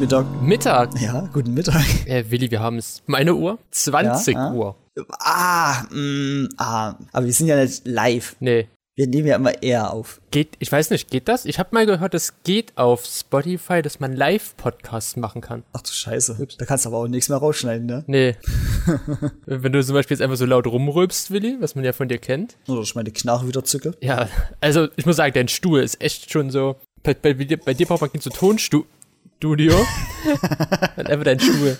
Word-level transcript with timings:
Mittag. 0.00 0.24
Mittag. 0.40 0.98
Ja, 0.98 1.28
guten 1.30 1.52
Mittag. 1.52 1.84
Äh, 2.06 2.24
Willi, 2.30 2.50
wir 2.50 2.60
haben 2.60 2.78
es. 2.78 3.02
Meine 3.04 3.34
Uhr? 3.34 3.58
20 3.70 4.34
Ja, 4.34 4.48
ah. 4.48 4.52
Uhr. 4.54 4.76
Ah, 5.18 5.82
mm, 5.90 6.48
ah, 6.56 6.94
aber 7.12 7.26
wir 7.26 7.32
sind 7.34 7.48
ja 7.48 7.56
nicht 7.62 7.86
live. 7.86 8.34
Nee. 8.40 8.66
Wir 8.96 9.06
nehmen 9.06 9.26
ja 9.26 9.36
immer 9.36 9.62
eher 9.62 9.92
auf. 9.92 10.22
Geht, 10.30 10.56
ich 10.58 10.72
weiß 10.72 10.88
nicht, 10.88 11.10
geht 11.10 11.28
das? 11.28 11.44
Ich 11.44 11.58
habe 11.58 11.68
mal 11.72 11.84
gehört, 11.84 12.14
es 12.14 12.32
geht 12.44 12.78
auf 12.78 13.04
Spotify, 13.04 13.82
dass 13.82 14.00
man 14.00 14.16
Live-Podcasts 14.16 15.16
machen 15.16 15.42
kann. 15.42 15.64
Ach 15.74 15.82
du 15.82 15.90
Scheiße. 15.90 16.48
Da 16.58 16.64
kannst 16.64 16.86
du 16.86 16.88
aber 16.88 16.96
auch 16.96 17.06
nichts 17.06 17.28
mehr 17.28 17.38
rausschneiden, 17.38 17.86
ne? 17.86 18.02
Nee. 18.06 18.36
Wenn 19.44 19.72
du 19.72 19.84
zum 19.84 19.94
Beispiel 19.94 20.14
jetzt 20.14 20.22
einfach 20.22 20.38
so 20.38 20.46
laut 20.46 20.66
rumrülpst, 20.66 21.30
Willi, 21.30 21.58
was 21.60 21.74
man 21.74 21.84
ja 21.84 21.92
von 21.92 22.08
dir 22.08 22.18
kennt. 22.18 22.56
Oder 22.68 22.80
ich 22.80 22.94
meine 22.94 23.10
Knarre 23.10 23.46
wieder 23.46 23.64
zücke. 23.64 23.92
Ja, 24.00 24.30
also 24.62 24.88
ich 24.96 25.04
muss 25.04 25.16
sagen, 25.16 25.34
dein 25.34 25.48
Stuhl 25.48 25.80
ist 25.82 26.00
echt 26.00 26.32
schon 26.32 26.48
so. 26.48 26.76
Bei, 27.02 27.12
bei, 27.12 27.34
bei, 27.34 27.74
dir, 27.74 27.86
braucht 27.86 28.00
man 28.00 28.12
kein 28.12 28.20
so 28.22 28.30
Tonstudio. 29.40 29.74
Und 30.96 31.06
einfach 31.10 31.24
dein 31.24 31.40
Stuhl. 31.40 31.78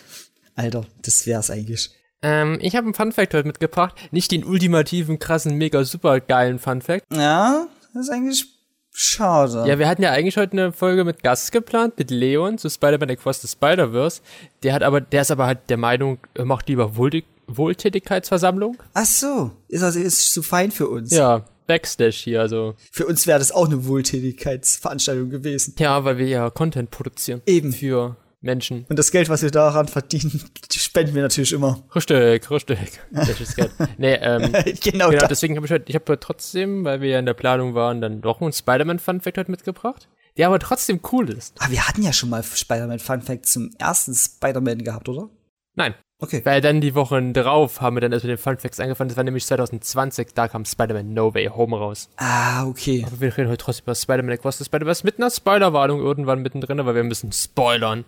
Alter, 0.56 0.86
das 1.02 1.26
wär's 1.26 1.50
eigentlich. 1.50 1.90
Ähm, 2.22 2.58
ich 2.60 2.74
habe 2.76 2.86
einen 2.86 2.94
Funfact 2.94 3.34
heute 3.34 3.46
mitgebracht. 3.46 3.94
Nicht 4.10 4.32
den 4.32 4.44
ultimativen, 4.44 5.18
krassen, 5.18 5.56
mega 5.56 5.84
super 5.84 6.20
geilen 6.20 6.58
Funfact. 6.58 7.04
Ja, 7.12 7.66
das 7.94 8.04
ist 8.04 8.10
eigentlich 8.10 8.46
schade. 8.92 9.64
Ja, 9.66 9.78
wir 9.78 9.88
hatten 9.88 10.02
ja 10.02 10.10
eigentlich 10.10 10.36
heute 10.36 10.52
eine 10.52 10.72
Folge 10.72 11.04
mit 11.04 11.22
Gast 11.22 11.52
geplant, 11.52 11.98
mit 11.98 12.10
Leon 12.10 12.58
zu 12.58 12.68
Spider-Man 12.68 13.10
Across 13.10 13.42
the 13.42 13.48
Spider-Verse. 13.48 14.20
Der 14.62 14.74
hat 14.74 14.82
aber, 14.82 15.00
der 15.00 15.22
ist 15.22 15.30
aber 15.30 15.46
halt 15.46 15.58
der 15.68 15.76
Meinung, 15.76 16.18
er 16.34 16.44
macht 16.44 16.68
lieber 16.68 16.96
Wohltä 16.96 17.24
Wohltätigkeitsversammlung. 17.52 18.76
Ach 18.94 19.04
so, 19.04 19.50
ist 19.66 19.82
also 19.82 19.98
ist 19.98 20.32
zu 20.32 20.40
fein 20.40 20.70
für 20.70 20.88
uns. 20.88 21.10
Ja, 21.10 21.44
Backstage 21.70 22.16
hier, 22.24 22.40
also. 22.40 22.74
Für 22.90 23.06
uns 23.06 23.28
wäre 23.28 23.38
das 23.38 23.52
auch 23.52 23.66
eine 23.66 23.86
Wohltätigkeitsveranstaltung 23.86 25.30
gewesen. 25.30 25.76
Ja, 25.78 26.04
weil 26.04 26.18
wir 26.18 26.26
ja 26.26 26.50
Content 26.50 26.90
produzieren. 26.90 27.42
Eben. 27.46 27.72
Für 27.72 28.16
Menschen. 28.40 28.86
Und 28.88 28.98
das 28.98 29.12
Geld, 29.12 29.28
was 29.28 29.42
wir 29.42 29.52
daran 29.52 29.86
verdienen, 29.86 30.42
spenden 30.72 31.14
wir 31.14 31.22
natürlich 31.22 31.52
immer. 31.52 31.84
Richtig, 31.94 32.50
richtig. 32.50 32.78
Welches 33.12 33.54
Geld? 33.54 33.70
Nee, 33.98 34.14
ähm, 34.14 34.52
genau, 34.82 35.10
genau, 35.10 35.10
das. 35.10 35.28
deswegen 35.28 35.54
habe 35.54 35.66
ich 35.66 35.72
heute, 35.72 35.84
ich 35.88 35.94
habe 35.94 36.18
trotzdem, 36.18 36.84
weil 36.84 37.00
wir 37.00 37.10
ja 37.10 37.18
in 37.20 37.26
der 37.26 37.34
Planung 37.34 37.74
waren, 37.76 38.00
dann 38.00 38.20
doch 38.20 38.40
einen 38.40 38.52
Spider-Man-Funfact 38.52 39.38
heute 39.38 39.50
mitgebracht. 39.52 40.08
Der 40.36 40.48
aber 40.48 40.58
trotzdem 40.58 41.00
cool 41.12 41.30
ist. 41.30 41.54
Ah, 41.60 41.70
wir 41.70 41.86
hatten 41.86 42.02
ja 42.02 42.12
schon 42.12 42.30
mal 42.30 42.42
Spider-Man 42.42 42.98
Fun 42.98 43.22
Fact 43.22 43.46
zum 43.46 43.70
ersten 43.78 44.14
Spider-Man 44.14 44.82
gehabt, 44.82 45.08
oder? 45.08 45.28
Nein. 45.76 45.94
Okay. 46.20 46.42
Weil 46.44 46.60
dann 46.60 46.80
die 46.82 46.94
Wochen 46.94 47.32
drauf 47.32 47.80
haben 47.80 47.96
wir 47.96 48.00
dann 48.02 48.12
erst 48.12 48.24
mit 48.24 48.30
den 48.30 48.38
Funfacts 48.38 48.78
angefangen. 48.78 49.08
Das 49.08 49.16
war 49.16 49.24
nämlich 49.24 49.46
2020, 49.46 50.28
da 50.34 50.48
kam 50.48 50.64
Spider-Man 50.66 51.14
No 51.14 51.34
Way 51.34 51.46
Home 51.46 51.76
raus. 51.76 52.08
Ah, 52.18 52.66
okay. 52.66 53.04
Aber 53.06 53.20
wir 53.20 53.36
reden 53.36 53.48
heute 53.48 53.64
trotzdem 53.64 53.84
über 53.84 53.94
Spider-Man 53.94 54.32
Across 54.34 54.58
the 54.58 54.64
Spider-Verse 54.64 55.04
mit 55.04 55.18
einer 55.18 55.30
Spoilerwarnung 55.30 56.00
irgendwann 56.00 56.42
mittendrin, 56.42 56.78
aber 56.78 56.94
wir 56.94 57.04
müssen 57.04 57.32
spoilern. 57.32 58.04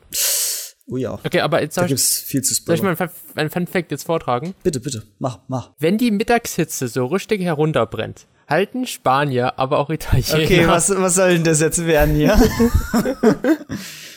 Oh 0.88 0.96
ja. 0.96 1.14
Okay, 1.24 1.40
aber 1.40 1.62
jetzt 1.62 1.76
Da 1.76 1.82
soll 1.82 1.86
ich, 1.86 1.90
gibt's 1.92 2.20
viel 2.20 2.42
zu 2.42 2.54
soll 2.54 2.74
ich 2.74 2.82
mal 2.82 2.94
spoilern. 2.96 3.12
einen 3.36 3.50
Fun- 3.50 3.66
Fun-Fact 3.66 3.90
jetzt 3.92 4.04
vortragen? 4.04 4.54
Bitte, 4.62 4.80
bitte, 4.80 5.04
mach, 5.18 5.38
mach. 5.48 5.70
Wenn 5.78 5.96
die 5.96 6.10
Mittagshitze 6.10 6.88
so 6.88 7.06
richtig 7.06 7.40
herunterbrennt, 7.40 8.26
halten 8.48 8.86
Spanier, 8.86 9.58
aber 9.58 9.78
auch 9.78 9.88
Italiener. 9.88 10.34
Okay, 10.44 10.66
was, 10.68 10.90
was 10.90 11.14
soll 11.14 11.34
denn 11.34 11.44
das 11.44 11.60
jetzt 11.60 11.86
werden 11.86 12.14
hier? 12.16 12.36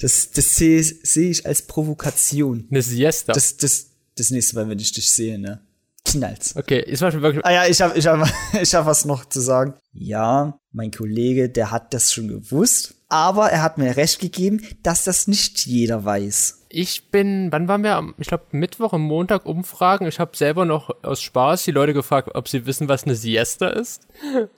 das 0.00 0.30
das 0.30 0.56
sehe 0.56 0.82
seh 0.82 1.30
ich 1.30 1.46
als 1.46 1.62
Provokation. 1.62 2.66
Eine 2.70 2.82
Siesta. 2.82 3.32
Das, 3.32 3.56
das, 3.56 3.86
das 4.16 4.30
nächste 4.30 4.56
Mal, 4.56 4.68
wenn 4.68 4.78
ich 4.78 4.92
dich 4.92 5.10
sehe, 5.10 5.38
ne? 5.38 5.60
Knallt's. 6.04 6.56
okay, 6.56 6.80
ist 6.80 7.00
war 7.00 7.12
schon 7.12 7.22
wirklich. 7.22 7.44
Ah 7.44 7.52
ja, 7.52 7.66
ich 7.66 7.80
habe 7.80 7.96
ich 7.96 8.06
hab, 8.06 8.28
ich 8.60 8.74
hab 8.74 8.86
was 8.86 9.04
noch 9.04 9.24
zu 9.24 9.40
sagen. 9.40 9.74
Ja, 9.92 10.58
mein 10.72 10.90
Kollege, 10.90 11.48
der 11.48 11.70
hat 11.70 11.94
das 11.94 12.12
schon 12.12 12.28
gewusst, 12.28 12.94
aber 13.08 13.50
er 13.50 13.62
hat 13.62 13.78
mir 13.78 13.96
recht 13.96 14.18
gegeben, 14.18 14.66
dass 14.82 15.04
das 15.04 15.28
nicht 15.28 15.64
jeder 15.66 16.04
weiß. 16.04 16.61
Ich 16.74 17.10
bin, 17.10 17.52
wann 17.52 17.68
waren 17.68 17.82
wir? 17.84 17.96
am- 17.96 18.14
Ich 18.16 18.28
glaube, 18.28 18.44
Mittwoch 18.52 18.94
und 18.94 19.02
Montag 19.02 19.44
umfragen. 19.44 20.06
Ich 20.06 20.18
habe 20.18 20.34
selber 20.34 20.64
noch 20.64 20.88
aus 21.02 21.20
Spaß 21.20 21.64
die 21.64 21.70
Leute 21.70 21.92
gefragt, 21.92 22.30
ob 22.34 22.48
sie 22.48 22.64
wissen, 22.64 22.88
was 22.88 23.04
eine 23.04 23.14
Siesta 23.14 23.68
ist. 23.68 24.06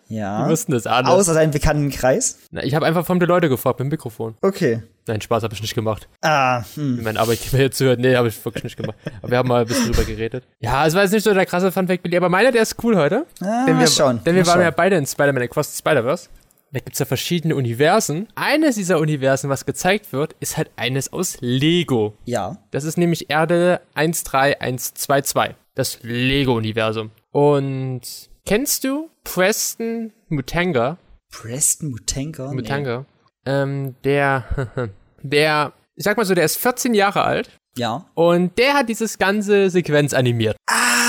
Ja. 0.09 0.45
Die 0.45 0.51
wussten 0.51 0.71
das 0.71 0.87
alle. 0.87 1.09
Außer 1.09 1.35
deinem 1.35 1.51
bekannten 1.51 1.91
Kreis. 1.91 2.39
Na, 2.53 2.63
ich 2.63 2.77
habe 2.77 2.87
einfach 2.87 3.05
von 3.05 3.19
den 3.19 3.29
Leute 3.29 3.49
gefragt 3.49 3.81
mit 3.81 3.87
dem 3.87 3.91
Mikrofon. 3.91 4.37
Okay. 4.43 4.85
Nein, 5.09 5.21
Spaß 5.23 5.43
habe 5.43 5.55
ich 5.55 5.61
nicht 5.61 5.75
gemacht. 5.75 6.07
Ah, 6.23 6.63
hm. 6.77 6.99
Wie 6.99 7.03
mein 7.03 7.17
Arbeitgeber 7.17 7.59
jetzt 7.59 7.79
zuhört, 7.79 7.99
nee, 7.99 8.15
habe 8.15 8.29
ich 8.29 8.45
wirklich 8.45 8.63
nicht 8.63 8.77
gemacht. 8.77 8.97
Aber 9.21 9.31
wir 9.33 9.39
haben 9.39 9.49
mal 9.49 9.63
ein 9.63 9.67
bisschen 9.67 9.91
drüber 9.91 10.05
geredet. 10.05 10.45
Ja, 10.61 10.87
es 10.87 10.95
war 10.95 11.03
jetzt 11.03 11.13
nicht 11.13 11.25
so 11.25 11.35
der 11.35 11.47
krasse 11.47 11.73
Funfact, 11.73 12.05
Billy, 12.05 12.17
aber 12.17 12.29
meiner, 12.29 12.53
der 12.53 12.63
ist 12.63 12.77
cool 12.85 12.97
heute. 12.97 13.27
Ah, 13.43 13.67
denn 13.67 13.77
wir, 13.79 13.89
schauen, 13.89 14.21
Denn 14.25 14.37
wir 14.37 14.47
waren 14.47 14.61
ja 14.61 14.67
schauen. 14.69 14.75
beide 14.77 14.97
in 14.97 15.05
Spider-Man 15.05 15.43
Across 15.43 15.73
the 15.73 15.79
Spider-Verse. 15.79 16.29
Da 16.75 16.81
gibt's 16.81 16.99
ja 16.99 17.07
verschiedene 17.07 17.55
Universen. 17.55 18.27
Eines 18.35 18.75
dieser 18.75 18.99
Universen, 18.99 19.49
was 19.49 19.65
gezeigt 19.65 20.13
wird, 20.13 20.35
ist 20.41 20.57
halt 20.57 20.73
eines 20.75 21.13
aus 21.13 21.37
Lego. 21.41 22.15
Ja. 22.25 22.59
Das 22.73 22.83
ist 22.83 22.99
nämlich 22.99 23.31
Erde 23.31 23.81
13122. 23.95 25.55
Das 25.77 26.01
Lego-Universum. 26.03 27.13
Und 27.31 28.01
kennst 28.45 28.83
du 28.83 29.09
Preston 29.23 30.13
Mutanga? 30.29 30.99
Preston 31.31 31.91
Mutanka? 31.91 32.49
Nee. 32.49 32.57
Mutanga? 32.57 33.07
Ähm, 33.47 33.95
der, 34.03 34.91
der, 35.23 35.73
ich 35.95 36.03
sag 36.03 36.17
mal 36.17 36.27
so, 36.27 36.35
der 36.35 36.45
ist 36.45 36.57
14 36.57 36.93
Jahre 36.95 37.23
alt. 37.23 37.51
Ja. 37.79 38.07
Und 38.15 38.59
der 38.59 38.75
hat 38.75 38.89
dieses 38.89 39.19
ganze 39.19 39.71
Sequenz 39.71 40.13
animiert. 40.13 40.57
Ah! 40.69 41.04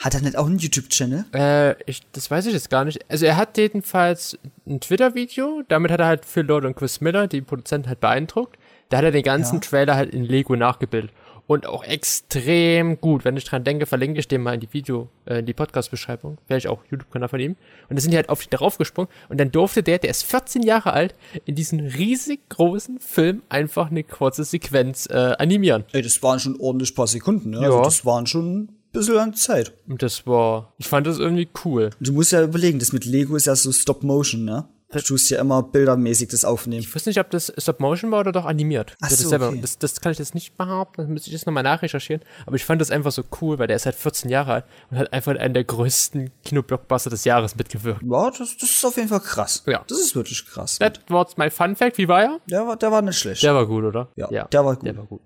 Hat 0.00 0.14
er 0.14 0.22
nicht 0.22 0.36
auch 0.36 0.46
einen 0.46 0.58
YouTube-Channel? 0.58 1.26
Äh, 1.34 1.74
ich, 1.84 2.00
das 2.12 2.30
weiß 2.30 2.46
ich 2.46 2.54
jetzt 2.54 2.70
gar 2.70 2.84
nicht. 2.86 3.04
Also 3.10 3.26
er 3.26 3.36
hat 3.36 3.58
jedenfalls 3.58 4.38
ein 4.66 4.80
Twitter-Video, 4.80 5.62
damit 5.68 5.90
hat 5.90 6.00
er 6.00 6.06
halt 6.06 6.24
Phil 6.24 6.44
Lord 6.44 6.64
und 6.64 6.74
Chris 6.74 7.02
Miller, 7.02 7.26
die 7.28 7.42
Produzenten, 7.42 7.88
halt 7.88 8.00
beeindruckt. 8.00 8.58
Da 8.88 8.96
hat 8.98 9.04
er 9.04 9.10
den 9.12 9.22
ganzen 9.22 9.56
Ja. 9.56 9.60
Trailer 9.60 9.94
halt 9.96 10.12
in 10.14 10.24
Lego 10.24 10.56
nachgebildet. 10.56 11.12
Und 11.46 11.66
auch 11.66 11.82
extrem 11.84 13.00
gut. 13.00 13.24
Wenn 13.24 13.36
ich 13.36 13.44
dran 13.44 13.64
denke, 13.64 13.84
verlinke 13.84 14.20
ich 14.20 14.28
den 14.28 14.40
mal 14.40 14.54
in 14.54 14.60
die 14.60 14.72
Video, 14.72 15.08
äh, 15.26 15.40
in 15.40 15.46
die 15.46 15.52
Podcast-Beschreibung. 15.52 16.38
Vielleicht 16.46 16.68
auch 16.68 16.80
YouTube-Kanal 16.90 17.28
von 17.28 17.40
ihm. 17.40 17.56
Und 17.88 17.96
da 17.96 18.00
sind 18.00 18.12
die 18.12 18.16
halt 18.16 18.28
auf 18.28 18.40
die 18.42 18.48
darauf 18.50 18.78
gesprungen. 18.78 19.10
Und 19.28 19.38
dann 19.38 19.50
durfte 19.50 19.82
der, 19.82 19.98
der 19.98 20.10
ist 20.10 20.22
14 20.22 20.62
Jahre 20.62 20.92
alt, 20.92 21.14
in 21.44 21.56
diesen 21.56 21.80
riesig 21.80 22.48
großen 22.48 23.00
Film 23.00 23.42
einfach 23.48 23.90
eine 23.90 24.04
kurze 24.04 24.44
Sequenz 24.44 25.06
äh, 25.10 25.34
animieren. 25.38 25.84
Ey, 25.92 26.02
das 26.02 26.22
waren 26.22 26.38
schon 26.38 26.58
ordentlich 26.60 26.94
paar 26.94 27.08
Sekunden, 27.08 27.50
ne? 27.50 27.58
Ja. 27.62 27.64
Also 27.64 27.82
das 27.82 28.06
waren 28.06 28.26
schon 28.26 28.68
bisschen 28.92 29.18
an 29.18 29.34
Zeit. 29.34 29.72
Und 29.88 30.02
das 30.02 30.26
war, 30.26 30.72
ich 30.78 30.88
fand 30.88 31.06
das 31.06 31.18
irgendwie 31.18 31.48
cool. 31.64 31.90
Du 32.00 32.12
musst 32.12 32.32
ja 32.32 32.42
überlegen, 32.42 32.78
das 32.78 32.92
mit 32.92 33.04
Lego 33.04 33.36
ist 33.36 33.46
ja 33.46 33.56
so 33.56 33.72
Stop-Motion, 33.72 34.44
ne? 34.44 34.68
Du 34.92 35.00
tust 35.00 35.30
ja 35.30 35.40
immer 35.40 35.62
bildermäßig 35.62 36.30
das 36.30 36.44
aufnehmen. 36.44 36.80
Ich 36.80 36.92
weiß 36.92 37.06
nicht, 37.06 37.20
ob 37.20 37.30
das 37.30 37.52
Stop-Motion 37.56 38.10
war 38.10 38.20
oder 38.20 38.32
doch 38.32 38.44
animiert. 38.44 38.96
Ach 39.00 39.08
das, 39.08 39.20
so, 39.20 39.28
selber, 39.28 39.50
okay. 39.50 39.60
das, 39.60 39.78
das 39.78 40.00
kann 40.00 40.10
ich 40.10 40.18
jetzt 40.18 40.34
nicht 40.34 40.56
behaupten, 40.56 41.02
dann 41.02 41.12
müsste 41.12 41.30
ich 41.30 41.36
das 41.36 41.46
nochmal 41.46 41.62
nachrecherchieren. 41.62 42.24
Aber 42.44 42.56
ich 42.56 42.64
fand 42.64 42.80
das 42.80 42.90
einfach 42.90 43.12
so 43.12 43.22
cool, 43.40 43.60
weil 43.60 43.68
der 43.68 43.76
ist 43.76 43.86
halt 43.86 43.94
14 43.94 44.30
Jahre 44.30 44.52
alt 44.54 44.64
und 44.90 44.98
hat 44.98 45.12
einfach 45.12 45.30
in 45.30 45.38
einen 45.38 45.54
der 45.54 45.62
größten 45.62 46.30
Kinoblockbuster 46.44 47.08
des 47.08 47.24
Jahres 47.24 47.54
mitgewirkt. 47.54 48.02
Ja, 48.02 48.30
das, 48.30 48.56
das 48.56 48.70
ist 48.70 48.84
auf 48.84 48.96
jeden 48.96 49.08
Fall 49.08 49.20
krass. 49.20 49.62
Ja. 49.66 49.84
Das 49.86 50.00
ist 50.00 50.16
wirklich 50.16 50.44
krass. 50.44 50.78
That 50.80 51.00
was 51.08 51.36
my 51.36 51.50
fun 51.50 51.76
fact. 51.76 51.96
Wie 51.96 52.08
war 52.08 52.22
er? 52.22 52.40
Der 52.50 52.66
war, 52.66 52.76
der 52.76 52.90
war 52.90 53.02
nicht 53.02 53.18
schlecht. 53.18 53.44
Der 53.44 53.54
war 53.54 53.66
gut, 53.66 53.84
oder? 53.84 54.08
Ja, 54.16 54.44
der 54.48 54.64
war 54.64 54.74
gut. 54.74 54.86
Der 54.86 54.96
war 54.96 55.04
gut. 55.04 55.20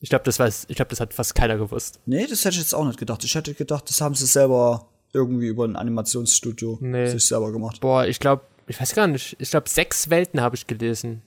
Ich 0.00 0.10
glaube, 0.10 0.24
das 0.24 0.38
weiß, 0.38 0.66
ich 0.68 0.76
glaube, 0.76 0.90
das 0.90 1.00
hat 1.00 1.12
fast 1.14 1.34
keiner 1.34 1.56
gewusst. 1.56 2.00
nee, 2.06 2.26
das 2.26 2.44
hätte 2.44 2.54
ich 2.54 2.60
jetzt 2.60 2.74
auch 2.74 2.84
nicht 2.86 2.98
gedacht. 2.98 3.24
Ich 3.24 3.34
hätte 3.34 3.54
gedacht, 3.54 3.88
das 3.88 4.00
haben 4.00 4.14
sie 4.14 4.26
selber 4.26 4.86
irgendwie 5.12 5.46
über 5.48 5.64
ein 5.64 5.76
Animationsstudio 5.76 6.78
Nee. 6.80 7.06
sich 7.08 7.24
selber 7.26 7.50
gemacht. 7.52 7.80
Boah, 7.80 8.06
ich 8.06 8.20
glaube, 8.20 8.42
ich 8.66 8.80
weiß 8.80 8.94
gar 8.94 9.06
nicht. 9.06 9.36
Ich 9.40 9.50
glaube, 9.50 9.68
sechs 9.68 10.10
Welten 10.10 10.40
habe 10.40 10.54
ich 10.56 10.66
gelesen. 10.66 11.22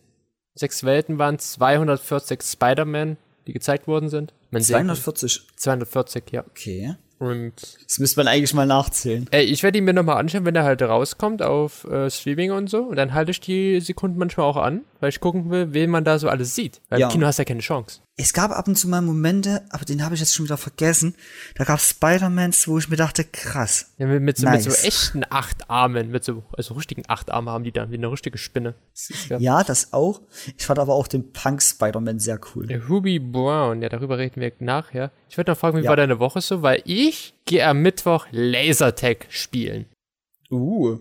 Sechs 0.56 0.84
Welten 0.84 1.18
waren 1.18 1.40
240 1.40 2.42
Spider-Man, 2.44 3.18
die 3.48 3.54
gezeigt 3.54 3.88
worden 3.88 4.10
sind. 4.10 4.34
Man 4.52 4.62
sieht- 4.62 4.76
240. 4.76 5.48
240, 5.56 6.24
ja. 6.32 6.44
Okay. 6.50 6.96
Und 7.20 7.54
Das 7.88 8.00
müsste 8.00 8.20
man 8.20 8.28
eigentlich 8.28 8.54
mal 8.56 8.66
nachzählen. 8.66 9.28
Ey, 9.30 9.44
ich 9.46 9.62
werde 9.62 9.78
ihn 9.78 9.84
mir 9.84 9.94
nochmal 9.94 10.18
anschauen, 10.18 10.44
wenn 10.44 10.56
er 10.56 10.64
halt 10.64 10.82
rauskommt 10.82 11.44
auf 11.44 11.84
äh, 11.84 12.10
Streaming 12.10 12.52
und 12.52 12.68
so. 12.68 12.80
Und 12.86 12.96
dann 12.96 13.14
halte 13.14 13.30
ich 13.30 13.40
die 13.40 13.80
Sekunden 13.80 14.18
manchmal 14.18 14.48
auch 14.48 14.58
an, 14.58 14.82
weil 15.00 15.10
ich 15.10 15.20
gucken 15.20 15.52
will, 15.52 15.72
wen 15.72 15.92
man 15.92 16.04
da 16.04 16.18
so 16.18 16.30
alles 16.30 16.56
sieht. 16.56 16.82
Weil 16.90 17.00
Ja. 17.00 17.08
im 17.08 17.12
Kino 17.14 17.28
hast 17.28 17.38
du 17.38 17.42
ja 17.42 17.46
keine 17.46 17.60
Chance. 17.60 18.02
Es 18.18 18.34
gab 18.34 18.52
ab 18.52 18.68
und 18.68 18.76
zu 18.76 18.88
mal 18.90 19.02
Momente, 19.02 19.64
aber 19.70 19.86
den 19.86 20.04
habe 20.04 20.14
ich 20.14 20.20
jetzt 20.20 20.36
schon 20.36 20.46
wieder 20.46 20.58
vergessen. 20.58 21.16
Da 21.56 21.64
gab 21.64 21.80
es 21.80 21.90
Spider-Mans, 21.90 22.68
wo 22.68 22.78
ich 22.78 22.90
mir 22.90 22.98
dachte, 22.98 23.24
krass. 23.24 23.94
Ja, 23.98 24.06
mit, 24.06 24.22
mit, 24.22 24.38
so, 24.38 24.46
mit 24.48 24.56
Nice. 24.56 24.66
so 24.82 24.88
echten 24.88 25.24
acht 25.30 25.70
Armen, 25.70 26.12
mit 26.12 26.24
so, 26.24 26.44
also 26.56 26.74
richtigen 26.76 27.04
acht 27.08 27.32
Arme 27.32 27.52
haben 27.52 27.64
die 27.64 27.72
dann, 27.72 27.90
wie 27.90 27.96
eine 27.96 28.12
richtige 28.12 28.38
Spinne. 28.38 28.76
Ja, 29.40 29.64
das 29.64 29.94
auch. 29.94 30.22
Ich 30.58 30.66
fand 30.66 30.78
aber 30.78 30.94
auch 30.94 31.08
den 31.08 31.32
Punk-Spider-Man 31.32 32.20
sehr 32.20 32.40
cool. 32.54 32.68
Der 32.68 32.88
Hubie 32.90 33.20
Brown, 33.20 33.82
ja, 33.82 33.90
darüber 33.90 34.18
reden 34.18 34.42
wir 34.42 34.52
nachher. 34.60 35.12
Ich 35.30 35.38
würde 35.38 35.52
noch 35.52 35.58
fragen, 35.58 35.78
wie 35.80 35.84
Ja. 35.84 35.90
war 35.90 35.96
deine 35.96 36.20
Woche 36.20 36.42
so? 36.42 36.62
Weil 36.62 36.82
ich 36.86 37.34
gehe 37.46 37.66
am 37.66 37.82
Mittwoch 37.82 38.28
Lasertag 38.32 39.26
spielen. 39.30 39.86
Uh. 40.52 41.00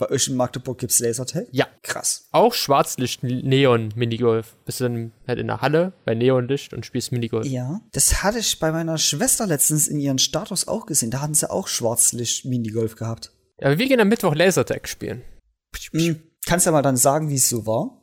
Bei 0.00 0.10
euch 0.10 0.28
in 0.28 0.36
Magdeburg 0.36 0.78
gibt's 0.78 0.98
Lasertag? 0.98 1.46
Ja. 1.52 1.68
Krass. 1.82 2.26
Auch 2.32 2.54
Schwarzlicht-Neon-Minigolf. 2.54 4.56
Bist 4.64 4.80
du 4.80 4.84
dann 4.84 5.12
halt 5.28 5.38
in 5.38 5.48
der 5.48 5.60
Halle 5.60 5.92
bei 6.06 6.14
Neonlicht 6.14 6.72
und 6.72 6.86
spielst 6.86 7.12
Minigolf. 7.12 7.46
Ja, 7.46 7.82
das 7.92 8.22
hatte 8.22 8.38
ich 8.38 8.58
bei 8.58 8.72
meiner 8.72 8.96
Schwester 8.96 9.46
letztens 9.46 9.88
in 9.88 10.00
ihren 10.00 10.18
Status 10.18 10.66
auch 10.66 10.86
gesehen. 10.86 11.10
Da 11.10 11.20
hatten 11.20 11.34
sie 11.34 11.50
auch 11.50 11.68
Schwarzlicht-Minigolf 11.68 12.96
gehabt. 12.96 13.32
Ja, 13.60 13.66
aber 13.66 13.78
wir 13.78 13.88
gehen 13.88 14.00
am 14.00 14.08
Mittwoch 14.08 14.34
Lasertag 14.34 14.88
spielen. 14.88 15.20
Hm, 15.92 16.22
kannst 16.46 16.64
du 16.64 16.70
ja 16.70 16.72
mal 16.72 16.80
dann 16.80 16.96
sagen, 16.96 17.28
wie 17.28 17.34
es 17.34 17.50
so 17.50 17.66
war? 17.66 18.00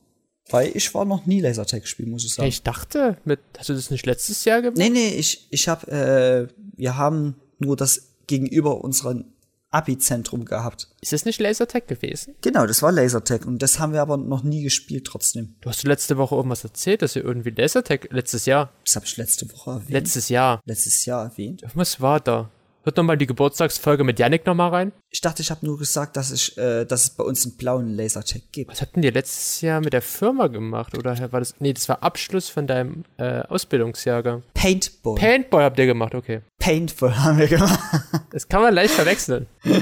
Weil 0.51 0.69
ich 0.75 0.94
war 0.94 1.03
noch 1.03 1.25
nie 1.25 1.41
Lasertag 1.41 1.81
gespielt, 1.81 2.09
muss 2.09 2.25
ich 2.25 2.35
sagen. 2.35 2.47
Ich 2.47 2.61
dachte, 2.61 3.17
mit, 3.25 3.39
hast 3.57 3.69
du 3.69 3.73
das 3.73 3.89
nicht 3.89 4.05
letztes 4.05 4.45
Jahr 4.45 4.61
gemacht? 4.61 4.77
Nee, 4.77 4.89
nee, 4.89 5.15
ich, 5.15 5.47
ich 5.49 5.67
hab, 5.67 5.88
äh, 5.88 6.47
wir 6.75 6.95
haben 6.95 7.38
nur 7.57 7.75
das 7.75 8.13
gegenüber 8.27 8.83
unserem 8.83 9.33
Abi-Zentrum 9.77 10.45
gehabt. 10.45 10.88
Ist 11.01 11.13
das 11.13 11.25
nicht 11.25 11.39
Lasertag 11.39 11.88
gewesen? 11.88 12.35
Genau, 12.41 12.65
das 12.65 12.81
war 12.81 12.91
Lasertag 12.91 13.45
und 13.45 13.62
das 13.62 13.79
haben 13.79 13.94
wir 13.94 14.01
aber 14.01 14.18
noch 14.18 14.44
nie 14.44 14.63
gespielt 14.63 15.06
trotzdem. 15.06 15.56
Du 15.62 15.69
hast 15.69 15.83
letzte 15.83 16.18
Woche 16.18 16.35
irgendwas 16.35 16.63
erzählt, 16.63 17.01
dass 17.01 17.15
ihr 17.15 17.24
irgendwie 17.24 17.51
Lasertag 17.51 18.07
letztes 18.12 18.45
Jahr, 18.45 18.71
Das 18.85 18.95
habe 18.95 19.06
ich 19.06 19.18
letzte 19.18 19.51
Woche 19.51 19.71
erwähnt. 19.71 19.89
letztes 19.89 20.29
Jahr, 20.29 20.62
letztes 20.65 21.06
Jahr 21.06 21.24
erwähnt. 21.25 21.63
was 21.75 22.01
war 22.01 22.19
da? 22.19 22.50
Hört 22.87 22.95
nochmal 22.95 23.17
die 23.17 23.27
Geburtstagsfolge 23.27 24.05
mit 24.05 24.17
Yannick 24.17 24.45
nochmal 24.45 24.69
rein. 24.69 24.93
Ich 25.09 25.19
dachte, 25.19 25.41
ich 25.41 25.51
habe 25.51 25.65
nur 25.65 25.77
gesagt, 25.77 26.15
dass 26.15 26.31
ich, 26.31 26.57
äh, 26.57 26.85
dass 26.85 27.03
es 27.03 27.09
bei 27.09 27.23
uns 27.25 27.43
einen 27.43 27.57
blauen 27.57 27.97
Lasertag 27.97 28.43
gibt. 28.53 28.71
Was 28.71 28.79
habt 28.79 28.95
denn 28.95 29.03
ihr 29.03 29.11
letztes 29.11 29.59
Jahr 29.59 29.81
mit 29.81 29.91
der 29.91 30.01
Firma 30.01 30.47
gemacht? 30.47 30.97
Oder 30.97 31.17
war 31.33 31.41
das, 31.41 31.55
nee, 31.59 31.73
das 31.73 31.89
war 31.89 32.01
Abschluss 32.01 32.47
von 32.47 32.65
deinem 32.65 33.03
äh, 33.17 33.41
Ausbildungsjahrgang. 33.41 34.43
Paintball. 34.53 35.15
Paintball 35.15 35.65
habt 35.65 35.77
ihr 35.79 35.85
gemacht, 35.85 36.15
okay. 36.15 36.43
Paintball 36.59 37.21
haben 37.21 37.37
wir 37.39 37.47
gemacht. 37.47 37.77
Das 38.31 38.47
kann 38.47 38.61
man 38.61 38.73
leicht 38.73 38.93
verwechseln. 38.93 39.47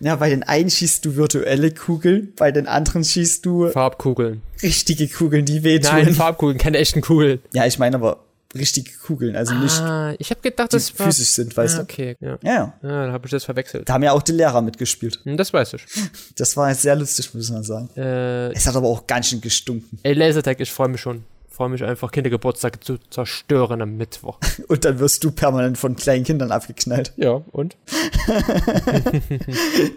Ja, 0.00 0.16
bei 0.16 0.30
den 0.30 0.42
einen 0.42 0.68
schießt 0.68 1.04
du 1.04 1.14
virtuelle 1.14 1.70
Kugeln, 1.70 2.32
bei 2.36 2.50
den 2.50 2.66
anderen 2.66 3.04
schießt 3.04 3.46
du 3.46 3.68
Farbkugeln. 3.68 4.42
richtige 4.60 5.06
Kugeln, 5.06 5.44
die 5.44 5.62
wehtun. 5.62 5.92
Nein, 5.92 6.12
Farbkugeln, 6.12 6.58
keine 6.58 6.78
echten 6.78 7.02
Kugeln. 7.02 7.38
ja, 7.52 7.66
ich 7.66 7.78
meine 7.78 7.94
aber 7.94 8.24
richtige 8.54 8.90
Kugeln, 9.06 9.36
also 9.36 9.54
nicht 9.54 9.78
Ah, 9.80 10.14
ich 10.18 10.30
habe 10.30 10.40
gedacht, 10.40 10.72
das 10.72 10.98
war. 10.98 11.06
physisch 11.06 11.30
sind, 11.30 11.56
weißt 11.56 11.74
ah, 11.74 11.78
du. 11.78 11.82
okay, 11.84 12.16
ja. 12.20 12.38
Ja, 12.42 12.52
ja. 12.52 12.74
Ja, 12.82 13.06
da 13.06 13.12
habe 13.12 13.26
ich 13.26 13.30
das 13.30 13.44
verwechselt. 13.44 13.88
Da 13.88 13.94
haben 13.94 14.02
ja 14.02 14.12
auch 14.12 14.22
die 14.22 14.32
Lehrer 14.32 14.62
mitgespielt. 14.62 15.20
Hm, 15.24 15.36
Das 15.36 15.52
weiß 15.52 15.74
ich. 15.74 15.84
Das 16.36 16.56
war 16.56 16.74
sehr 16.74 16.96
lustig, 16.96 17.32
muss 17.34 17.50
man 17.50 17.62
sagen. 17.62 17.88
Äh, 17.96 18.52
Es 18.52 18.66
hat 18.66 18.74
aber 18.76 18.88
auch 18.88 19.06
ganz 19.06 19.28
schön 19.28 19.40
gestunken. 19.40 19.98
ey, 20.02 20.14
Lasertag, 20.14 20.60
ich 20.60 20.72
freue 20.72 20.88
mich 20.88 21.00
schon. 21.00 21.24
Freue 21.50 21.68
mich 21.68 21.84
einfach, 21.84 22.10
Kindergeburtstage 22.10 22.80
zu 22.80 22.96
zerstören 23.10 23.82
am 23.82 23.96
Mittwoch. 23.98 24.38
Und 24.68 24.86
dann 24.86 24.98
wirst 25.00 25.22
du 25.22 25.30
permanent 25.30 25.76
von 25.76 25.96
kleinen 25.96 26.24
Kindern 26.24 26.50
abgeknallt. 26.50 27.12
Ja, 27.16 27.42
und? 27.52 27.76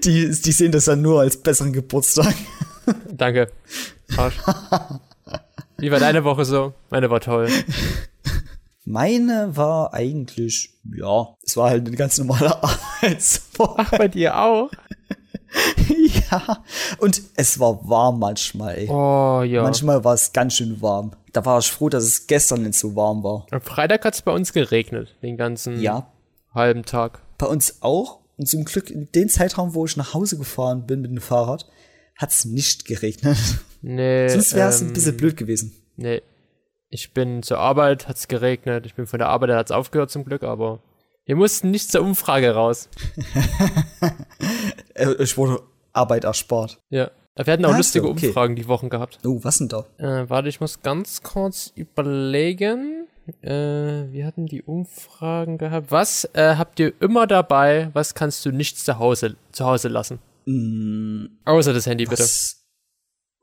Die, 0.03 0.29
die 0.31 0.51
sehen 0.51 0.71
das 0.71 0.85
dann 0.85 1.01
nur 1.01 1.21
als 1.21 1.37
besseren 1.37 1.73
Geburtstag. 1.73 2.33
Danke. 3.11 3.49
Arsch. 4.17 4.35
Wie 5.77 5.91
war 5.91 5.99
deine 5.99 6.23
Woche 6.23 6.45
so? 6.45 6.73
Meine 6.89 7.09
war 7.09 7.19
toll. 7.19 7.49
Meine 8.85 9.57
war 9.57 9.93
eigentlich, 9.93 10.69
ja, 10.95 11.35
es 11.43 11.57
war 11.57 11.71
halt 11.71 11.87
eine 11.87 11.95
ganz 11.97 12.17
normale 12.19 12.61
Arbeitswoche. 12.63 13.97
Bei 13.97 14.07
dir 14.07 14.37
auch? 14.39 14.69
ja. 16.31 16.63
Und 16.99 17.21
es 17.35 17.59
war 17.59 17.87
warm 17.87 18.19
manchmal, 18.19 18.77
ey. 18.77 18.87
Oh, 18.89 19.41
ja. 19.43 19.63
Manchmal 19.63 20.03
war 20.03 20.13
es 20.13 20.31
ganz 20.33 20.55
schön 20.55 20.81
warm. 20.81 21.11
Da 21.33 21.43
war 21.45 21.59
ich 21.59 21.71
froh, 21.71 21.89
dass 21.89 22.03
es 22.03 22.27
gestern 22.27 22.63
nicht 22.63 22.75
so 22.77 22.95
warm 22.95 23.23
war. 23.23 23.45
Am 23.51 23.61
Freitag 23.61 24.05
hat 24.05 24.13
es 24.13 24.21
bei 24.21 24.31
uns 24.31 24.53
geregnet. 24.53 25.15
Den 25.21 25.37
ganzen 25.37 25.81
Ja, 25.81 26.11
halben 26.53 26.83
Tag. 26.83 27.21
bei 27.37 27.47
uns 27.47 27.77
auch. 27.81 28.19
Und 28.37 28.47
zum 28.47 28.65
Glück 28.65 28.89
in 28.89 29.09
dem 29.13 29.29
Zeitraum, 29.29 29.73
wo 29.75 29.85
ich 29.85 29.95
nach 29.97 30.13
Hause 30.13 30.37
gefahren 30.37 30.85
bin 30.85 31.01
mit 31.01 31.09
dem 31.11 31.21
Fahrrad, 31.21 31.65
hat 32.17 32.31
es 32.31 32.45
nicht 32.45 32.85
geregnet. 32.85 33.37
Nee. 33.81 34.27
Sonst 34.29 34.53
wäre 34.53 34.69
es 34.69 34.81
ähm, 34.81 34.87
ein 34.87 34.93
bisschen 34.93 35.17
blöd 35.17 35.37
gewesen. 35.37 35.73
Nee. 35.95 36.21
Ich 36.95 37.11
bin 37.11 37.43
zur 37.43 37.59
Arbeit, 37.59 38.07
hat's 38.07 38.29
geregnet. 38.29 38.85
Ich 38.85 38.95
bin 38.95 39.05
von 39.05 39.19
der 39.19 39.27
Arbeit, 39.27 39.49
da 39.49 39.57
hat's 39.57 39.71
aufgehört 39.71 40.11
zum 40.11 40.23
Glück, 40.23 40.43
aber 40.43 40.79
wir 41.25 41.35
mussten 41.35 41.69
nicht 41.69 41.91
zur 41.91 42.01
Umfrage 42.01 42.55
raus. 42.55 42.87
Äh, 44.93 45.11
Ich 45.21 45.35
wurde 45.37 45.61
Arbeit 45.91 46.23
erspart. 46.23 46.79
Ja. 46.89 47.11
Wir 47.35 47.51
hatten 47.51 47.65
auch 47.65 47.71
so, 47.71 47.77
lustige 47.77 48.07
okay. 48.07 48.27
Umfragen 48.27 48.55
die 48.55 48.65
Wochen 48.69 48.87
gehabt. 48.89 49.19
Oh, 49.25 49.39
was 49.43 49.57
denn 49.57 49.67
da? 49.67 49.85
Äh, 49.97 50.29
warte, 50.29 50.47
ich 50.47 50.61
muss 50.61 50.81
ganz 50.83 51.21
kurz 51.21 51.73
überlegen. 51.75 53.07
Äh, 53.41 53.51
wir 54.13 54.25
hatten 54.25 54.45
die 54.45 54.63
Umfragen 54.63 55.57
gehabt. 55.57 55.91
Was 55.91 56.29
äh, 56.31 56.55
habt 56.55 56.79
ihr 56.79 56.93
immer 57.01 57.27
dabei? 57.27 57.89
Was 57.91 58.13
kannst 58.15 58.45
du 58.45 58.51
nicht 58.51 58.79
zu 58.79 58.99
Hause, 58.99 59.35
zu 59.51 59.65
Hause 59.65 59.89
lassen? 59.89 60.19
Außer 61.43 61.73
das 61.73 61.87
Handy, 61.87 62.05
bitte. 62.05 62.23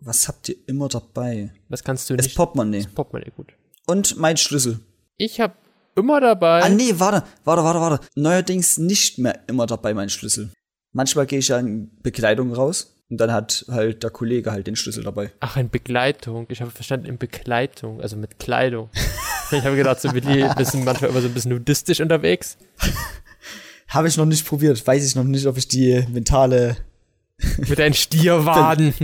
Was, 0.04 0.26
habt 0.26 0.48
ihr 0.48 0.56
immer 0.66 0.88
dabei? 0.88 1.52
Was 1.68 1.84
kannst 1.84 2.10
du 2.10 2.16
Das 2.16 2.26
nicht? 2.26 2.36
Portemonnaie. 2.36 2.86
Portemonnaie, 2.92 3.30
gut. 3.36 3.52
Und 3.86 4.16
mein 4.16 4.36
Schlüssel. 4.36 4.80
Ich 5.16 5.40
hab 5.40 5.56
immer 5.94 6.20
dabei. 6.20 6.62
Ah, 6.62 6.68
nee, 6.68 6.94
warte, 6.96 7.24
warte, 7.44 7.62
warte, 7.62 7.80
warte. 7.80 8.06
Neuerdings 8.16 8.78
nicht 8.78 9.18
mehr 9.18 9.40
immer 9.46 9.66
dabei 9.66 9.94
mein 9.94 10.08
Schlüssel. 10.08 10.50
Manchmal 10.92 11.26
gehe 11.26 11.38
ich 11.38 11.48
ja 11.48 11.58
in 11.58 11.90
Bekleidung 12.02 12.52
raus 12.52 12.96
und 13.10 13.18
dann 13.18 13.30
hat 13.30 13.64
halt 13.70 14.02
der 14.02 14.10
Kollege 14.10 14.50
halt 14.50 14.66
den 14.66 14.74
Schlüssel 14.74 15.04
dabei. 15.04 15.30
Ach, 15.38 15.56
in 15.56 15.70
Begleitung. 15.70 16.46
Ich 16.48 16.60
habe 16.60 16.72
verstanden, 16.72 17.06
in 17.06 17.18
Begleitung, 17.18 18.00
also 18.00 18.16
mit 18.16 18.40
Kleidung. 18.40 18.90
ich 19.52 19.64
habe 19.64 19.76
gedacht, 19.76 20.00
so 20.00 20.12
Willi, 20.12 20.42
wir 20.56 20.64
sind 20.66 20.84
manchmal 20.84 21.10
immer 21.10 21.20
so 21.20 21.28
ein 21.28 21.34
bisschen 21.34 21.52
nudistisch 21.52 22.00
unterwegs. 22.00 22.58
Habe 23.88 24.08
ich 24.08 24.16
noch 24.16 24.24
nicht 24.24 24.46
probiert. 24.46 24.84
Weiß 24.86 25.06
ich 25.06 25.14
noch 25.14 25.24
nicht, 25.24 25.46
ob 25.46 25.58
ich 25.58 25.68
die 25.68 26.06
mentale 26.10 26.78
Mit 27.58 27.78
deinen 27.78 27.94
Stierwaden. 27.94 28.94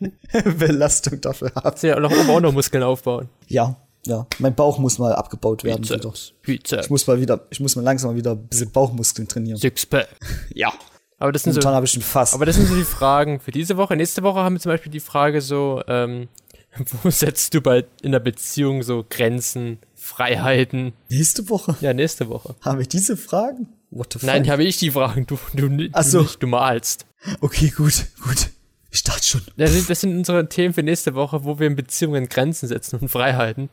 Belastung 0.58 1.20
dafür 1.20 1.50
habe. 1.54 1.62
Kannst 1.62 1.82
du 1.82 1.88
ja 1.88 1.96
auch 1.96 2.00
noch 2.00 2.10
oben 2.10 2.30
auch 2.30 2.40
noch 2.40 2.52
Muskeln 2.52 2.82
aufbauen. 2.82 3.28
Ja, 3.48 3.76
ja. 4.06 4.26
Mein 4.38 4.54
Bauch 4.54 4.78
muss 4.78 4.98
mal 4.98 5.12
abgebaut 5.14 5.64
werden. 5.64 5.82
Bizeps, 5.82 6.32
Bizeps, 6.42 6.84
Ich 6.86 6.90
muss 6.90 7.06
mal 7.06 7.20
wieder, 7.20 7.46
ich 7.50 7.60
muss 7.60 7.76
mal 7.76 7.82
langsam 7.82 8.14
wieder 8.16 8.32
ein 8.32 8.46
bisschen 8.46 8.70
Bauchmuskeln 8.70 9.28
trainieren. 9.28 9.58
Sixpack. 9.58 10.08
Ja. 10.54 10.72
Aber 11.18 11.32
das 11.32 11.44
sind 11.44 11.52
Momentan 11.52 11.72
so, 11.72 11.76
habe 11.76 11.86
ich 11.86 11.96
ein 11.96 12.02
Fass. 12.02 12.34
aber 12.34 12.44
das 12.44 12.56
sind 12.56 12.66
so 12.68 12.74
die 12.76 12.84
Fragen 12.84 13.40
für 13.40 13.50
diese 13.50 13.78
Woche. 13.78 13.96
Nächste 13.96 14.22
Woche 14.22 14.40
haben 14.40 14.56
wir 14.56 14.60
zum 14.60 14.70
Beispiel 14.72 14.92
die 14.92 15.00
Frage 15.00 15.40
so, 15.40 15.82
ähm, 15.88 16.28
wo 17.02 17.08
setzt 17.10 17.54
du 17.54 17.62
bei 17.62 17.86
in 18.02 18.12
der 18.12 18.20
Beziehung 18.20 18.82
so 18.82 19.02
Grenzen, 19.08 19.78
Freiheiten? 19.94 20.92
Nächste 21.08 21.48
Woche 21.48 21.74
Ja, 21.80 21.94
nächste 21.94 22.28
Woche. 22.28 22.54
haben 22.60 22.78
wir 22.78 22.86
diese 22.86 23.16
Fragen? 23.16 23.68
What 23.90 24.12
the 24.12 24.18
fuck? 24.18 24.26
Nein, 24.26 24.50
habe 24.50 24.64
ich 24.64 24.76
die 24.76 24.90
Fragen. 24.90 25.26
Du, 25.26 25.38
du, 25.54 25.68
du, 25.70 25.88
Ach 25.92 26.02
so. 26.02 26.20
nicht, 26.20 26.42
du 26.42 26.46
malst. 26.48 27.06
Okay, 27.40 27.70
gut, 27.76 28.06
gut. 28.22 28.48
Ich 28.90 29.02
dachte 29.04 29.24
schon. 29.24 29.42
Das 29.56 29.72
sind, 29.72 29.90
das 29.90 30.00
sind 30.00 30.16
unsere 30.16 30.48
Themen 30.48 30.72
für 30.72 30.82
nächste 30.82 31.14
Woche, 31.14 31.44
wo 31.44 31.58
wir 31.58 31.66
in 31.66 31.76
Beziehungen 31.76 32.28
Grenzen 32.28 32.66
setzen 32.68 32.98
und 33.00 33.08
Freiheiten. 33.08 33.68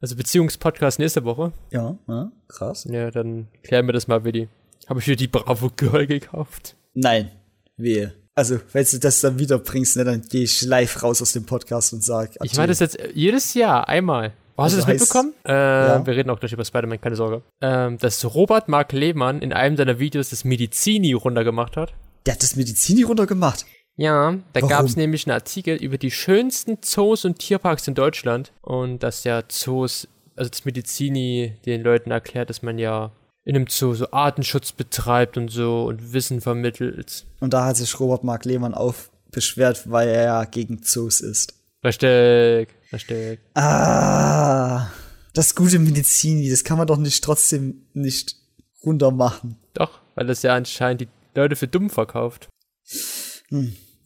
Also 0.00 0.16
Beziehungspodcast 0.16 0.98
nächste 0.98 1.24
Woche. 1.24 1.52
Ja, 1.70 1.96
ja 2.08 2.32
krass. 2.48 2.84
Ja, 2.90 3.10
dann 3.10 3.48
klären 3.62 3.86
wir 3.86 3.92
das 3.92 4.08
mal, 4.08 4.24
Willi. 4.24 4.48
Habe 4.88 5.00
ich 5.00 5.04
dir 5.06 5.16
die 5.16 5.28
Bravo 5.28 5.70
Girl 5.76 6.06
gekauft? 6.06 6.74
Nein, 6.94 7.30
wehe. 7.76 8.12
Also, 8.34 8.58
wenn 8.72 8.84
du 8.90 8.98
das 8.98 9.20
dann 9.20 9.38
wieder 9.38 9.58
bringst, 9.58 9.96
ne, 9.96 10.04
dann 10.04 10.22
gehe 10.22 10.42
ich 10.44 10.62
live 10.62 11.02
raus 11.02 11.20
aus 11.20 11.32
dem 11.32 11.44
Podcast 11.44 11.92
und 11.92 12.02
sag. 12.02 12.30
Ich 12.42 12.56
mache 12.56 12.68
das 12.68 12.80
jetzt 12.80 12.98
jedes 13.14 13.52
Jahr 13.54 13.88
einmal. 13.88 14.32
Oh, 14.56 14.62
hast 14.64 14.72
du 14.74 14.78
Also 14.78 14.78
das 14.78 14.86
heißt- 14.86 15.00
mitbekommen? 15.00 15.34
Äh, 15.44 16.06
Wir 16.06 16.16
reden 16.16 16.30
auch 16.30 16.40
gleich 16.40 16.52
über 16.52 16.64
Spider-Man, 16.64 17.00
keine 17.00 17.16
Sorge. 17.16 17.42
Ähm, 17.60 17.98
dass 17.98 18.24
Robert 18.34 18.68
Mark 18.68 18.92
Lehmann 18.92 19.40
in 19.42 19.52
einem 19.52 19.76
seiner 19.76 19.98
Videos 19.98 20.30
das 20.30 20.44
Medizini 20.44 21.12
runtergemacht 21.12 21.76
hat. 21.76 21.92
Der 22.26 22.34
hat 22.34 22.42
das 22.42 22.56
Medizini 22.56 23.02
runtergemacht. 23.02 23.66
Ja, 23.96 24.38
da 24.52 24.60
gab 24.60 24.86
es 24.86 24.96
nämlich 24.96 25.26
einen 25.26 25.34
Artikel 25.34 25.76
über 25.76 25.98
die 25.98 26.10
schönsten 26.10 26.78
Zoos 26.82 27.24
und 27.24 27.38
Tierparks 27.38 27.86
in 27.88 27.94
Deutschland. 27.94 28.52
Und 28.62 29.02
dass 29.02 29.24
ja 29.24 29.42
Zoos, 29.48 30.08
also 30.34 30.50
das 30.50 30.64
Medizini 30.64 31.56
den 31.66 31.82
Leuten 31.82 32.10
erklärt, 32.10 32.50
dass 32.50 32.62
man 32.62 32.78
ja 32.78 33.12
in 33.44 33.56
einem 33.56 33.66
Zoo 33.68 33.94
so 33.94 34.10
Artenschutz 34.12 34.72
betreibt 34.72 35.36
und 35.36 35.48
so 35.48 35.84
und 35.84 36.12
Wissen 36.12 36.40
vermittelt. 36.40 37.26
Und 37.40 37.52
da 37.52 37.66
hat 37.66 37.76
sich 37.76 37.98
Robert 37.98 38.24
Mark 38.24 38.44
Lehmann 38.44 38.74
auf 38.74 39.10
beschwert, 39.30 39.90
weil 39.90 40.08
er 40.08 40.24
ja 40.24 40.44
gegen 40.44 40.82
Zoos 40.82 41.20
ist. 41.20 41.54
Richtig, 41.84 42.68
richtig. 42.92 43.40
Ah, 43.54 44.86
das 45.34 45.54
gute 45.54 45.78
Medizini, 45.78 46.48
das 46.48 46.62
kann 46.62 46.78
man 46.78 46.86
doch 46.86 46.98
nicht 46.98 47.24
trotzdem 47.24 47.82
nicht 47.92 48.36
runtermachen. 48.84 49.56
Doch, 49.74 50.00
weil 50.14 50.26
das 50.26 50.42
ja 50.42 50.54
anscheinend 50.54 51.00
die 51.00 51.08
Leute 51.34 51.56
für 51.56 51.68
dumm 51.68 51.90
verkauft. 51.90 52.48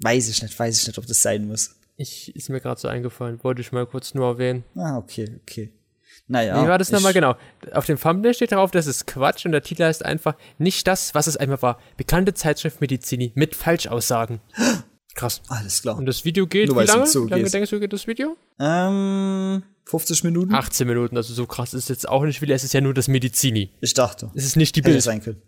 Weiß 0.00 0.28
ich 0.28 0.42
nicht, 0.42 0.58
weiß 0.58 0.80
ich 0.80 0.86
nicht, 0.86 0.98
ob 0.98 1.06
das 1.06 1.22
sein 1.22 1.46
muss. 1.46 1.76
Ich, 1.96 2.34
ist 2.36 2.50
mir 2.50 2.60
gerade 2.60 2.80
so 2.80 2.88
eingefallen, 2.88 3.42
wollte 3.42 3.62
ich 3.62 3.72
mal 3.72 3.86
kurz 3.86 4.14
nur 4.14 4.26
erwähnen. 4.26 4.64
Ah, 4.74 4.98
okay, 4.98 5.38
okay. 5.42 5.72
Naja. 6.28 6.62
Wie 6.62 6.68
war 6.68 6.78
das 6.78 6.90
nochmal 6.90 7.12
genau? 7.12 7.36
Auf 7.72 7.86
dem 7.86 7.98
Thumbnail 7.98 8.34
steht 8.34 8.52
darauf, 8.52 8.70
das 8.70 8.86
ist 8.86 9.06
Quatsch 9.06 9.46
und 9.46 9.52
der 9.52 9.62
Titel 9.62 9.84
heißt 9.84 10.04
einfach 10.04 10.34
nicht 10.58 10.86
das, 10.86 11.14
was 11.14 11.26
es 11.26 11.36
einmal 11.36 11.62
war. 11.62 11.78
Bekannte 11.96 12.34
Zeitschrift 12.34 12.80
Medizini 12.80 13.32
mit 13.34 13.54
Falschaussagen. 13.54 14.40
Krass. 15.14 15.40
Alles 15.48 15.80
klar. 15.80 15.96
Und 15.96 16.04
das 16.04 16.26
Video 16.26 16.46
geht, 16.46 16.68
Nur 16.68 16.76
wie 16.76 16.84
es 16.84 16.88
lange? 16.88 17.06
Wie 17.06 17.30
lange 17.30 17.44
geht. 17.44 17.54
denkst 17.54 17.70
du, 17.70 17.80
geht 17.80 17.92
das 17.92 18.06
Video? 18.06 18.36
Ähm, 18.60 19.62
50 19.86 20.24
Minuten? 20.24 20.52
18 20.52 20.86
Minuten, 20.86 21.16
also 21.16 21.32
so 21.32 21.46
krass 21.46 21.72
ist 21.72 21.88
jetzt 21.88 22.06
auch 22.08 22.24
nicht 22.24 22.42
wieder, 22.42 22.54
es 22.54 22.64
ist 22.64 22.74
ja 22.74 22.82
nur 22.82 22.92
das 22.92 23.08
Medizini. 23.08 23.70
Ich 23.80 23.94
dachte. 23.94 24.30
Es 24.34 24.44
ist 24.44 24.56
nicht 24.56 24.76
die 24.76 24.80
Hätte 24.80 24.90
Bild. 24.90 25.02
sein 25.02 25.22
können. 25.22 25.40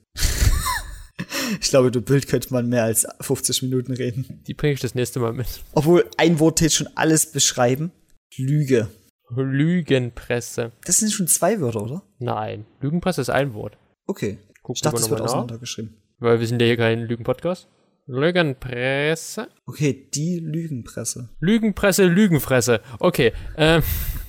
Ich 1.61 1.69
glaube, 1.71 1.91
du 1.91 2.01
Bild 2.01 2.29
könnte 2.29 2.53
man 2.53 2.69
mehr 2.69 2.85
als 2.85 3.07
50 3.21 3.63
Minuten 3.63 3.93
reden. 3.93 4.43
Die 4.47 4.55
bringe 4.55 4.75
ich 4.75 4.81
das 4.81 4.95
nächste 4.95 5.21
Mal 5.21 5.33
mit. 5.33 5.47
Obwohl, 5.73 6.05
ein 6.17 6.39
Wort 6.41 6.59
täte 6.59 6.75
schon 6.75 6.89
alles 6.95 7.31
beschreiben. 7.33 7.93
Lüge. 8.37 8.89
Lügenpresse. 9.35 10.73
Das 10.85 10.99
sind 10.99 11.13
schon 11.13 11.27
zwei 11.29 11.61
Wörter, 11.61 11.83
oder? 11.83 12.03
Nein, 12.19 12.65
Lügenpresse 12.81 13.21
ist 13.21 13.31
ein 13.31 13.55
Wort. 13.55 13.77
Okay. 14.07 14.39
Gucken 14.63 14.77
ich 14.77 14.81
dachte, 14.83 14.97
wir 14.97 15.01
das 15.01 15.11
wird 15.11 15.21
nach. 15.21 15.27
auseinandergeschrieben. 15.27 15.95
Weil 16.19 16.41
wir 16.41 16.47
sind 16.47 16.61
ja 16.61 16.67
hier 16.67 16.77
kein 16.77 17.01
Lügenpodcast. 17.03 17.69
Lügenpresse. 18.07 19.49
Okay, 19.67 20.09
die 20.15 20.39
Lügenpresse. 20.39 21.29
Lügenpresse, 21.41 22.07
Lügenfresse. 22.07 22.81
Okay. 22.99 23.33
Ähm, 23.57 23.83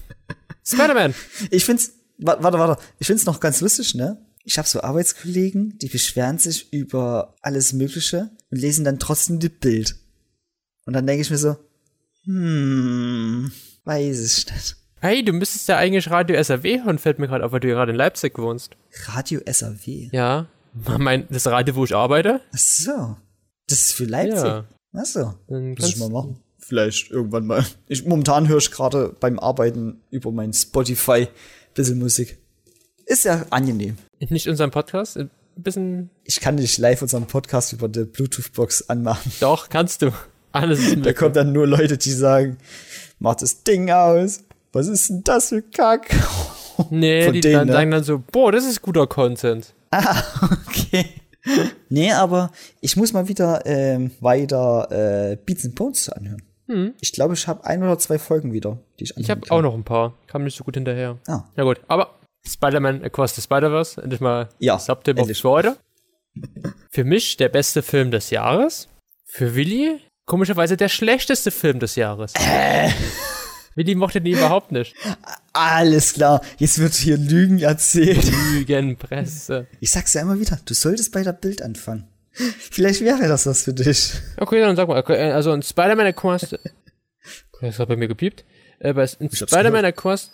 Spider-Man. 0.65 1.15
Ich 1.49 1.63
find's, 1.65 1.93
wa- 2.17 2.37
warte, 2.41 2.59
warte, 2.59 2.83
ich 2.99 3.07
find's 3.07 3.25
noch 3.25 3.39
ganz 3.39 3.61
lustig, 3.61 3.95
ne? 3.95 4.17
Ich 4.49 4.57
habe 4.57 4.67
so 4.67 4.81
Arbeitskollegen, 4.81 5.77
die 5.77 5.89
beschweren 5.89 6.39
sich 6.39 6.73
über 6.73 7.35
alles 7.43 7.71
Mögliche 7.71 8.31
und 8.49 8.57
lesen 8.57 8.83
dann 8.83 8.97
trotzdem 8.97 9.39
das 9.39 9.51
Bild. 9.51 9.95
Und 10.87 10.93
dann 10.93 11.05
denke 11.05 11.21
ich 11.21 11.29
mir 11.29 11.37
so, 11.37 11.55
hm, 12.23 13.51
weiß 13.85 14.25
ich 14.25 14.51
nicht. 14.51 14.75
Hey, 15.01 15.23
du 15.23 15.33
müsstest 15.33 15.67
ja 15.67 15.77
eigentlich 15.77 16.09
Radio 16.09 16.41
SAW 16.41 16.63
hören, 16.63 16.97
fällt 16.97 17.19
mir 17.19 17.27
gerade 17.27 17.45
auf, 17.45 17.51
weil 17.51 17.59
du 17.59 17.67
ja 17.67 17.75
gerade 17.75 17.91
in 17.91 17.97
Leipzig 17.99 18.39
wohnst. 18.39 18.75
Radio 19.05 19.39
SAW. 19.47 20.09
Ja. 20.11 20.47
Mein, 20.97 21.27
das 21.29 21.45
Radio, 21.45 21.75
wo 21.75 21.83
ich 21.83 21.93
arbeite? 21.93 22.41
Ach 22.51 22.57
so. 22.57 23.17
Das 23.67 23.83
ist 23.83 23.91
für 23.91 24.05
Leipzig. 24.05 24.45
Ja. 24.45 24.65
Ach 24.93 25.05
so. 25.05 25.35
Dann 25.47 25.75
Muss 25.75 25.89
ich 25.89 25.97
mal 25.97 26.09
machen. 26.09 26.39
Vielleicht 26.57 27.11
irgendwann 27.11 27.45
mal. 27.45 27.63
Ich, 27.87 28.03
momentan 28.03 28.47
höre 28.47 28.57
ich 28.57 28.71
gerade 28.71 29.15
beim 29.19 29.37
Arbeiten 29.37 30.01
über 30.09 30.31
mein 30.31 30.53
Spotify 30.53 31.27
ein 31.27 31.73
bisschen 31.75 31.99
Musik. 31.99 32.38
Ist 33.09 33.25
ja 33.25 33.43
angenehm. 33.49 33.97
Nicht 34.19 34.47
unseren 34.47 34.69
Podcast? 34.69 35.17
Ein 35.17 35.31
bisschen. 35.55 36.11
Ich 36.25 36.39
kann 36.39 36.55
nicht 36.55 36.77
live 36.77 37.01
unseren 37.01 37.25
Podcast 37.25 37.73
über 37.73 37.89
die 37.89 38.03
Bluetooth-Box 38.03 38.87
anmachen. 38.87 39.31
Doch, 39.39 39.67
kannst 39.69 40.03
du. 40.03 40.11
Alles 40.51 40.79
ist 40.79 40.91
Da 40.91 40.95
möglich. 40.97 41.15
kommen 41.15 41.33
dann 41.33 41.51
nur 41.51 41.65
Leute, 41.65 41.97
die 41.97 42.11
sagen, 42.11 42.57
mach 43.17 43.33
das 43.33 43.63
Ding 43.63 43.89
aus. 43.89 44.43
Was 44.73 44.87
ist 44.87 45.09
denn 45.09 45.23
das 45.23 45.49
für 45.49 45.63
Kack? 45.63 46.07
Nee, 46.91 47.25
Von 47.25 47.33
die 47.33 47.41
denen, 47.41 47.53
dann 47.55 47.67
ne? 47.67 47.73
sagen 47.73 47.91
dann 47.91 48.03
so, 48.03 48.23
boah, 48.31 48.51
das 48.51 48.63
ist 48.65 48.81
guter 48.83 49.07
Content. 49.07 49.73
Ah, 49.91 50.23
okay. 50.67 51.05
Nee, 51.89 52.11
aber 52.11 52.51
ich 52.79 52.95
muss 52.95 53.11
mal 53.11 53.27
wieder 53.27 53.65
ähm, 53.65 54.11
weiter 54.21 55.31
äh, 55.31 55.35
Beats 55.35 55.65
and 55.65 55.73
Bones 55.73 56.09
anhören. 56.09 56.43
Ich 57.01 57.13
glaube, 57.13 57.33
ich 57.33 57.47
habe 57.47 57.65
ein 57.65 57.81
oder 57.81 57.97
zwei 57.97 58.19
Folgen 58.19 58.53
wieder, 58.53 58.77
die 58.99 59.05
ich 59.05 59.17
anhören 59.17 59.23
Ich 59.23 59.29
habe 59.31 59.51
auch 59.51 59.61
noch 59.63 59.73
ein 59.73 59.83
paar. 59.83 60.13
Kam 60.27 60.43
nicht 60.43 60.55
so 60.55 60.63
gut 60.63 60.75
hinterher. 60.75 61.17
Ah. 61.27 61.45
Ja 61.57 61.63
gut, 61.63 61.81
aber 61.87 62.18
Spider-Man 62.45 63.03
Across 63.03 63.35
the 63.35 63.41
Spider-Verse, 63.41 64.01
endlich 64.01 64.21
mal 64.21 64.49
Ja, 64.59 64.75
auf 64.75 64.87
endlich. 65.05 65.41
Freude. 65.41 65.77
Für 66.91 67.03
mich 67.03 67.37
der 67.37 67.49
beste 67.49 67.81
Film 67.81 68.11
des 68.11 68.29
Jahres. 68.29 68.87
Für 69.25 69.55
Willi 69.55 69.99
komischerweise 70.25 70.77
der 70.77 70.89
schlechteste 70.89 71.51
Film 71.51 71.79
des 71.79 71.95
Jahres. 71.95 72.33
Äh. 72.35 72.89
Willi 73.75 73.95
mochte 73.95 74.21
den 74.21 74.33
überhaupt 74.33 74.71
nicht. 74.71 74.95
Alles 75.53 76.13
klar, 76.13 76.41
jetzt 76.57 76.79
wird 76.79 76.93
hier 76.93 77.17
Lügen 77.17 77.59
erzählt. 77.59 78.31
Lügenpresse. 78.53 79.67
Ich 79.79 79.91
sag's 79.91 80.13
ja 80.13 80.21
immer 80.21 80.39
wieder, 80.39 80.59
du 80.65 80.73
solltest 80.73 81.11
bei 81.11 81.23
der 81.23 81.33
Bild 81.33 81.61
anfangen. 81.61 82.07
Vielleicht 82.31 83.01
wäre 83.01 83.27
das 83.27 83.45
was 83.45 83.63
für 83.63 83.73
dich. 83.73 84.13
Okay, 84.37 84.59
dann 84.61 84.75
sag 84.75 84.87
mal, 84.87 84.99
okay, 84.99 85.31
also 85.31 85.53
in 85.53 85.61
Spider-Man 85.61 86.07
Across... 86.07 86.55
Das 87.61 87.77
hat 87.77 87.89
bei 87.89 87.97
mir 87.97 88.07
gepiept. 88.07 88.45
Äh, 88.79 88.93
bei 88.93 89.05
Spider-Man 89.05 89.83
Across... 89.83 90.31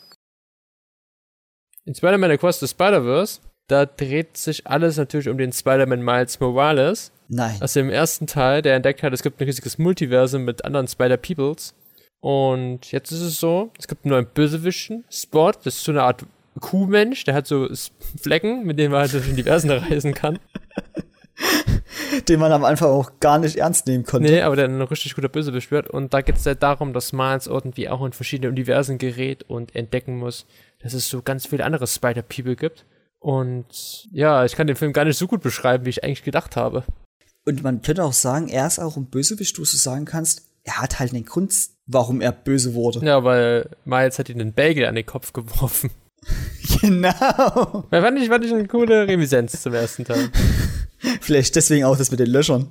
In 1.88 1.94
Spider-Man 1.94 2.32
Across 2.32 2.62
the 2.62 2.68
Spider-Verse, 2.68 3.42
da 3.68 3.86
dreht 3.86 4.38
sich 4.38 4.66
alles 4.66 4.98
natürlich 4.98 5.30
um 5.30 5.38
den 5.38 5.54
Spider-Man 5.54 6.02
Miles 6.02 6.40
Morales. 6.40 7.12
Nein. 7.28 7.60
aus 7.60 7.74
dem 7.74 7.90
ersten 7.90 8.28
Teil, 8.28 8.62
der 8.62 8.76
entdeckt 8.76 9.02
hat, 9.02 9.12
es 9.12 9.24
gibt 9.24 9.40
ein 9.40 9.46
riesiges 9.46 9.80
Multiversum 9.80 10.46
mit 10.46 10.64
anderen 10.64 10.88
Spider-Peoples. 10.88 11.74
Und 12.22 12.92
jetzt 12.92 13.12
ist 13.12 13.22
es 13.22 13.40
so, 13.40 13.72
es 13.80 13.88
gibt 13.88 14.06
einen 14.06 14.12
neuen 14.12 14.28
Bösewichten, 14.28 15.06
Spot, 15.12 15.52
das 15.52 15.76
ist 15.76 15.84
so 15.84 15.92
eine 15.92 16.04
Art 16.04 16.26
Kuhmensch, 16.60 17.24
der 17.24 17.34
hat 17.36 17.48
so 17.48 17.68
Flecken, 18.20 18.66
mit 18.66 18.80
denen 18.80 18.92
man 18.92 19.02
halt 19.02 19.14
durch 19.14 19.30
Universen 19.30 19.70
reisen 19.72 20.14
kann. 20.14 20.40
Den 22.30 22.40
man 22.40 22.52
am 22.52 22.64
Anfang 22.64 22.90
auch 22.90 23.12
gar 23.20 23.40
nicht 23.40 23.58
ernst 23.58 23.88
nehmen 23.88 24.06
konnte. 24.06 24.32
Nee, 24.32 24.42
aber 24.42 24.56
der 24.56 24.66
ein 24.66 24.82
richtig 24.82 25.16
guter 25.16 25.30
Bösewicht 25.30 25.70
wird. 25.70 25.90
Und 25.90 26.14
da 26.14 26.22
geht 26.22 26.38
es 26.38 26.46
halt 26.46 26.64
darum, 26.64 26.94
dass 26.94 27.12
Miles 27.12 27.48
irgendwie 27.48 27.90
auch 27.90 28.04
in 28.06 28.14
verschiedene 28.14 28.50
Universen 28.50 28.98
gerät 28.98 29.44
und 29.44 29.76
entdecken 29.76 30.18
muss, 30.18 30.46
dass 30.86 30.94
es 30.94 31.10
so 31.10 31.24
ganz 31.24 31.48
viele 31.48 31.66
andere 31.66 31.88
Spider-People 31.88 32.56
gibt. 32.56 32.86
Und 33.18 34.08
ja, 34.12 34.46
ich 34.46 34.56
kann 34.56 34.68
den 34.68 34.76
Film 34.76 34.94
gar 34.94 35.04
nicht 35.04 35.18
so 35.18 35.26
gut 35.26 35.42
beschreiben, 35.42 35.84
wie 35.86 35.90
ich 35.90 36.04
eigentlich 36.04 36.24
gedacht 36.24 36.56
habe. 36.56 36.84
Und 37.44 37.64
man 37.64 37.82
könnte 37.82 38.04
auch 38.04 38.14
sagen, 38.14 38.50
er 38.50 38.68
ist 38.68 38.78
auch 38.78 38.96
ein 38.96 39.08
Bösewicht, 39.08 39.58
wo 39.58 39.64
du 39.64 39.78
sagen 39.78 40.06
kannst, 40.06 40.44
er 40.64 40.80
hat 40.80 41.00
halt 41.00 41.12
einen 41.12 41.26
Grund, 41.26 41.56
warum 41.88 42.22
er 42.22 42.32
böse 42.32 42.76
wurde. 42.76 43.04
Ja, 43.04 43.24
weil 43.24 43.72
Miles 43.84 44.20
hat 44.20 44.30
ihm 44.30 44.40
einen 44.40 44.54
Bagel 44.54 44.86
an 44.86 44.94
den 44.94 45.06
Kopf 45.06 45.34
geworfen. 45.34 45.90
Genau. 46.82 47.86
Ja, 47.92 48.02
fand 48.02 48.20
ich, 48.20 48.30
fand 48.30 48.46
ich 48.46 48.52
eine 48.52 48.68
coole 48.68 49.08
Reminiszenz 49.08 49.62
zum 49.62 49.74
ersten 49.74 50.06
Teil. 50.06 50.30
Vielleicht 51.22 51.56
deswegen 51.56 51.86
auch 51.86 51.98
das 51.98 52.10
mit 52.10 52.20
den 52.20 52.30
Löchern. 52.30 52.70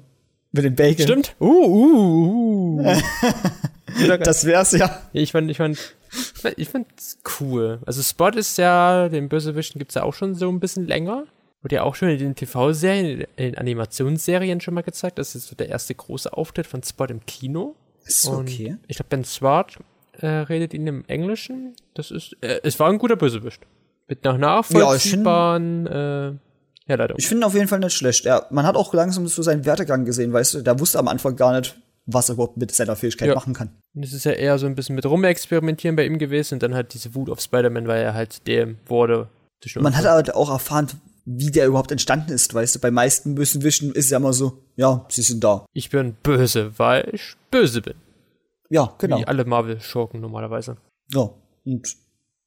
Mit 0.55 0.65
den 0.65 0.77
Bacon. 0.77 1.03
Stimmt. 1.03 1.35
Uh, 1.41 1.47
uh, 1.47 2.81
uh. 2.81 2.95
Das 4.25 4.45
wär's 4.45 4.73
ja. 4.73 5.03
ich 5.13 5.31
fand, 5.31 5.51
ich 5.51 5.59
fand, 5.59 5.79
ich 6.57 6.69
fand's 6.69 7.19
cool. 7.39 7.79
Also 7.87 8.03
Spot 8.03 8.31
ist 8.31 8.59
ja, 8.59 9.09
den 9.09 9.29
Bösewichten 9.29 9.79
gibt's 9.79 9.95
ja 9.95 10.03
auch 10.03 10.15
schon 10.15 10.35
so 10.35 10.49
ein 10.49 10.59
bisschen 10.59 10.87
länger. 10.87 11.27
Wurde 11.63 11.77
ja 11.77 11.83
auch 11.83 11.95
schon 11.95 12.09
in 12.09 12.19
den 12.19 12.35
TV-Serien, 12.35 13.21
in 13.37 13.45
den 13.45 13.59
Animationsserien 13.59 14.61
schon 14.61 14.75
mal 14.75 14.83
gezeigt. 14.83 15.19
Das 15.19 15.35
ist 15.35 15.47
so 15.47 15.55
der 15.55 15.69
erste 15.69 15.95
große 15.95 16.33
Auftritt 16.33 16.67
von 16.67 16.83
Spot 16.83 17.05
im 17.05 17.25
Kino. 17.25 17.77
Ist 18.05 18.27
Und 18.27 18.49
okay. 18.49 18.77
Ich 18.89 18.97
glaube, 18.97 19.11
Ben 19.11 19.25
Swart 19.25 19.79
äh, 20.19 20.27
redet 20.27 20.75
ihn 20.75 20.87
im 20.87 21.05
Englischen. 21.07 21.75
Das 21.95 22.11
ist, 22.11 22.37
äh, 22.41 22.61
es 22.63 22.81
war 22.81 22.91
ein 22.91 22.99
guter 22.99 23.17
Bösewicht. 23.17 23.63
Mit 24.09 24.25
nach 24.25 24.39
nachvollziehbaren, 24.39 25.87
äh, 25.87 26.33
ja, 26.87 26.97
leider. 26.97 27.15
Ich 27.19 27.27
finde 27.29 27.43
ihn 27.43 27.47
auf 27.47 27.55
jeden 27.55 27.69
Fall 27.69 27.79
nicht 27.81 27.95
schlecht. 27.95 28.27
Er, 28.27 28.47
man 28.51 28.67
hat 28.67 28.77
auch 28.77 28.93
langsam 28.95 29.27
so 29.27 29.43
seinen 29.43 29.65
Werdegang 29.65 30.05
gesehen, 30.05 30.33
weißt 30.33 30.55
du, 30.55 30.63
der 30.63 30.79
wusste 30.81 30.99
am 30.99 31.09
Anfang 31.09 31.37
gar 31.37 31.59
nicht, 31.59 31.77
was 32.07 32.29
er 32.29 32.35
überhaupt 32.35 32.57
mit 32.59 32.71
seiner 32.73 32.97
Fähigkeit 32.97 33.29
Ja. 33.29 33.35
machen 33.35 33.55
kann. 33.55 33.71
Und 33.95 34.05
es 34.05 34.13
ist 34.13 34.25
ja 34.25 34.33
eher 34.33 34.59
so 34.59 34.67
ein 34.67 34.75
bisschen 34.75 34.95
mit 34.95 35.07
rumexperimentieren 35.07 35.97
bei 35.97 36.05
ihm 36.05 36.19
gewesen 36.19 36.55
und 36.55 36.63
dann 36.63 36.75
halt 36.75 36.93
diese 36.95 37.15
Wut 37.15 37.31
auf 37.31 37.41
Spider-Man, 37.41 37.87
weil 37.87 38.03
er 38.03 38.13
halt 38.15 38.47
dem 38.47 38.79
wurde. 38.87 39.29
Man 39.77 39.95
hat 39.95 40.01
Unfall. 40.03 40.13
halt 40.15 40.35
auch 40.35 40.51
erfahren, 40.51 40.89
wie 41.25 41.51
der 41.51 41.67
überhaupt 41.67 41.91
entstanden 41.91 42.33
ist, 42.33 42.53
weißt 42.53 42.75
du. 42.75 42.81
Bei 42.81 42.91
meisten 42.91 43.35
Bösewichten 43.35 43.93
ist 43.93 44.07
es 44.07 44.11
ja 44.11 44.19
immer 44.19 44.35
so, 44.35 44.59
ja, 44.77 45.07
sie 45.09 45.23
sind 45.23 45.43
da. 45.43 45.65
ich 45.73 45.89
bin 45.89 46.15
böse, 46.23 46.79
weil 46.79 47.09
ich 47.13 47.35
böse 47.51 47.81
bin. 47.81 47.95
Ja, 48.69 48.93
genau. 48.99 49.19
Wie 49.21 49.27
alle 49.27 49.47
Marvel-Schurken 49.47 50.21
normalerweise. 50.21 50.77
Ja. 51.15 51.31
Und 51.65 51.97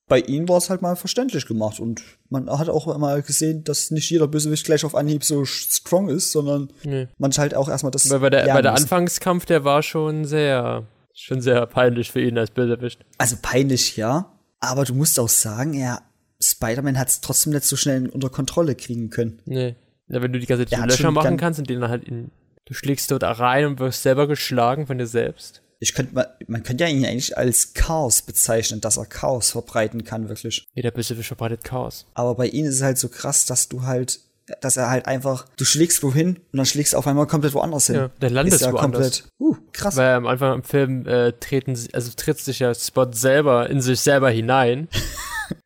bei 0.07 0.19
ihm 0.19 0.47
war 0.47 0.57
es 0.57 0.69
halt 0.69 0.81
mal 0.81 0.95
verständlich 0.95 1.45
gemacht. 1.45 1.79
Und 1.79 2.01
man 2.29 2.49
hat 2.49 2.69
auch 2.69 2.93
immer 2.93 3.21
gesehen, 3.21 3.63
dass 3.63 3.91
nicht 3.91 4.09
jeder 4.09 4.27
Bösewicht 4.27 4.65
gleich 4.65 4.85
auf 4.85 4.95
Anhieb 4.95 5.23
so 5.23 5.45
strong 5.45 6.09
ist, 6.09 6.31
sondern 6.31 6.71
Nee. 6.83 7.07
man 7.17 7.31
halt 7.31 7.53
auch 7.55 7.69
erstmal 7.69 7.91
das. 7.91 8.09
Weil 8.09 8.19
bei 8.19 8.29
der, 8.29 8.45
bei 8.45 8.61
der. 8.61 8.73
Anfangskampf, 8.73 9.45
der 9.45 9.63
war 9.63 9.83
schon 9.83 10.25
sehr, 10.25 10.85
schon 11.13 11.41
sehr 11.41 11.65
peinlich 11.65 12.11
für 12.11 12.21
ihn 12.21 12.37
als 12.37 12.51
Bösewicht. 12.51 13.05
Also 13.17 13.35
peinlich, 13.41 13.97
ja. 13.97 14.33
Aber 14.59 14.85
du 14.85 14.95
musst 14.95 15.19
auch 15.19 15.29
sagen, 15.29 15.73
ja, 15.73 16.01
Spider-Man 16.41 16.97
hat 16.97 17.09
es 17.09 17.21
trotzdem 17.21 17.53
nicht 17.53 17.65
so 17.65 17.75
schnell 17.75 18.07
unter 18.09 18.29
Kontrolle 18.29 18.75
kriegen 18.75 19.09
können. 19.09 19.41
Nee. 19.45 19.75
Ja, 20.07 20.21
wenn 20.21 20.31
du 20.31 20.39
die 20.39 20.45
ganze 20.45 20.65
Zeit 20.65 20.89
Löcher 20.89 21.11
machen 21.11 21.37
kannst 21.37 21.59
und 21.59 21.69
denen 21.69 21.87
halt 21.89 22.05
in, 22.05 22.31
du 22.65 22.73
schlägst 22.73 23.11
dort 23.11 23.23
rein 23.23 23.65
und 23.65 23.79
wirst 23.79 24.03
selber 24.03 24.27
geschlagen 24.27 24.87
von 24.87 24.97
dir 24.97 25.07
selbst. 25.07 25.61
Ich 25.79 25.93
könnte 25.93 26.15
mal, 26.15 26.35
man 26.47 26.63
könnte 26.63 26.85
ja 26.85 26.89
ihn 26.89 27.05
eigentlich 27.05 27.37
als 27.37 27.73
Chaos 27.73 28.23
bezeichnen, 28.23 28.81
dass 28.81 28.97
er 28.97 29.05
Chaos 29.05 29.51
verbreiten 29.51 30.03
kann, 30.03 30.27
wirklich. 30.27 30.65
Jeder 30.73 30.91
Bösewicht 30.91 31.27
verbreitet 31.27 31.63
Chaos. 31.63 32.05
Aber 32.15 32.35
bei 32.35 32.47
ihm 32.47 32.65
ist 32.65 32.75
es 32.75 32.81
halt 32.81 32.97
so 32.97 33.09
krass, 33.09 33.45
dass 33.45 33.69
du 33.69 33.83
halt, 33.83 34.19
dass 34.61 34.77
er 34.77 34.89
halt 34.89 35.05
einfach, 35.05 35.45
du 35.55 35.65
schlägst 35.65 36.01
wohin 36.01 36.37
und 36.51 36.57
dann 36.57 36.65
schlägst 36.65 36.93
du 36.93 36.97
auf 36.97 37.05
einmal 37.05 37.27
komplett 37.27 37.53
woanders 37.53 37.87
hin. 37.87 37.95
Ja, 37.95 38.09
der 38.21 38.31
landet 38.31 38.55
ist 38.55 38.61
ja 38.61 38.73
woanders. 38.73 39.21
komplett, 39.21 39.31
uh, 39.39 39.55
krass. 39.71 39.95
Weil 39.95 40.13
am 40.15 40.25
Anfang 40.25 40.55
im 40.55 40.63
Film 40.63 41.05
äh, 41.05 41.33
treten, 41.33 41.77
also 41.93 42.11
tritt 42.15 42.39
sich 42.39 42.59
ja 42.59 42.73
Spot 42.73 43.11
selber 43.11 43.69
in 43.69 43.81
sich 43.81 43.99
selber 43.99 44.31
hinein. 44.31 44.87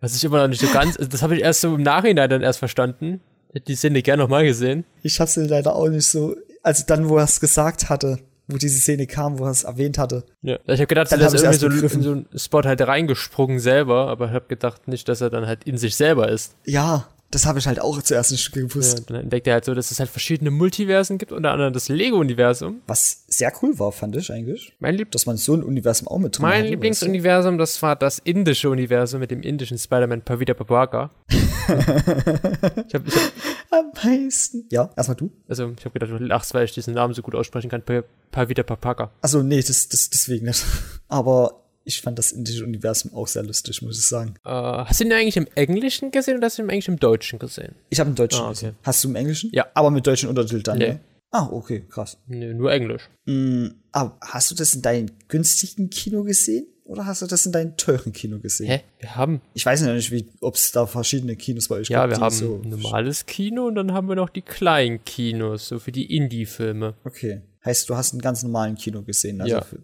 was 0.02 0.16
ich 0.16 0.24
immer 0.24 0.42
noch 0.42 0.48
nicht 0.50 0.62
so 0.62 0.68
ganz, 0.68 0.98
also 0.98 1.10
das 1.10 1.22
habe 1.22 1.36
ich 1.36 1.42
erst 1.42 1.62
so 1.62 1.76
im 1.76 1.84
Nachhinein 1.84 2.30
dann 2.30 2.42
erst 2.42 2.60
verstanden. 2.60 3.22
Hätte 3.54 3.66
die 3.66 3.76
Szene 3.76 4.02
gerne 4.02 4.24
nochmal 4.24 4.46
gesehen. 4.46 4.86
Ich 5.04 5.20
hab's 5.20 5.36
leider 5.36 5.76
auch 5.76 5.90
nicht 5.90 6.08
so, 6.08 6.36
also 6.64 6.84
dann, 6.88 7.10
wo 7.10 7.18
er 7.18 7.26
es 7.26 7.40
gesagt 7.40 7.90
hatte, 7.90 8.20
wo 8.52 8.58
diese 8.58 8.80
Szene 8.80 9.08
kam, 9.08 9.40
wo 9.40 9.46
er 9.46 9.52
es 9.52 9.64
erwähnt 9.64 9.98
hatte. 9.98 10.24
Ja. 10.42 10.58
Ich 10.66 10.74
habe 10.74 10.88
gedacht, 10.88 11.12
Dann 11.12 11.20
er 11.20 11.28
ist 11.28 11.64
irgendwie 11.64 11.88
so 11.88 11.96
in 11.96 12.02
so 12.04 12.12
einen 12.12 12.28
Spot 12.36 12.64
halt 12.64 12.82
reingesprungen 12.82 13.60
selber, 13.60 14.08
aber 14.08 14.28
ich 14.28 14.32
habe 14.34 14.46
gedacht 14.48 14.88
nicht, 14.88 15.08
dass 15.10 15.22
er 15.22 15.30
dann 15.30 15.48
halt 15.48 15.64
in 15.64 15.78
sich 15.78 15.96
selber 15.96 16.30
ist. 16.30 16.56
Ja, 16.66 17.08
das 17.32 17.46
habe 17.46 17.60
ich 17.60 17.68
halt 17.68 17.80
auch 17.82 18.02
zuerst 18.02 18.32
nicht 18.32 18.56
Ja, 18.56 18.62
gewusst. 18.62 19.10
dann 19.10 19.22
entdeckt 19.22 19.48
er 19.48 19.54
halt 19.54 19.66
so, 19.66 19.74
dass 19.74 19.90
es 19.92 20.00
halt 20.00 20.10
verschiedene 20.10 20.52
Multiversen 20.52 21.18
gibt, 21.18 21.32
unter 21.32 21.52
anderem 21.52 21.74
das 21.74 21.90
Lego-Universum. 21.90 22.82
Was 22.88 23.24
sehr 23.28 23.52
cool 23.62 23.80
war, 23.80 23.92
fand 23.92 24.16
ich 24.18 24.32
eigentlich. 24.32 24.74
Mein, 24.80 24.96
Lieb 24.96 25.12
Dass 25.12 25.26
man 25.26 25.38
so 25.38 25.54
ein 25.56 25.64
Universum 25.64 26.08
auch 26.08 26.18
mit 26.20 26.38
drin 26.38 26.44
mein? 26.44 26.66
Lieblingsuniversum, 26.66 27.58
das 27.58 27.82
war 27.82 27.96
das 27.96 28.20
indische 28.20 28.70
Universum 28.70 29.20
mit 29.20 29.32
dem 29.32 29.42
indischen 29.42 29.78
Spider-Man 29.78 30.22
Pavita 30.22 30.54
Papaka. 30.54 31.10
ich 31.30 32.94
habe 32.94 33.04
ich 33.08 33.16
hab, 33.16 33.32
Am 33.72 33.92
meisten. 34.04 34.66
Ja, 34.70 34.90
erstmal 34.98 35.16
du. 35.16 35.32
also 35.48 35.72
ich 35.78 35.86
hab 35.86 35.94
gedacht, 35.94 36.12
du 36.12 36.18
lachst, 36.18 36.54
weil 36.54 36.66
ich 36.66 36.74
diesen 36.74 36.94
Namen 36.94 37.14
so 37.14 37.22
gut 37.22 37.36
aussprechen 37.36 37.70
kann. 37.70 37.82
Pa- 37.84 38.04
Pavita 38.32 38.64
Papaka. 38.64 39.12
Also 39.22 39.42
nee, 39.44 39.62
das, 39.62 39.88
das 39.90 40.10
deswegen 40.10 40.46
nicht. 40.48 40.64
Aber 41.08 41.61
ich 41.84 42.02
fand 42.02 42.18
das 42.20 42.32
indische 42.32 42.64
Universum 42.64 43.14
auch 43.14 43.28
sehr 43.28 43.44
lustig, 43.44 43.82
muss 43.82 43.98
ich 44.00 44.08
sagen. 44.08 44.36
Äh, 44.46 44.50
hast 44.50 45.00
du 45.00 45.06
ihn 45.06 45.14
eigentlich 45.14 45.38
im 45.38 45.48
Englischen 45.56 46.12
gesehen 46.12 46.38
oder 46.38 46.48
hast 46.48 46.58
du 46.58 46.64
ihn 46.64 46.70
eigentlich 46.70 46.88
im 46.88 47.00
Deutschen 47.00 47.40
gesehen? 47.40 47.76
Ich 47.90 48.00
habe 48.00 48.10
im 48.10 48.16
Deutschen 48.16 48.40
Ah, 48.42 48.46
okay. 48.46 48.54
gesehen. 48.54 48.76
Hast 48.84 49.04
du 49.04 49.10
im 49.10 49.16
Englischen? 49.16 49.50
Ja. 49.54 49.66
Aber 49.74 49.90
mit 49.92 50.06
deutschen 50.06 50.30
Untertiteln 50.30 50.64
dann, 50.64 50.78
Nee. 50.78 50.88
ne? 50.90 51.00
Ah, 51.32 51.48
okay, 51.52 51.86
krass. 51.90 52.18
Nee, 52.28 52.54
nur 52.54 52.72
Englisch. 52.74 53.10
Mm, 53.26 53.68
aber 53.94 54.18
hast 54.22 54.52
du 54.52 54.56
das 54.56 54.74
in 54.76 54.82
deinem 54.82 55.10
günstigen 55.30 55.90
Kino 55.90 56.24
gesehen? 56.24 56.68
Oder 56.84 57.06
hast 57.06 57.22
du 57.22 57.26
das 57.26 57.46
in 57.46 57.54
deinem 57.54 57.78
teuren 57.78 58.12
Kino 58.12 58.40
gesehen? 58.40 58.68
Hä? 58.68 58.82
Wir 59.00 59.16
haben, 59.16 59.40
Ich 59.54 59.66
weiß 59.66 59.80
ja 59.82 59.94
nicht, 59.94 60.14
ob 60.42 60.56
es 60.56 60.74
da 60.74 60.86
verschiedene 60.86 61.38
Kinos 61.38 61.70
bei 61.70 61.76
euch 61.78 61.88
ja, 61.88 62.02
gibt. 62.06 62.16
wir 62.16 62.18
die 62.18 62.24
haben 62.26 62.36
so 62.36 62.60
ein 62.62 62.70
normales 62.70 63.26
Kino 63.26 63.66
und 63.68 63.76
dann 63.76 63.94
haben 63.94 64.10
wir 64.10 64.16
noch 64.16 64.30
die 64.30 64.42
kleinen 64.42 65.06
Kinos, 65.06 65.70
so 65.70 65.80
für 65.80 65.94
die 65.94 66.14
Indie-Filme. 66.18 66.96
Okay. 67.06 67.40
Heißt, 67.64 67.90
du 67.90 67.96
hast 67.96 68.12
einen 68.12 68.22
ganz 68.22 68.44
normalen 68.44 68.76
Kino 68.76 69.02
gesehen. 69.04 69.40
Also 69.40 69.56
Ja. 69.56 69.62
Für, 69.62 69.78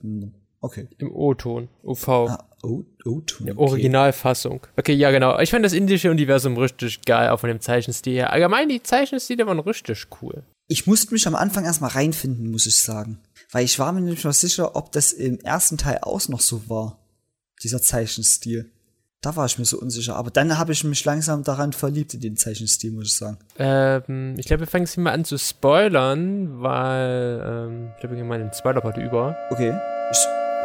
okay. 0.68 0.88
Im 0.98 1.12
O-Ton, 1.12 1.70
OV. 1.84 2.08
Ah, 2.08 2.50
oh, 2.64 2.84
okay. 3.06 3.54
Originalfassung. 3.56 4.62
Okay, 4.76 4.94
ja, 4.94 5.12
genau. 5.12 5.40
Ich 5.40 5.52
fand 5.52 5.66
das 5.66 5.74
indische 5.74 6.12
Universum 6.12 6.58
richtig 6.58 7.02
geil, 7.04 7.30
auch 7.30 7.40
von 7.40 7.50
dem 7.50 7.62
Zeichenstil 7.62 8.14
her. 8.14 8.32
Allgemein, 8.32 8.70
die 8.70 8.84
Zeichenstile 8.84 9.48
waren 9.48 9.60
richtig 9.60 10.08
cool. 10.22 10.44
Ich 10.68 10.86
musste 10.86 11.14
mich 11.14 11.26
am 11.28 11.36
Anfang 11.36 11.66
erstmal 11.66 11.92
reinfinden, 11.92 12.52
muss 12.52 12.66
ich 12.66 12.76
sagen. 12.76 13.20
Weil 13.52 13.64
ich 13.66 13.80
war 13.80 13.92
mir 13.94 14.02
nicht 14.02 14.26
mal 14.26 14.34
sicher, 14.34 14.76
ob 14.76 14.92
das 14.92 15.14
im 15.14 15.40
ersten 15.40 15.78
Teil 15.78 16.00
auch 16.02 16.28
noch 16.28 16.42
so 16.42 16.70
war. 16.70 17.00
Dieser 17.64 17.82
Zeichenstil. 17.82 18.70
Da 19.22 19.36
war 19.36 19.46
ich 19.46 19.58
mir 19.58 19.66
so 19.66 19.80
unsicher. 19.80 20.16
Aber 20.16 20.30
dann 20.30 20.58
habe 20.58 20.74
ich 20.74 20.84
mich 20.84 21.04
langsam 21.06 21.44
daran 21.44 21.74
verliebt 21.74 22.14
in 22.14 22.22
den 22.22 22.38
Zeichenstil, 22.38 22.92
muss 22.92 23.08
ich 23.08 23.16
sagen. 23.16 23.38
Ähm, 23.58 24.36
ich 24.38 24.46
glaube, 24.46 24.62
wir 24.62 24.68
fangen 24.68 24.86
jetzt 24.86 24.98
mal 24.98 25.12
an 25.12 25.26
zu 25.26 25.38
spoilern, 25.40 26.62
weil, 26.62 27.42
ähm, 27.44 27.90
ich 27.96 28.00
glaube, 28.02 28.16
wir 28.16 28.22
gehen 28.22 28.28
mal 28.28 28.40
in 28.40 28.48
den 28.48 28.54
Spoiler-Part 28.54 28.98
über. 28.98 29.36
Okay. 29.50 29.74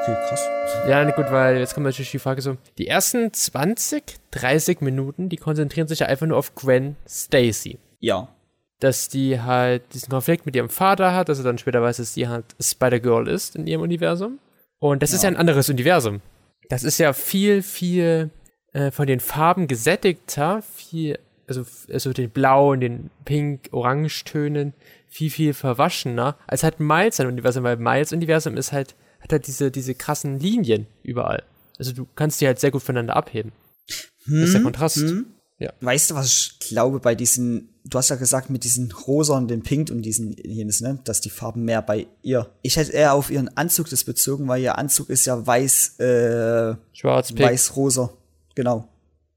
Okay, 0.02 0.16
krass. 0.28 0.48
Ja, 0.88 1.04
na 1.04 1.12
gut, 1.12 1.30
weil 1.30 1.58
jetzt 1.58 1.74
kommt 1.74 1.84
natürlich 1.84 2.10
die 2.10 2.18
Frage 2.18 2.42
so, 2.42 2.56
die 2.76 2.88
ersten 2.88 3.32
20, 3.32 4.02
30 4.32 4.80
Minuten, 4.80 5.28
die 5.28 5.36
konzentrieren 5.36 5.86
sich 5.86 6.00
ja 6.00 6.06
einfach 6.06 6.26
nur 6.26 6.38
auf 6.38 6.56
Gwen 6.56 6.96
Stacy. 7.08 7.78
Ja. 8.00 8.26
Dass 8.80 9.08
die 9.08 9.40
halt 9.40 9.82
diesen 9.94 10.08
Konflikt 10.08 10.44
mit 10.44 10.56
ihrem 10.56 10.70
Vater 10.70 11.14
hat, 11.14 11.28
dass 11.28 11.38
er 11.38 11.44
dann 11.44 11.58
später 11.58 11.82
weiß, 11.82 11.98
dass 11.98 12.14
die 12.14 12.26
halt 12.26 12.46
Spider-Girl 12.60 13.28
ist 13.28 13.54
in 13.54 13.68
ihrem 13.68 13.82
Universum. 13.82 14.40
Und 14.80 15.04
das 15.04 15.12
ist 15.12 15.22
ja 15.22 15.28
ein 15.28 15.36
anderes 15.36 15.68
Universum. 15.68 16.20
Das 16.68 16.82
ist 16.82 16.98
ja 16.98 17.12
viel, 17.12 17.62
viel 17.62 18.30
äh, 18.72 18.90
von 18.90 19.06
den 19.06 19.20
Farben 19.20 19.68
gesättigter, 19.68 20.62
viel, 20.62 21.16
also, 21.46 21.64
also 21.92 22.12
den 22.12 22.30
Blau 22.30 22.72
und 22.72 22.80
den 22.80 23.10
Pink, 23.24 23.68
Orangetönen, 23.70 24.74
viel, 25.06 25.30
viel 25.30 25.54
verwaschener, 25.54 26.36
als 26.48 26.64
halt 26.64 26.80
Miles 26.80 27.18
sein 27.18 27.28
Universum, 27.28 27.62
weil 27.62 27.76
Miles 27.76 28.12
Universum 28.12 28.56
ist 28.56 28.72
halt, 28.72 28.96
hat 29.22 29.32
halt 29.32 29.46
diese, 29.46 29.70
diese 29.70 29.94
krassen 29.94 30.38
Linien 30.38 30.86
überall. 31.02 31.42
Also 31.78 31.92
du 31.92 32.06
kannst 32.14 32.40
die 32.40 32.46
halt 32.46 32.60
sehr 32.60 32.70
gut 32.70 32.82
voneinander 32.82 33.16
abheben. 33.16 33.52
das 34.26 34.48
ist 34.48 34.54
der 34.54 34.62
Kontrast. 34.62 35.02
Ja. 35.58 35.72
Weißt 35.80 36.10
du, 36.10 36.14
was 36.16 36.26
ich 36.26 36.58
glaube 36.58 36.98
bei 36.98 37.14
diesen, 37.14 37.68
du 37.84 37.96
hast 37.96 38.08
ja 38.08 38.16
gesagt, 38.16 38.50
mit 38.50 38.64
diesen 38.64 38.90
Rosa 38.90 39.36
und 39.36 39.48
den 39.48 39.62
Pink 39.62 39.90
und 39.90 40.02
diesen 40.02 40.36
jenes, 40.42 40.80
ne, 40.80 40.98
dass 41.04 41.20
die 41.20 41.30
Farben 41.30 41.64
mehr 41.64 41.82
bei 41.82 42.08
ihr. 42.22 42.50
Ich 42.62 42.76
hätte 42.76 42.92
eher 42.92 43.14
auf 43.14 43.30
ihren 43.30 43.56
Anzug 43.56 43.88
das 43.88 44.02
bezogen, 44.02 44.48
weil 44.48 44.60
ihr 44.60 44.76
Anzug 44.76 45.08
ist 45.08 45.24
ja 45.24 45.46
weiß, 45.46 46.00
äh, 46.00 46.74
Schwarz, 46.92 47.32
Pink. 47.32 47.48
weiß-rosa. 47.48 48.12
Genau. 48.54 48.88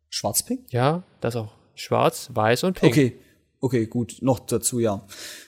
Schwarz-Pink? 0.09 0.71
Ja, 0.71 1.03
das 1.21 1.35
auch. 1.35 1.53
Schwarz, 1.75 2.29
weiß 2.33 2.63
und 2.63 2.79
pink. 2.79 2.91
Okay. 2.91 3.19
Okay, 3.59 3.85
gut. 3.87 4.17
Noch 4.21 4.39
dazu, 4.39 4.79
ja. 4.79 5.05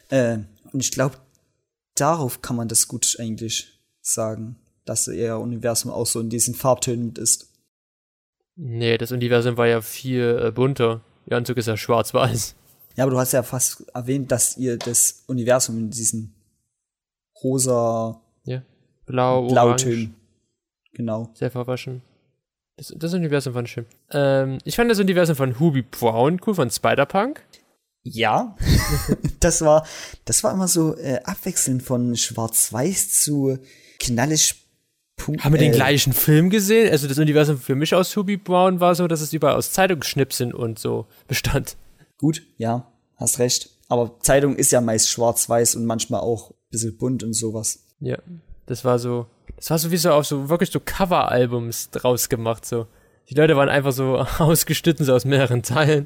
Äh, 0.10 0.40
und 0.74 0.84
ich 0.84 0.92
glaube, 0.92 1.16
darauf 1.96 2.42
kann 2.42 2.56
man 2.56 2.68
das 2.68 2.88
gut 2.88 3.16
eigentlich 3.20 3.77
sagen, 4.14 4.56
dass 4.86 5.08
ihr 5.08 5.38
Universum 5.38 5.92
auch 5.92 6.06
so 6.06 6.20
in 6.20 6.30
diesen 6.30 6.56
Farbtönen 6.56 7.08
mit 7.08 7.18
ist. 7.18 7.52
Nee, 8.56 8.98
das 8.98 9.12
Universum 9.12 9.58
war 9.58 9.68
ja 9.68 9.82
viel 9.82 10.42
äh, 10.46 10.52
bunter. 10.52 11.02
Ihr 11.28 11.38
Anzug 11.38 11.58
ist 11.58 11.68
ja 11.68 11.78
schwarz-weiß. 11.78 12.56
Ja, 12.96 13.04
aber 13.04 13.12
du 13.12 13.20
hast 13.20 13.34
ja 13.34 13.44
fast 13.44 13.88
erwähnt, 13.94 14.32
dass 14.32 14.58
ihr 14.58 14.78
das 14.78 15.24
Universum 15.28 15.78
in 15.78 15.90
diesen 15.92 16.34
rosa 17.44 18.20
Ja. 18.46 18.64
Blau. 19.06 19.48
Blautönen. 19.48 20.16
Genau. 20.94 21.30
Sehr 21.36 21.52
verwaschen. 21.52 22.02
Das, 22.78 22.94
das 22.98 23.14
Universum 23.14 23.54
fand 23.54 23.68
ich 23.68 23.74
schön. 23.74 23.86
Ähm, 24.12 24.58
ich 24.64 24.76
fand 24.76 24.90
das 24.90 25.00
Universum 25.00 25.36
von 25.36 25.60
Hubie 25.60 25.84
Brown 25.84 26.40
cool, 26.46 26.56
von 26.56 26.72
Spider-Punk. 26.72 27.44
Ja. 28.04 28.56
das 29.40 29.62
war, 29.62 29.86
das 30.26 30.44
war 30.44 30.54
immer 30.54 30.68
so 30.68 30.96
äh, 30.98 31.20
abwechselnd 31.24 31.84
von 31.84 32.16
schwarz-weiß 32.16 33.22
zu 33.22 33.60
knallig. 34.00 34.56
Punkt, 35.16 35.44
Haben 35.44 35.54
wir 35.54 35.60
den 35.60 35.74
äh, 35.74 35.76
gleichen 35.76 36.14
Film 36.14 36.52
gesehen? 36.52 36.92
Also 36.92 37.08
das 37.08 37.18
Universum 37.18 37.58
für 37.58 37.74
mich 37.74 37.96
aus 37.96 38.16
Hubie 38.16 38.38
Brown 38.38 38.80
war 38.80 38.94
so, 38.94 39.08
dass 39.08 39.22
es 39.22 39.34
überall 39.34 39.56
aus 39.56 39.72
Zeitungsschnipseln 39.72 40.54
und 40.54 40.78
so 40.78 41.08
bestand. 41.28 41.76
Gut, 42.20 42.44
ja, 42.58 42.92
hast 43.16 43.40
recht. 43.40 43.72
Aber 43.90 44.20
Zeitung 44.20 44.56
ist 44.56 44.72
ja 44.72 44.80
meist 44.80 45.10
schwarz-weiß 45.10 45.76
und 45.76 45.86
manchmal 45.86 46.22
auch 46.22 46.52
ein 46.52 46.56
bisschen 46.70 46.98
bunt 46.98 47.24
und 47.24 47.34
sowas. 47.34 47.80
Ja, 48.00 48.20
das 48.68 48.86
war 48.86 49.00
so, 49.00 49.26
das 49.56 49.72
war 49.72 49.80
so 49.80 49.90
wie 49.90 49.98
so 49.98 50.12
auf 50.12 50.28
so 50.28 50.50
wirklich 50.50 50.70
so 50.70 50.80
Cover-Albums 50.80 51.90
draus 51.90 52.30
gemacht, 52.30 52.66
so. 52.66 52.86
Die 53.30 53.34
Leute 53.34 53.56
waren 53.58 53.70
einfach 53.70 53.92
so 53.92 54.18
ausgeschnitten, 54.38 55.04
so 55.06 55.14
aus 55.16 55.26
mehreren 55.26 55.64
Teilen. 55.64 56.06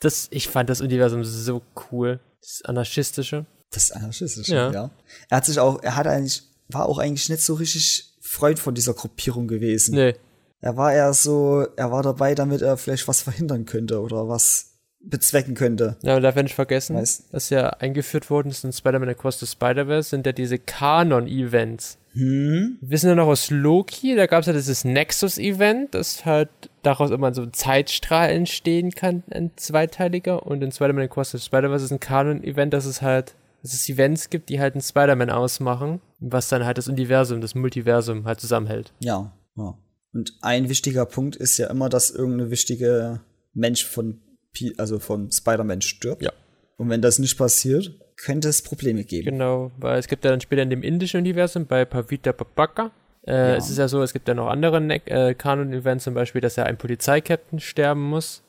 Das, 0.00 0.26
ich 0.30 0.48
fand 0.48 0.68
das 0.68 0.80
Universum 0.80 1.24
so 1.24 1.62
cool. 1.92 2.20
Das 2.40 2.62
Anarchistische. 2.64 3.46
Das 3.70 3.84
ist 3.84 3.90
anarchistisch, 3.92 4.48
Ja. 4.48 4.70
ja. 4.72 4.90
Er 5.28 5.36
hat 5.36 5.46
sich 5.46 5.60
auch, 5.60 5.82
er 5.82 5.94
hat 5.96 6.06
eigentlich, 6.06 6.42
war 6.72 6.88
auch 6.88 6.98
eigentlich 6.98 7.28
nicht 7.28 7.42
so 7.42 7.54
richtig 7.54 8.12
Freund 8.20 8.58
von 8.58 8.74
dieser 8.74 8.94
Gruppierung 8.94 9.48
gewesen. 9.48 9.94
Nee, 9.94 10.14
Er 10.60 10.76
war 10.76 10.92
eher 10.92 11.12
so, 11.14 11.66
er 11.76 11.90
war 11.90 12.02
dabei, 12.02 12.34
damit 12.34 12.62
er 12.62 12.76
vielleicht 12.76 13.08
was 13.08 13.22
verhindern 13.22 13.64
könnte 13.64 14.00
oder 14.00 14.28
was 14.28 14.66
bezwecken 15.02 15.54
könnte. 15.54 15.96
Ja, 16.02 16.12
man 16.12 16.22
darf 16.22 16.36
ja 16.36 16.42
nicht 16.42 16.54
vergessen, 16.54 16.94
Weiß. 16.94 17.24
was 17.32 17.48
ja 17.48 17.70
eingeführt 17.70 18.28
worden 18.28 18.50
ist 18.50 18.64
in 18.64 18.72
Spider-Man 18.72 19.08
Across 19.08 19.40
the 19.40 19.46
Spider-Verse, 19.46 20.10
sind 20.10 20.26
ja 20.26 20.32
diese 20.32 20.58
Kanon-Events. 20.58 21.96
Hm? 22.12 22.76
Wir 22.80 22.90
wissen 22.90 23.08
ja 23.08 23.14
noch 23.14 23.28
aus 23.28 23.50
Loki, 23.50 24.14
da 24.14 24.26
gab 24.26 24.40
es 24.40 24.46
ja 24.46 24.52
dieses 24.52 24.84
Nexus-Event, 24.84 25.94
das 25.94 26.24
halt 26.26 26.50
daraus 26.82 27.10
immer 27.10 27.32
so 27.32 27.42
ein 27.42 27.52
Zeitstrahl 27.54 28.30
entstehen 28.30 28.90
kann, 28.90 29.22
ein 29.30 29.52
zweiteiliger. 29.56 30.44
Und 30.46 30.62
in 30.62 30.70
Spider-Man 30.72 31.04
Across 31.04 31.30
the 31.32 31.38
Spider-Verse 31.38 31.84
ist 31.86 31.92
ein 31.92 32.00
Kanon-Event, 32.00 32.74
dass 32.74 32.84
es 32.84 33.00
halt, 33.00 33.34
dass 33.62 33.72
es 33.74 33.88
Events 33.88 34.30
gibt, 34.30 34.48
die 34.48 34.60
halt 34.60 34.74
einen 34.74 34.82
Spider-Man 34.82 35.30
ausmachen, 35.30 36.00
was 36.18 36.48
dann 36.48 36.64
halt 36.64 36.78
das 36.78 36.88
Universum, 36.88 37.40
das 37.40 37.54
Multiversum 37.54 38.24
halt 38.26 38.40
zusammenhält. 38.40 38.92
Ja, 39.00 39.32
ja. 39.56 39.74
Und 40.12 40.32
ein 40.42 40.68
wichtiger 40.68 41.06
Punkt 41.06 41.36
ist 41.36 41.56
ja 41.58 41.68
immer, 41.68 41.88
dass 41.88 42.10
irgendeine 42.10 42.50
wichtige 42.50 43.20
Mensch 43.52 43.84
von, 43.84 44.20
Pi- 44.52 44.74
also 44.78 44.98
von 44.98 45.30
Spider-Man 45.30 45.82
stirbt. 45.82 46.22
Ja. 46.22 46.32
Und 46.76 46.88
wenn 46.88 47.02
das 47.02 47.18
nicht 47.18 47.36
passiert, 47.38 47.92
könnte 48.16 48.48
es 48.48 48.62
Probleme 48.62 49.04
geben. 49.04 49.30
Genau, 49.30 49.70
weil 49.78 49.98
es 49.98 50.08
gibt 50.08 50.24
ja 50.24 50.30
dann 50.30 50.40
später 50.40 50.62
in 50.62 50.70
dem 50.70 50.82
indischen 50.82 51.20
Universum 51.20 51.66
bei 51.66 51.84
Pavita 51.84 52.32
Papaka. 52.32 52.90
Äh, 53.26 53.32
Ja. 53.32 53.54
Es 53.56 53.68
ist 53.70 53.78
ja 53.78 53.86
so, 53.86 54.02
es 54.02 54.12
gibt 54.12 54.26
ja 54.28 54.34
noch 54.34 54.48
andere 54.48 54.80
ne 54.80 55.06
äh, 55.06 55.34
Kanon-Events, 55.34 56.04
zum 56.04 56.14
Beispiel, 56.14 56.40
dass 56.40 56.56
ja 56.56 56.64
ein 56.64 56.76
Polizeikapitän 56.78 57.60
sterben 57.60 58.02
muss, 58.02 58.42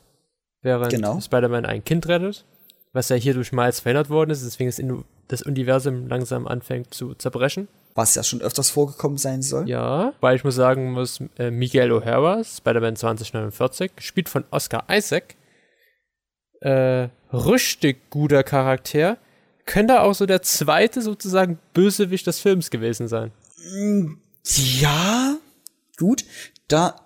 während 0.62 0.90
Genau. 0.90 1.20
Spider-Man 1.20 1.64
ein 1.66 1.84
Kind 1.84 2.08
rettet, 2.08 2.44
was 2.92 3.08
ja 3.08 3.16
hier 3.16 3.34
durch 3.34 3.52
Miles 3.52 3.80
verhindert 3.80 4.10
worden 4.10 4.30
ist, 4.30 4.44
deswegen 4.44 4.68
das, 4.68 4.78
Inu- 4.78 5.04
das 5.28 5.42
Universum 5.42 6.08
langsam 6.08 6.46
anfängt 6.46 6.92
zu 6.94 7.14
zerbrechen. 7.14 7.68
Was 7.94 8.14
ja 8.14 8.22
schon 8.22 8.40
öfters 8.40 8.70
vorgekommen 8.70 9.18
sein 9.18 9.42
soll. 9.42 9.68
Ja, 9.68 10.14
weil 10.20 10.36
ich 10.36 10.44
muss 10.44 10.54
sagen 10.54 10.92
muss, 10.92 11.20
äh, 11.38 11.50
Miguel 11.50 11.92
O'Hara, 11.92 12.42
Spider-Man 12.44 12.96
2049, 12.96 13.96
gespielt 13.96 14.28
von 14.30 14.44
Oscar 14.50 14.84
Isaac, 14.90 15.34
äh, 16.60 17.08
richtig 17.32 18.08
guter 18.10 18.42
Charakter, 18.44 19.18
könnte 19.66 20.00
auch 20.02 20.14
so 20.14 20.26
der 20.26 20.42
zweite 20.42 21.02
sozusagen 21.02 21.58
Bösewicht 21.74 22.26
des 22.26 22.40
Films 22.40 22.70
gewesen 22.70 23.08
sein. 23.08 23.30
Ja, 24.44 25.36
gut. 25.98 26.24
Da 26.68 26.96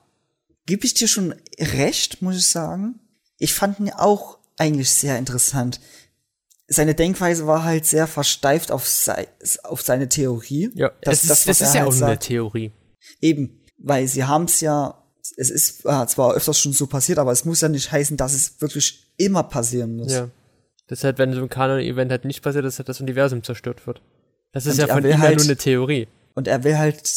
gebe 0.67 0.87
ich 0.87 0.95
dir 0.95 1.09
schon 1.09 1.35
recht, 1.59 2.23
muss 2.23 2.37
ich 2.37 2.47
sagen. 2.47 3.01
Ich 3.39 3.55
fand 3.55 3.79
ihn 3.81 3.91
auch 3.91 4.36
eigentlich 4.57 4.91
sehr 4.91 5.19
interessant. 5.19 5.81
Seine 6.69 6.95
Denkweise 6.95 7.47
war 7.47 7.63
halt 7.65 7.87
sehr 7.87 8.07
versteift 8.07 8.73
auf, 8.73 8.89
sei, 8.89 9.29
auf 9.63 9.83
seine 9.83 10.09
Theorie. 10.09 10.71
Ja, 10.75 10.91
das, 11.03 11.23
das, 11.23 11.23
ist, 11.23 11.31
was 11.31 11.45
das 11.45 11.61
ist 11.69 11.75
ja 11.75 11.81
halt 11.81 11.91
auch 11.91 11.95
nur 11.95 12.07
eine 12.07 12.15
sagt. 12.15 12.25
Theorie. 12.25 12.73
Eben, 13.21 13.61
weil 13.79 14.09
sie 14.09 14.25
haben 14.25 14.45
es 14.45 14.61
ja, 14.61 15.01
es 15.37 15.51
ist 15.51 15.85
äh, 15.85 16.07
zwar 16.07 16.35
öfters 16.35 16.59
schon 16.59 16.73
so 16.73 16.87
passiert, 16.87 17.19
aber 17.19 17.31
es 17.33 17.45
muss 17.45 17.61
ja 17.61 17.69
nicht 17.69 17.93
heißen, 17.93 18.17
dass 18.17 18.33
es 18.33 18.61
wirklich 18.61 19.13
immer 19.17 19.45
passieren 19.45 19.97
muss. 19.97 20.13
Ja. 20.13 20.29
Deshalb, 20.91 21.19
wenn 21.19 21.33
so 21.35 21.43
ein 21.43 21.49
Kanon-Event 21.49 22.11
halt 22.11 22.25
nicht 22.25 22.43
passiert, 22.43 22.65
dass 22.65 22.79
halt 22.79 22.89
das 22.89 23.01
Universum 23.01 23.43
zerstört 23.43 23.87
wird. 23.87 24.03
Das 24.53 24.67
ist 24.67 24.75
Und 24.81 24.89
ja 24.89 24.95
von 24.95 25.05
ihm 25.05 25.11
ja 25.11 25.19
halt- 25.19 25.37
nur 25.37 25.45
eine 25.45 25.57
Theorie. 25.57 26.09
Und 26.35 26.49
er 26.49 26.65
will 26.65 26.79
halt 26.79 27.11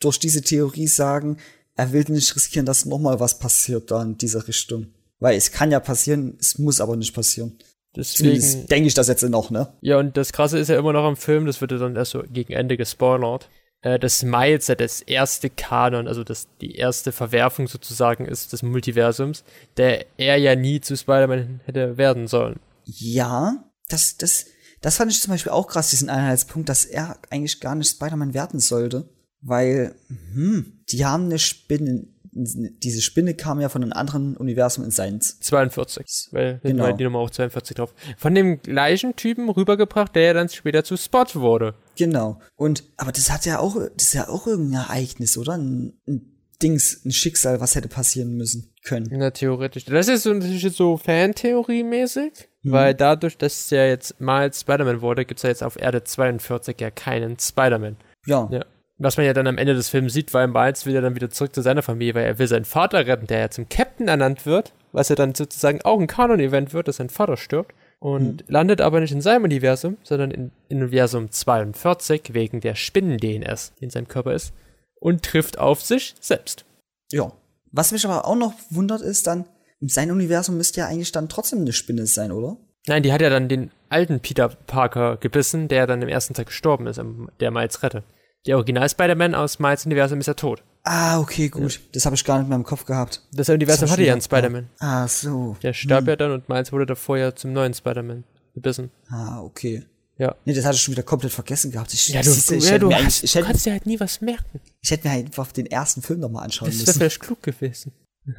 durch 0.00 0.18
diese 0.18 0.42
Theorie 0.42 0.86
sagen, 0.86 1.38
er 1.76 1.92
will 1.92 2.04
nicht 2.08 2.34
riskieren, 2.36 2.66
dass 2.66 2.84
nochmal 2.84 3.20
was 3.20 3.38
passiert 3.38 3.90
da 3.90 4.02
in 4.02 4.16
dieser 4.18 4.46
Richtung. 4.46 4.88
Weil 5.24 5.38
es 5.38 5.52
kann 5.52 5.70
ja 5.70 5.80
passieren, 5.80 6.36
es 6.38 6.58
muss 6.58 6.82
aber 6.82 6.96
nicht 6.96 7.14
passieren. 7.14 7.56
Deswegen, 7.96 8.38
Zumindest 8.38 8.70
denke 8.70 8.88
ich 8.88 8.92
das 8.92 9.08
jetzt 9.08 9.22
noch, 9.22 9.50
ne? 9.50 9.72
Ja, 9.80 9.96
und 9.96 10.18
das 10.18 10.34
Krasse 10.34 10.58
ist 10.58 10.68
ja 10.68 10.78
immer 10.78 10.92
noch 10.92 11.04
am 11.04 11.16
Film, 11.16 11.46
das 11.46 11.62
wird 11.62 11.72
ja 11.72 11.78
dann 11.78 11.96
erst 11.96 12.10
so 12.10 12.22
gegen 12.30 12.52
Ende 12.52 12.76
gespoilert, 12.76 13.48
äh, 13.80 13.98
dass 13.98 14.22
Miles 14.22 14.66
ja 14.66 14.74
das 14.74 15.00
erste 15.00 15.48
Kanon, 15.48 16.08
also 16.08 16.24
das, 16.24 16.46
die 16.60 16.74
erste 16.74 17.10
Verwerfung 17.10 17.68
sozusagen 17.68 18.26
ist 18.26 18.52
des 18.52 18.62
Multiversums, 18.62 19.44
der 19.78 20.04
er 20.18 20.36
ja 20.36 20.56
nie 20.56 20.82
zu 20.82 20.94
Spider-Man 20.94 21.60
hätte 21.64 21.96
werden 21.96 22.26
sollen. 22.26 22.60
Ja, 22.84 23.64
das, 23.88 24.18
das, 24.18 24.44
Das 24.82 24.98
fand 24.98 25.10
ich 25.10 25.22
zum 25.22 25.30
Beispiel 25.30 25.52
auch 25.52 25.68
krass, 25.68 25.88
diesen 25.88 26.10
Einheitspunkt, 26.10 26.68
dass 26.68 26.84
er 26.84 27.16
eigentlich 27.30 27.60
gar 27.60 27.74
nicht 27.76 27.88
Spider-Man 27.88 28.34
werden 28.34 28.60
sollte. 28.60 29.08
Weil, 29.40 29.94
hm, 30.34 30.84
die 30.90 31.06
haben 31.06 31.24
eine 31.24 31.38
Spinne, 31.38 32.08
diese 32.36 33.00
Spinne 33.00 33.34
kam 33.34 33.60
ja 33.60 33.68
von 33.68 33.82
einem 33.82 33.92
anderen 33.92 34.36
Universum 34.36 34.84
in 34.84 34.90
seins. 34.90 35.38
42, 35.40 36.28
weil 36.32 36.60
Genau. 36.62 36.92
die 36.92 37.04
Nummer 37.04 37.20
auch 37.20 37.30
42 37.30 37.76
drauf. 37.76 37.94
Von 38.18 38.34
dem 38.34 38.60
gleichen 38.60 39.16
Typen 39.16 39.48
rübergebracht, 39.48 40.14
der 40.14 40.22
ja 40.22 40.32
dann 40.34 40.48
später 40.48 40.84
zu 40.84 40.96
Spot 40.96 41.24
wurde. 41.34 41.74
Genau. 41.96 42.40
Und, 42.56 42.84
aber 42.96 43.12
das 43.12 43.30
hat 43.30 43.46
ja 43.46 43.58
auch, 43.60 43.76
das 43.96 44.08
ist 44.08 44.14
ja 44.14 44.28
auch 44.28 44.46
irgendein 44.46 44.82
Ereignis, 44.88 45.38
oder? 45.38 45.52
Ein, 45.54 45.94
ein 46.08 46.30
Dings, 46.62 47.04
ein 47.04 47.10
Schicksal, 47.12 47.60
was 47.60 47.74
hätte 47.74 47.88
passieren 47.88 48.36
müssen 48.36 48.72
können. 48.84 49.08
Na, 49.10 49.30
theoretisch. 49.30 49.84
Das 49.86 50.08
ist 50.08 50.22
so, 50.22 50.40
so 50.40 50.96
Fantheorie-mäßig, 50.96 52.48
Mhm. 52.62 52.72
weil 52.72 52.94
dadurch, 52.94 53.36
dass 53.36 53.70
er 53.72 53.88
jetzt 53.88 54.20
mal 54.20 54.52
Spider-Man 54.52 55.00
wurde, 55.02 55.24
gibt's 55.24 55.42
ja 55.42 55.50
jetzt 55.50 55.62
auf 55.62 55.76
Erde 55.76 56.04
42 56.04 56.80
ja 56.80 56.90
keinen 56.90 57.38
Spider-Man. 57.38 57.96
Ja. 58.26 58.48
Ja. 58.50 58.64
Was 58.96 59.16
man 59.16 59.26
ja 59.26 59.32
dann 59.32 59.48
am 59.48 59.58
Ende 59.58 59.74
des 59.74 59.88
Films 59.88 60.12
sieht, 60.12 60.32
weil 60.34 60.46
Miles 60.46 60.86
will 60.86 60.94
ja 60.94 61.00
dann 61.00 61.16
wieder 61.16 61.30
zurück 61.30 61.54
zu 61.54 61.62
seiner 61.62 61.82
Familie, 61.82 62.14
weil 62.14 62.24
er 62.24 62.38
will 62.38 62.46
seinen 62.46 62.64
Vater 62.64 63.06
retten, 63.06 63.26
der 63.26 63.40
ja 63.40 63.50
zum 63.50 63.68
Captain 63.68 64.06
ernannt 64.06 64.46
wird, 64.46 64.72
was 64.92 65.08
ja 65.08 65.16
dann 65.16 65.34
sozusagen 65.34 65.82
auch 65.82 65.98
ein 65.98 66.06
Kanon-Event 66.06 66.72
wird, 66.72 66.86
dass 66.86 66.96
sein 66.96 67.10
Vater 67.10 67.36
stirbt. 67.36 67.74
Und 67.98 68.44
landet 68.48 68.82
aber 68.82 69.00
nicht 69.00 69.12
in 69.12 69.22
seinem 69.22 69.44
Universum, 69.44 69.96
sondern 70.02 70.30
in, 70.30 70.50
in 70.68 70.82
Universum 70.82 71.30
42 71.30 72.34
wegen 72.34 72.60
der 72.60 72.74
Spinnen-DNS, 72.74 73.72
die 73.80 73.84
in 73.84 73.90
seinem 73.90 74.08
Körper 74.08 74.34
ist. 74.34 74.52
Und 75.00 75.22
trifft 75.22 75.58
auf 75.58 75.80
sich 75.80 76.14
selbst. 76.20 76.64
Ja. 77.10 77.32
Was 77.72 77.92
mich 77.92 78.04
aber 78.04 78.26
auch 78.26 78.36
noch 78.36 78.52
wundert, 78.70 79.00
ist 79.00 79.26
dann, 79.26 79.46
sein 79.80 80.10
Universum 80.10 80.56
müsste 80.56 80.80
ja 80.80 80.86
eigentlich 80.86 81.12
dann 81.12 81.28
trotzdem 81.28 81.60
eine 81.60 81.72
Spinne 81.72 82.06
sein, 82.06 82.30
oder? 82.30 82.58
Nein, 82.86 83.02
die 83.02 83.12
hat 83.12 83.22
ja 83.22 83.30
dann 83.30 83.48
den 83.48 83.70
alten 83.88 84.20
Peter 84.20 84.48
Parker 84.48 85.16
gebissen, 85.16 85.68
der 85.68 85.86
dann 85.86 86.02
im 86.02 86.08
ersten 86.08 86.34
Tag 86.34 86.46
gestorben 86.46 86.86
ist, 86.86 87.00
der 87.40 87.50
Miles 87.50 87.82
rette. 87.82 88.04
Der 88.46 88.56
Original-Spider-Man 88.56 89.34
aus 89.34 89.58
Miles 89.58 89.86
Universum 89.86 90.20
ist 90.20 90.26
ja 90.26 90.34
tot. 90.34 90.62
Ah, 90.82 91.18
okay, 91.18 91.48
gut. 91.48 91.80
Das 91.92 92.04
habe 92.04 92.14
ich 92.14 92.24
gar 92.24 92.38
nicht 92.38 92.48
mehr 92.48 92.56
im 92.56 92.64
Kopf 92.64 92.84
gehabt. 92.84 93.22
Das 93.32 93.48
Universum 93.48 93.82
Das 93.82 93.92
hatte 93.92 94.02
ja 94.02 94.12
einen 94.12 94.20
Spider-Man. 94.20 94.68
Ah, 94.80 95.08
so. 95.08 95.56
Der 95.62 95.72
starb 95.72 96.06
ja 96.06 96.16
dann 96.16 96.32
und 96.32 96.48
Miles 96.48 96.70
wurde 96.72 96.84
davor 96.84 97.16
ja 97.16 97.34
zum 97.34 97.54
neuen 97.54 97.72
Spider-Man 97.72 98.24
gebissen. 98.52 98.90
Ah, 99.08 99.40
okay. 99.40 99.84
Ja. 100.18 100.34
Nee, 100.44 100.52
das 100.52 100.64
hatte 100.64 100.76
ich 100.76 100.82
schon 100.82 100.92
wieder 100.92 101.02
komplett 101.02 101.32
vergessen 101.32 101.72
gehabt. 101.72 101.92
Ich, 101.94 102.08
Ja, 102.08 102.22
du, 102.22 102.30
siehste, 102.30 102.56
ich, 102.56 102.68
ja, 102.68 102.78
du, 102.78 102.92
hast, 102.92 103.24
ich, 103.24 103.32
du 103.32 103.38
hätte, 103.38 103.46
kannst 103.48 103.66
dir 103.66 103.72
halt 103.72 103.86
nie 103.86 103.98
was 103.98 104.20
merken. 104.20 104.60
ich 104.80 104.90
hätte 104.90 105.08
mir 105.08 105.14
einfach 105.14 105.50
den 105.50 105.66
ersten 105.66 106.02
Film 106.02 106.20
nochmal 106.20 106.44
anschauen 106.44 106.68
Das 106.68 106.76
wäre 106.78 106.86
müssen. 106.86 106.98
vielleicht 106.98 107.20
klug 107.20 107.42
gewesen. 107.42 107.92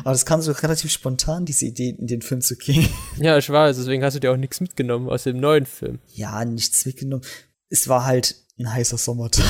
Aber 0.00 0.10
das 0.12 0.26
kam 0.26 0.42
so 0.42 0.52
relativ 0.52 0.92
spontan, 0.92 1.46
diese 1.46 1.64
Idee, 1.66 1.90
in 1.98 2.06
den 2.08 2.20
Film 2.22 2.40
zu 2.42 2.56
gehen. 2.56 2.88
Ja, 3.16 3.38
ich 3.38 3.48
weiß, 3.48 3.76
deswegen 3.76 4.04
hast 4.04 4.14
du 4.14 4.20
dir 4.20 4.32
auch 4.32 4.36
nichts 4.36 4.60
mitgenommen 4.60 5.08
aus 5.08 5.22
dem 5.24 5.38
neuen 5.40 5.64
Film. 5.66 5.98
Ja, 6.12 6.44
nichts 6.44 6.84
weggenommen. 6.86 7.24
Es 7.70 7.88
war 7.88 8.04
halt 8.04 8.36
ein 8.58 8.72
heißer 8.72 8.98
Sommertag. 8.98 9.44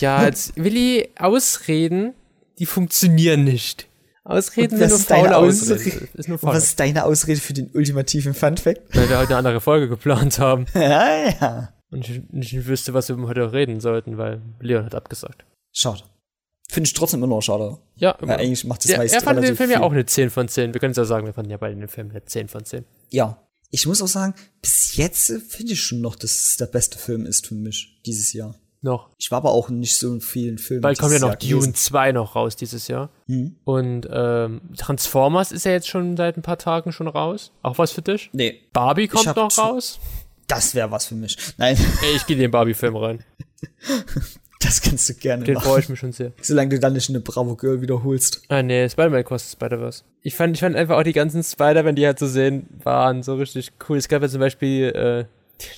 Ja, 0.00 0.24
jetzt 0.24 0.56
Willi, 0.56 1.10
Ausreden, 1.18 2.14
die 2.58 2.66
funktionieren 2.66 3.44
nicht. 3.44 3.88
Ausreden 4.24 4.78
sind 4.78 4.88
nur 4.90 4.98
faule 4.98 5.36
Ausrede? 5.36 5.74
Ausreden. 5.74 6.08
Ist 6.14 6.28
nur 6.28 6.38
faul. 6.38 6.54
was 6.54 6.64
ist 6.64 6.80
deine 6.80 7.04
Ausrede 7.04 7.40
für 7.40 7.54
den 7.54 7.70
ultimativen 7.74 8.34
Funfact? 8.34 8.94
Weil 8.94 9.08
wir 9.08 9.18
heute 9.18 9.30
eine 9.30 9.38
andere 9.38 9.60
Folge 9.60 9.88
geplant 9.88 10.38
haben. 10.38 10.66
ja, 10.74 11.28
ja. 11.28 11.72
Und 11.90 12.08
ich 12.08 12.22
nicht 12.30 12.66
wüsste, 12.66 12.94
was 12.94 13.08
wir 13.08 13.16
heute 13.26 13.52
reden 13.52 13.80
sollten, 13.80 14.16
weil 14.18 14.40
Leon 14.60 14.84
hat 14.84 14.94
abgesagt. 14.94 15.44
Schade. 15.72 16.02
Finde 16.70 16.86
ich 16.86 16.94
trotzdem 16.94 17.22
immer 17.22 17.34
noch 17.34 17.42
schade. 17.42 17.76
Ja, 17.96 18.16
Weil 18.20 18.38
eigentlich 18.38 18.64
macht 18.64 18.84
das 18.84 18.92
ja 18.92 18.96
meist 18.96 19.12
er 19.12 19.20
fand 19.20 19.42
den 19.42 19.56
Film 19.56 19.70
ja 19.70 19.76
viel. 19.78 19.84
auch 19.84 19.92
eine 19.92 20.06
10 20.06 20.30
von 20.30 20.48
10. 20.48 20.72
Wir 20.72 20.80
können 20.80 20.92
es 20.92 20.96
ja 20.96 21.04
sagen, 21.04 21.26
wir 21.26 21.34
fanden 21.34 21.50
ja 21.50 21.58
beide 21.58 21.76
den 21.76 21.88
Film 21.88 22.10
eine 22.10 22.24
10 22.24 22.48
von 22.48 22.64
10. 22.64 22.86
Ja. 23.10 23.46
Ich 23.74 23.86
muss 23.86 24.02
auch 24.02 24.08
sagen, 24.08 24.34
bis 24.60 24.96
jetzt 24.96 25.32
finde 25.48 25.72
ich 25.72 25.80
schon 25.80 26.02
noch, 26.02 26.14
dass 26.14 26.30
es 26.30 26.56
der 26.58 26.66
beste 26.66 26.98
Film 26.98 27.24
ist 27.24 27.46
für 27.46 27.54
mich 27.54 27.98
dieses 28.04 28.34
Jahr. 28.34 28.54
Noch. 28.82 29.08
Ich 29.18 29.30
war 29.30 29.38
aber 29.38 29.52
auch 29.52 29.70
nicht 29.70 29.96
so 29.96 30.12
in 30.12 30.20
vielen 30.20 30.58
Filmen. 30.58 30.82
Bald 30.82 30.98
kommt 30.98 31.12
ja 31.12 31.20
noch 31.20 31.28
Jahr 31.28 31.36
Dune 31.36 31.60
gewesen. 31.60 31.74
2 31.74 32.12
noch 32.12 32.36
raus 32.36 32.54
dieses 32.54 32.88
Jahr. 32.88 33.10
Mhm. 33.28 33.56
Und 33.64 34.08
ähm, 34.10 34.60
Transformers 34.76 35.52
ist 35.52 35.64
ja 35.64 35.72
jetzt 35.72 35.88
schon 35.88 36.16
seit 36.18 36.36
ein 36.36 36.42
paar 36.42 36.58
Tagen 36.58 36.92
schon 36.92 37.08
raus. 37.08 37.50
Auch 37.62 37.78
was 37.78 37.92
für 37.92 38.02
dich? 38.02 38.28
Nee, 38.32 38.60
Barbie 38.72 39.08
kommt 39.08 39.24
noch 39.36 39.56
raus. 39.56 40.00
das 40.48 40.74
wäre 40.74 40.90
was 40.90 41.06
für 41.06 41.14
mich. 41.14 41.38
Nein, 41.56 41.78
Ey, 42.02 42.16
ich 42.16 42.26
gehe 42.26 42.36
in 42.36 42.42
den 42.42 42.50
Barbie-Film 42.50 42.96
rein. 42.96 43.24
das 44.72 44.80
kannst 44.82 45.08
du 45.08 45.14
gerne 45.14 45.44
Den 45.44 45.54
machen. 45.54 45.64
freue 45.64 45.80
ich 45.80 45.88
mich 45.88 45.98
schon 45.98 46.12
sehr. 46.12 46.32
Solange 46.40 46.70
du 46.70 46.78
dann 46.78 46.92
nicht 46.94 47.08
eine 47.08 47.20
Bravo 47.20 47.56
Girl 47.56 47.80
wiederholst. 47.80 48.42
Ah, 48.48 48.62
nee, 48.62 48.88
Spider-Man 48.88 49.24
kostet 49.24 49.52
Spider-Verse. 49.52 50.02
Ich 50.22 50.34
fand, 50.34 50.54
ich 50.56 50.60
fand 50.60 50.76
einfach 50.76 50.96
auch 50.98 51.02
die 51.02 51.12
ganzen 51.12 51.42
Spider-Man, 51.42 51.94
die 51.96 52.06
halt 52.06 52.18
zu 52.18 52.26
sehen 52.28 52.66
waren, 52.82 53.22
so 53.22 53.34
richtig 53.36 53.70
cool. 53.88 53.98
Es 53.98 54.08
gab 54.08 54.22
ja 54.22 54.28
zum 54.28 54.40
Beispiel 54.40 54.88
äh, 54.88 55.24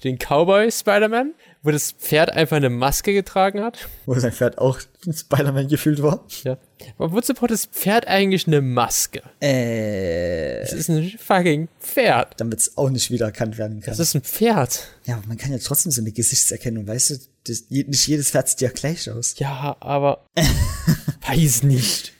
den 0.04 0.18
Cowboy 0.18 0.70
Spider-Man, 0.70 1.34
wo 1.62 1.70
das 1.70 1.92
Pferd 1.92 2.30
einfach 2.32 2.56
eine 2.56 2.70
Maske 2.70 3.12
getragen 3.12 3.60
hat. 3.62 3.88
Wo 4.06 4.14
sein 4.14 4.32
Pferd 4.32 4.58
auch 4.58 4.78
Spider-Man 5.10 5.68
gefühlt 5.68 6.02
war. 6.02 6.24
Ja. 6.44 6.56
Aber 6.98 7.12
wozu 7.12 7.34
braucht 7.34 7.50
das 7.50 7.66
Pferd 7.66 8.06
eigentlich 8.06 8.46
eine 8.46 8.60
Maske? 8.60 9.22
Äh, 9.42 10.60
Es 10.60 10.72
ist 10.72 10.88
ein 10.88 11.12
fucking 11.18 11.68
Pferd. 11.80 12.34
damit 12.38 12.60
es 12.60 12.76
auch 12.78 12.90
nicht 12.90 13.10
wiedererkannt 13.10 13.58
werden 13.58 13.80
kann. 13.80 13.92
Das 13.92 13.98
ist 14.00 14.14
ein 14.14 14.22
Pferd. 14.22 14.88
Ja, 15.04 15.16
aber 15.16 15.26
man 15.26 15.36
kann 15.38 15.52
ja 15.52 15.58
trotzdem 15.58 15.92
so 15.92 16.00
eine 16.00 16.12
Gesichtserkennung, 16.12 16.86
weißt 16.86 17.10
du? 17.10 17.14
Das, 17.46 17.64
nicht 17.68 18.06
jedes 18.06 18.30
Pferd 18.30 18.48
sieht 18.48 18.60
ja 18.62 18.70
gleich 18.70 19.10
aus. 19.10 19.38
Ja, 19.38 19.76
aber 19.80 20.26
weiß 21.28 21.62
nicht. 21.64 22.12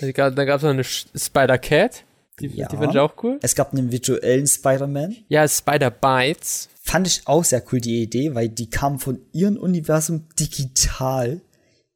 Also, 0.00 0.12
Da 0.12 0.44
gab 0.44 0.56
es 0.58 0.62
noch 0.62 0.70
eine 0.70 0.84
Spider-Cat. 0.84 2.04
Die, 2.40 2.48
Ja. 2.48 2.68
die 2.68 2.76
fand 2.76 2.92
ich 2.92 2.98
auch 2.98 3.14
cool. 3.22 3.38
Es 3.42 3.54
gab 3.54 3.72
einen 3.72 3.90
virtuellen 3.90 4.46
Spider-Man. 4.46 5.16
Ja, 5.28 5.48
Spider-Bites. 5.48 6.68
Fand 6.82 7.06
ich 7.06 7.22
auch 7.26 7.44
sehr 7.44 7.62
cool, 7.72 7.80
die 7.80 8.02
Idee, 8.02 8.34
weil 8.34 8.48
die 8.50 8.68
kam 8.68 8.98
von 8.98 9.20
ihrem 9.32 9.56
Universum 9.56 10.28
digital 10.38 11.40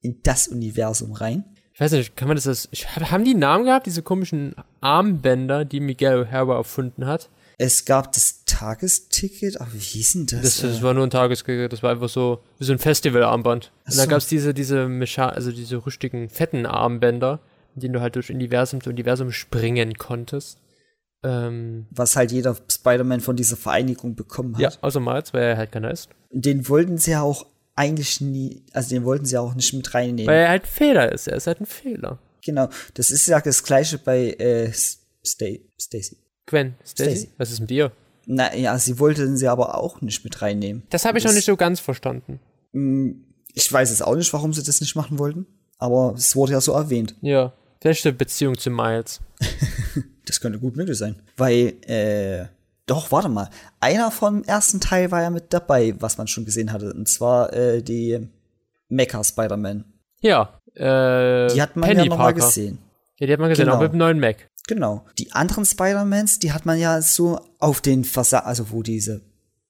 in 0.01 0.21
das 0.23 0.49
Universum 0.49 1.13
rein. 1.13 1.45
Ich 1.75 1.81
weiß 1.81 1.93
nicht, 1.93 2.17
kann 2.17 2.29
man 2.29 2.37
das 2.37 2.47
als. 2.47 2.69
Haben 2.97 3.25
die 3.25 3.31
einen 3.33 3.41
Namen 3.41 3.65
gehabt, 3.67 3.87
diese 3.87 4.03
komischen 4.03 4.55
Armbänder, 4.81 5.65
die 5.65 5.81
Miguel 5.81 6.23
O'Hara 6.25 6.57
erfunden 6.57 7.07
hat? 7.07 7.29
Es 7.63 7.85
gab 7.85 8.13
das 8.13 8.47
Tagesticket, 8.47 9.61
aber 9.61 9.71
wie 9.75 9.79
hieß 9.79 10.13
denn 10.15 10.27
das? 10.27 10.41
Das, 10.41 10.61
das 10.63 10.79
äh, 10.79 10.83
war 10.83 10.95
nur 10.95 11.07
ein 11.07 11.11
Tagesgeld, 11.11 11.71
das 11.71 11.83
war 11.83 11.91
einfach 11.91 12.09
so 12.09 12.41
wie 12.59 12.65
so 12.65 12.73
ein 12.73 12.79
Festivalarmband. 12.79 13.71
Und 13.85 13.93
so. 13.93 14.01
dann 14.01 14.09
gab's 14.09 14.29
diese, 14.29 14.55
diese 14.55 14.89
Mecha 14.89 15.29
also 15.29 15.53
diese 15.53 15.85
richtigen 15.85 16.31
fetten 16.31 16.65
Armbänder, 16.65 17.41
mit 17.75 17.83
denen 17.83 17.93
du 17.93 18.01
halt 18.01 18.17
durch 18.17 18.31
Universum 18.31 18.81
zu 18.81 18.89
Universum 18.89 19.31
springen 19.31 19.93
konntest. 19.99 20.59
Ähm, 21.23 21.87
was 21.91 22.17
halt 22.17 22.33
jeder 22.33 22.57
Spider-Man 22.71 23.21
von 23.21 23.37
dieser 23.37 23.59
Vereinigung 23.59 24.15
bekommen 24.15 24.55
hat. 24.55 24.63
ja, 24.63 24.71
außer 24.81 25.01
Miles, 25.01 25.35
weil 25.35 25.43
er 25.43 25.57
halt 25.59 25.71
keiner 25.71 25.91
ist. 25.91 26.09
Den 26.31 26.67
wollten 26.67 26.97
sie 26.97 27.11
ja 27.11 27.21
auch 27.21 27.45
eigentlich 27.75 28.23
nie, 28.23 28.65
also 28.73 28.89
den 28.89 29.05
wollten 29.05 29.27
sie 29.27 29.35
ja 29.35 29.41
auch 29.43 29.55
nicht 29.55 29.75
mit 29.75 29.93
reinnehmen. 29.93 30.29
Weil 30.29 30.45
er 30.45 30.49
halt 30.49 30.63
ein 30.63 30.67
Fehler 30.67 31.13
ist, 31.13 31.29
er 31.29 31.37
ist 31.37 31.47
halt 31.47 31.61
ein 31.61 31.67
Fehler. 31.67 32.19
genau, 32.43 32.71
das 32.95 33.11
ist 33.11 33.27
ja 33.27 33.39
das 33.39 33.63
gleiche 33.65 33.99
bei 33.99 34.31
äh, 34.31 34.73
Sta- 34.73 35.61
Stacy. 35.79 36.17
Gwen, 36.51 36.75
Stacy, 36.85 37.11
Stacy. 37.17 37.29
was 37.39 37.51
ist 37.51 37.61
mit 37.61 37.71
dir? 37.71 37.93
Na 38.27 38.55
ja, 38.55 38.79
sie 38.79 38.99
wollten 38.99 39.37
sie 39.37 39.49
aber 39.49 39.77
auch 39.79 40.01
nicht 40.03 40.23
mit 40.25 40.43
reinnehmen. 40.43 40.83
Das 40.91 41.05
habe 41.05 41.19
ich 41.19 41.25
noch 41.25 41.33
nicht 41.33 41.45
so 41.47 41.57
ganz 41.57 41.81
verstanden. 41.81 42.39
Ich 43.55 43.73
weiß 43.73 43.91
es 43.91 44.03
auch 44.03 44.15
nicht, 44.15 44.33
warum 44.33 44.53
sie 44.53 44.63
das 44.63 44.81
nicht 44.81 44.95
machen 44.95 45.19
wollten, 45.19 45.47
aber 45.79 46.15
es 46.17 46.37
wurde 46.37 46.53
ja 46.53 46.61
so 46.61 46.73
erwähnt. 46.73 47.15
Ja, 47.23 47.53
vielleicht 47.81 48.05
eine 48.07 48.13
Beziehung 48.15 48.57
zu 48.59 48.71
Miles. 48.71 49.21
Das 50.27 50.41
könnte 50.41 50.61
gut 50.61 50.77
möglich 50.77 50.97
sein. 50.97 51.17
Weil, 51.37 51.75
äh, 51.89 52.45
doch, 52.87 53.11
warte 53.11 53.29
mal. 53.29 53.51
Einer 53.81 54.13
vom 54.13 54.45
ersten 54.45 54.79
Teil 54.79 55.11
war 55.11 55.23
ja 55.23 55.31
mit 55.31 55.53
dabei, 55.53 55.95
was 55.99 56.19
man 56.19 56.29
schon 56.29 56.45
gesehen 56.45 56.71
hatte. 56.73 56.93
Und 56.95 57.09
zwar 57.09 57.53
äh, 57.53 57.83
die 57.83 58.29
Mecha 58.89 59.25
Spider-Man. 59.25 59.85
Ja, 60.21 60.61
äh, 60.77 61.49
Die 61.53 61.61
hat 61.61 61.75
man 61.75 61.89
Penny 61.89 62.03
ja 62.03 62.07
nochmal 62.11 62.33
gesehen. 62.35 62.79
Ja, 63.19 63.27
die 63.27 63.33
hat 63.33 63.41
man 63.41 63.49
gesehen, 63.49 63.65
Genau. 63.65 63.79
auch 63.79 63.83
mit 63.83 63.93
dem 63.93 63.99
neuen 63.99 64.21
Mac. 64.21 64.47
Genau. 64.71 65.05
Die 65.19 65.33
anderen 65.33 65.65
Spider-Mans, 65.65 66.39
die 66.39 66.53
hat 66.53 66.65
man 66.65 66.79
ja 66.79 67.03
so 67.03 67.41
auf 67.59 67.81
den 67.81 68.05
Versa 68.05 68.39
also 68.41 68.71
wo 68.71 68.83
diese 68.85 69.21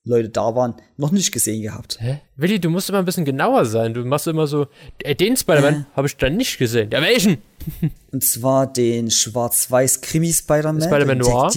Leute 0.05 0.29
da 0.29 0.55
waren, 0.55 0.75
noch 0.99 1.11
nicht 1.11 1.33
gesehen 1.33 1.63
gehabt. 1.63 1.99
Hä? 2.01 2.21
Willi, 2.37 2.59
du 2.61 2.69
musst 2.71 2.89
immer 2.91 2.99
ein 2.99 3.05
bisschen 3.07 3.25
genauer 3.25 3.65
sein. 3.67 3.93
Du 3.95 4.05
machst 4.05 4.27
immer 4.27 4.47
so, 4.47 4.67
äh, 5.03 5.15
den 5.15 5.37
Spider-Man 5.37 5.75
Äh. 5.75 5.85
habe 5.97 6.07
ich 6.07 6.17
dann 6.17 6.37
nicht 6.37 6.59
gesehen. 6.59 6.91
Ja, 6.93 7.01
welchen? 7.03 7.39
Und 8.13 8.25
zwar 8.25 8.67
den 8.67 9.11
schwarz-weiß 9.11 10.01
Krimi-Spider-Man. 10.03 10.83
Spider-Man 10.83 11.19
der 11.19 11.29
Noir? 11.29 11.51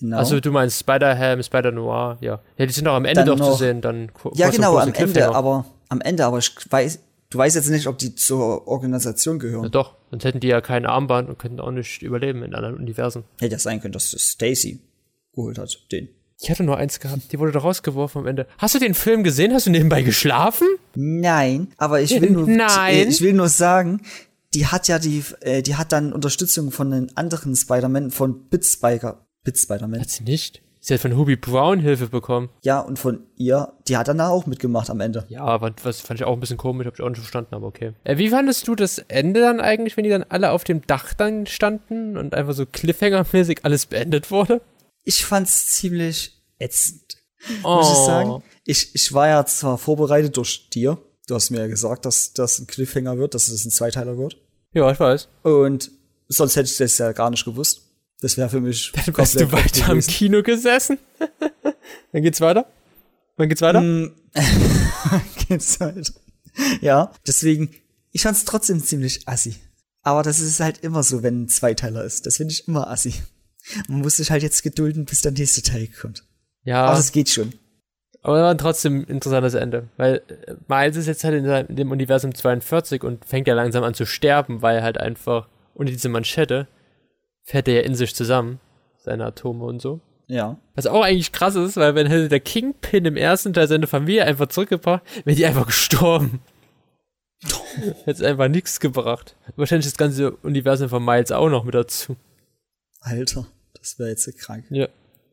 Genau. 0.00 0.16
Also 0.16 0.38
du 0.40 0.50
meinst 0.52 0.78
Spider-Ham, 0.80 1.42
Spider-Noir, 1.42 2.18
ja. 2.20 2.40
Ja, 2.56 2.66
die 2.66 2.72
sind 2.72 2.86
auch 2.88 2.94
am 2.94 3.04
Ende 3.04 3.20
Dann 3.24 3.26
doch 3.26 3.38
noch- 3.38 3.52
zu 3.52 3.58
sehen, 3.58 3.80
dann 3.80 4.10
ja, 4.34 4.48
genau, 4.50 4.76
am 4.78 4.92
Ende, 4.94 5.34
aber 5.34 5.64
am 5.88 6.00
Ende, 6.00 6.24
aber 6.24 6.38
ich 6.38 6.52
weiß, 6.70 7.00
du 7.30 7.38
weißt 7.38 7.56
jetzt 7.56 7.70
nicht, 7.70 7.86
ob 7.86 7.98
die 7.98 8.14
zur 8.14 8.66
Organisation 8.68 9.38
gehören. 9.38 9.64
Ja, 9.64 9.68
doch, 9.68 9.96
sonst 10.10 10.24
hätten 10.24 10.40
die 10.40 10.48
ja 10.48 10.60
kein 10.60 10.86
Armband 10.86 11.28
und 11.28 11.38
könnten 11.38 11.60
auch 11.60 11.70
nicht 11.70 12.02
überleben 12.02 12.42
in 12.42 12.54
anderen 12.54 12.76
Universen. 12.76 13.24
Hätte 13.38 13.52
ja 13.52 13.58
sein 13.58 13.80
können, 13.80 13.92
dass 13.92 14.10
das 14.10 14.22
Stacy 14.22 14.80
geholt 15.32 15.58
hat, 15.58 15.86
den. 15.92 16.08
Ich 16.40 16.50
hatte 16.50 16.62
nur 16.62 16.76
eins 16.76 17.00
gehabt, 17.00 17.32
die 17.32 17.38
wurde 17.40 17.50
doch 17.50 17.64
rausgeworfen 17.64 18.20
am 18.20 18.26
Ende. 18.28 18.46
Hast 18.58 18.74
du 18.74 18.78
den 18.78 18.94
Film 18.94 19.24
gesehen? 19.24 19.52
Hast 19.52 19.66
du 19.66 19.70
nebenbei 19.70 20.02
geschlafen? 20.02 20.68
Nein, 20.94 21.72
aber 21.78 22.00
ich 22.00 22.20
will 22.20 22.30
nur, 22.30 22.46
Nein. 22.48 23.08
ich 23.08 23.20
will 23.20 23.32
nur 23.32 23.48
sagen, 23.48 24.02
die 24.54 24.66
hat 24.66 24.86
ja 24.86 24.98
die, 25.00 25.24
äh, 25.40 25.62
die 25.62 25.74
hat 25.74 25.90
dann 25.92 26.12
Unterstützung 26.12 26.70
von 26.70 26.90
den 26.90 27.16
anderen 27.16 27.56
Spider-Man, 27.56 28.12
von 28.12 28.48
Bit 28.48 28.64
Spider, 28.64 29.26
Bit 29.42 29.58
Spider-Man. 29.58 30.00
Hat 30.00 30.10
sie 30.10 30.22
nicht. 30.24 30.62
Sie 30.80 30.94
hat 30.94 31.00
von 31.00 31.16
Hubie 31.16 31.36
Brown 31.36 31.80
Hilfe 31.80 32.06
bekommen. 32.08 32.50
Ja, 32.62 32.80
und 32.80 32.98
von 32.98 33.24
ihr, 33.36 33.72
die 33.88 33.96
hat 33.96 34.08
danach 34.08 34.30
auch 34.30 34.46
mitgemacht 34.46 34.90
am 34.90 35.00
Ende. 35.00 35.24
Ja, 35.28 35.42
aber 35.42 35.72
was 35.82 36.00
fand 36.00 36.20
ich 36.20 36.24
auch 36.26 36.32
ein 36.32 36.40
bisschen 36.40 36.56
komisch, 36.56 36.86
hab 36.86 36.94
ich 36.94 37.00
auch 37.02 37.08
nicht 37.08 37.18
verstanden, 37.18 37.54
aber 37.54 37.66
okay. 37.66 37.92
Äh, 38.04 38.18
wie 38.18 38.28
fandest 38.30 38.68
du 38.68 38.74
das 38.74 38.98
Ende 39.08 39.40
dann 39.40 39.60
eigentlich, 39.60 39.96
wenn 39.96 40.04
die 40.04 40.10
dann 40.10 40.24
alle 40.28 40.50
auf 40.52 40.64
dem 40.64 40.86
Dach 40.86 41.14
dann 41.14 41.46
standen 41.46 42.16
und 42.16 42.34
einfach 42.34 42.54
so 42.54 42.64
Cliffhanger-mäßig 42.64 43.60
alles 43.64 43.86
beendet 43.86 44.30
wurde? 44.30 44.60
Ich 45.04 45.24
fand's 45.24 45.66
ziemlich 45.68 46.40
ätzend, 46.58 47.16
Oh. 47.62 47.76
muss 47.76 47.90
ich 47.90 47.98
sagen. 47.98 48.42
Ich, 48.64 48.94
ich 48.94 49.12
war 49.12 49.28
ja 49.28 49.44
zwar 49.46 49.78
vorbereitet 49.78 50.36
durch 50.36 50.68
dir. 50.70 50.98
Du 51.26 51.34
hast 51.34 51.50
mir 51.50 51.58
ja 51.60 51.66
gesagt, 51.66 52.04
dass 52.06 52.32
das 52.32 52.58
ein 52.58 52.66
Cliffhanger 52.66 53.18
wird, 53.18 53.34
dass 53.34 53.48
es 53.48 53.64
ein 53.64 53.70
Zweiteiler 53.70 54.16
wird. 54.18 54.36
Ja, 54.72 54.90
ich 54.90 54.98
weiß. 55.00 55.28
Und 55.42 55.90
sonst 56.28 56.56
hätte 56.56 56.68
ich 56.70 56.76
das 56.76 56.98
ja 56.98 57.12
gar 57.12 57.30
nicht 57.30 57.44
gewusst. 57.44 57.82
Das 58.20 58.36
wäre 58.36 58.48
für 58.48 58.60
mich 58.60 58.92
Dann 58.92 59.14
bist 59.14 59.40
du 59.40 59.52
weiter 59.52 59.92
im. 59.92 60.00
Kino 60.00 60.42
gesessen. 60.42 60.98
dann 62.12 62.22
geht's 62.22 62.40
weiter. 62.40 62.66
Wann 63.36 63.48
geht's 63.48 63.62
weiter? 63.62 63.80
Mm, 63.80 64.12
Geht's 65.48 65.78
halt. 65.80 66.12
Ja, 66.80 67.12
deswegen, 67.26 67.70
ich 68.10 68.22
fand's 68.22 68.44
trotzdem 68.44 68.82
ziemlich 68.82 69.28
assi. 69.28 69.56
Aber 70.02 70.22
das 70.22 70.40
ist 70.40 70.58
halt 70.58 70.78
immer 70.78 71.02
so, 71.04 71.22
wenn 71.22 71.42
ein 71.42 71.48
Zweiteiler 71.48 72.02
ist. 72.02 72.26
Das 72.26 72.38
finde 72.38 72.52
ich 72.52 72.66
immer 72.66 72.88
assi. 72.90 73.14
Man 73.88 74.00
muss 74.00 74.16
sich 74.16 74.30
halt 74.30 74.42
jetzt 74.42 74.62
gedulden, 74.62 75.04
bis 75.04 75.20
der 75.20 75.32
nächste 75.32 75.62
Teil 75.62 75.88
kommt. 75.88 76.24
Ja, 76.64 76.86
Aber 76.86 76.96
das 76.96 77.12
geht 77.12 77.28
schon. 77.28 77.52
aber 78.22 78.42
war 78.42 78.58
trotzdem 78.58 79.00
ein 79.00 79.04
interessantes 79.04 79.54
Ende. 79.54 79.88
Weil 79.96 80.22
äh, 80.46 80.54
Miles 80.66 80.96
ist 80.96 81.06
jetzt 81.06 81.22
halt 81.24 81.34
in, 81.68 81.76
dem 81.76 81.90
Universum 81.92 82.34
42 82.34 83.04
und 83.04 83.24
fängt 83.24 83.46
ja 83.46 83.54
langsam 83.54 83.84
an 83.84 83.94
zu 83.94 84.06
sterben, 84.06 84.62
weil 84.62 84.82
halt 84.82 84.98
einfach 84.98 85.48
ohne 85.74 85.90
diese 85.90 86.08
Manschette 86.08 86.66
fährt 87.48 87.66
er 87.66 87.74
ja 87.74 87.80
in 87.80 87.94
sich 87.94 88.14
zusammen. 88.14 88.60
Seine 88.98 89.24
Atome 89.24 89.64
und 89.64 89.80
so. 89.80 90.00
Ja. 90.26 90.58
Was 90.74 90.86
auch 90.86 91.02
eigentlich 91.02 91.32
krass 91.32 91.54
ist, 91.54 91.78
weil 91.78 91.94
wenn 91.94 92.06
hätte 92.06 92.28
der 92.28 92.40
Kingpin 92.40 93.06
im 93.06 93.16
ersten 93.16 93.54
Teil 93.54 93.66
seine 93.66 93.86
Familie 93.86 94.24
einfach 94.26 94.48
zurückgebracht, 94.48 95.02
wäre 95.24 95.34
die 95.34 95.46
einfach 95.46 95.66
gestorben. 95.66 96.40
Hätte 98.04 98.26
einfach 98.26 98.48
nichts 98.48 98.80
gebracht. 98.80 99.36
Wahrscheinlich 99.56 99.86
das 99.86 99.96
ganze 99.96 100.32
Universum 100.32 100.88
von 100.88 101.04
Miles 101.04 101.30
auch 101.30 101.48
noch 101.48 101.62
mit 101.64 101.74
dazu. 101.74 102.16
Alter, 103.00 103.46
das 103.78 103.98
wäre 103.98 104.10
jetzt 104.10 104.24
so 104.24 104.32
krank. 104.36 104.64
Ja. 104.70 104.88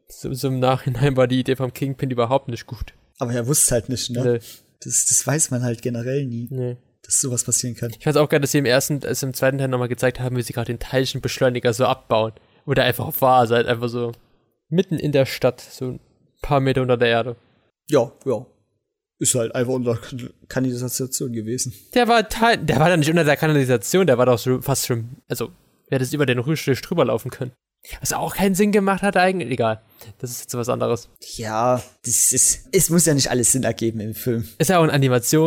So, 0.07 0.31
so 0.33 0.49
im 0.49 0.59
Nachhinein 0.59 1.17
war 1.17 1.27
die 1.27 1.39
Idee 1.39 1.55
vom 1.55 1.73
Kingpin 1.73 2.11
überhaupt 2.11 2.47
nicht 2.47 2.67
gut. 2.67 2.93
Aber 3.17 3.33
er 3.33 3.47
wusste 3.47 3.73
halt 3.73 3.89
nicht, 3.89 4.11
ne? 4.11 4.23
Nee, 4.23 4.39
Das, 4.83 5.05
das 5.07 5.25
weiß 5.25 5.49
man 5.49 5.63
halt 5.63 5.81
generell 5.81 6.25
nie, 6.25 6.47
nee. 6.51 6.77
Dass 7.05 7.21
sowas 7.21 7.43
passieren 7.43 7.75
kann. 7.75 7.91
Ich 7.97 8.03
fand's 8.03 8.17
auch 8.17 8.29
geil, 8.29 8.39
dass 8.39 8.51
sie 8.51 8.57
im 8.57 8.65
ersten, 8.65 9.03
also 9.05 9.27
im 9.27 9.33
zweiten 9.33 9.57
Teil 9.57 9.67
nochmal 9.67 9.87
gezeigt 9.87 10.19
haben, 10.19 10.35
wie 10.35 10.41
sie 10.41 10.53
gerade 10.53 10.67
den 10.67 10.79
Teilchenbeschleuniger 10.79 11.73
so 11.73 11.85
abbauen. 11.85 12.33
Wo 12.65 12.73
der 12.73 12.85
einfach 12.85 13.11
war, 13.21 13.47
halt 13.47 13.67
einfach 13.67 13.89
so 13.89 14.11
mitten 14.69 14.97
in 14.97 15.11
der 15.11 15.25
Stadt, 15.25 15.61
so 15.61 15.85
ein 15.91 15.99
paar 16.41 16.59
Meter 16.59 16.81
unter 16.81 16.97
der 16.97 17.09
Erde. 17.09 17.35
Ja, 17.89 18.11
ja. 18.25 18.45
Ist 19.19 19.35
halt 19.35 19.53
einfach 19.55 19.73
unter 19.73 19.95
Kan- 19.95 20.33
Kanalisation 20.49 21.31
gewesen. 21.31 21.73
Der 21.93 22.07
war 22.07 22.27
Teil, 22.27 22.57
der 22.57 22.79
war 22.79 22.89
dann 22.89 22.99
nicht 22.99 23.09
unter 23.09 23.23
der 23.23 23.37
Kanalisation, 23.37 24.07
der 24.07 24.17
war 24.17 24.25
doch 24.25 24.39
so 24.39 24.61
fast 24.61 24.87
schon, 24.87 25.17
also, 25.27 25.51
wer 25.89 25.99
das 25.99 26.11
über 26.11 26.25
den 26.25 26.39
Rührstrich 26.39 26.81
drüber 26.81 27.05
laufen 27.05 27.29
können. 27.29 27.51
Was 27.99 28.13
auch 28.13 28.35
keinen 28.35 28.55
Sinn 28.55 28.71
gemacht 28.71 29.01
hat 29.03 29.15
eigentlich, 29.17 29.51
egal. 29.51 29.81
Das 30.19 30.31
ist 30.31 30.41
jetzt 30.41 30.53
was 30.55 30.69
anderes. 30.69 31.09
Ja, 31.35 31.81
das 32.03 32.31
ist, 32.33 32.67
es 32.71 32.89
muss 32.89 33.05
ja 33.05 33.13
nicht 33.13 33.29
alles 33.29 33.51
Sinn 33.51 33.63
ergeben 33.63 33.99
im 33.99 34.13
Film. 34.15 34.47
Ist 34.57 34.69
ja 34.69 34.79
auch 34.79 34.83
ein 34.83 34.89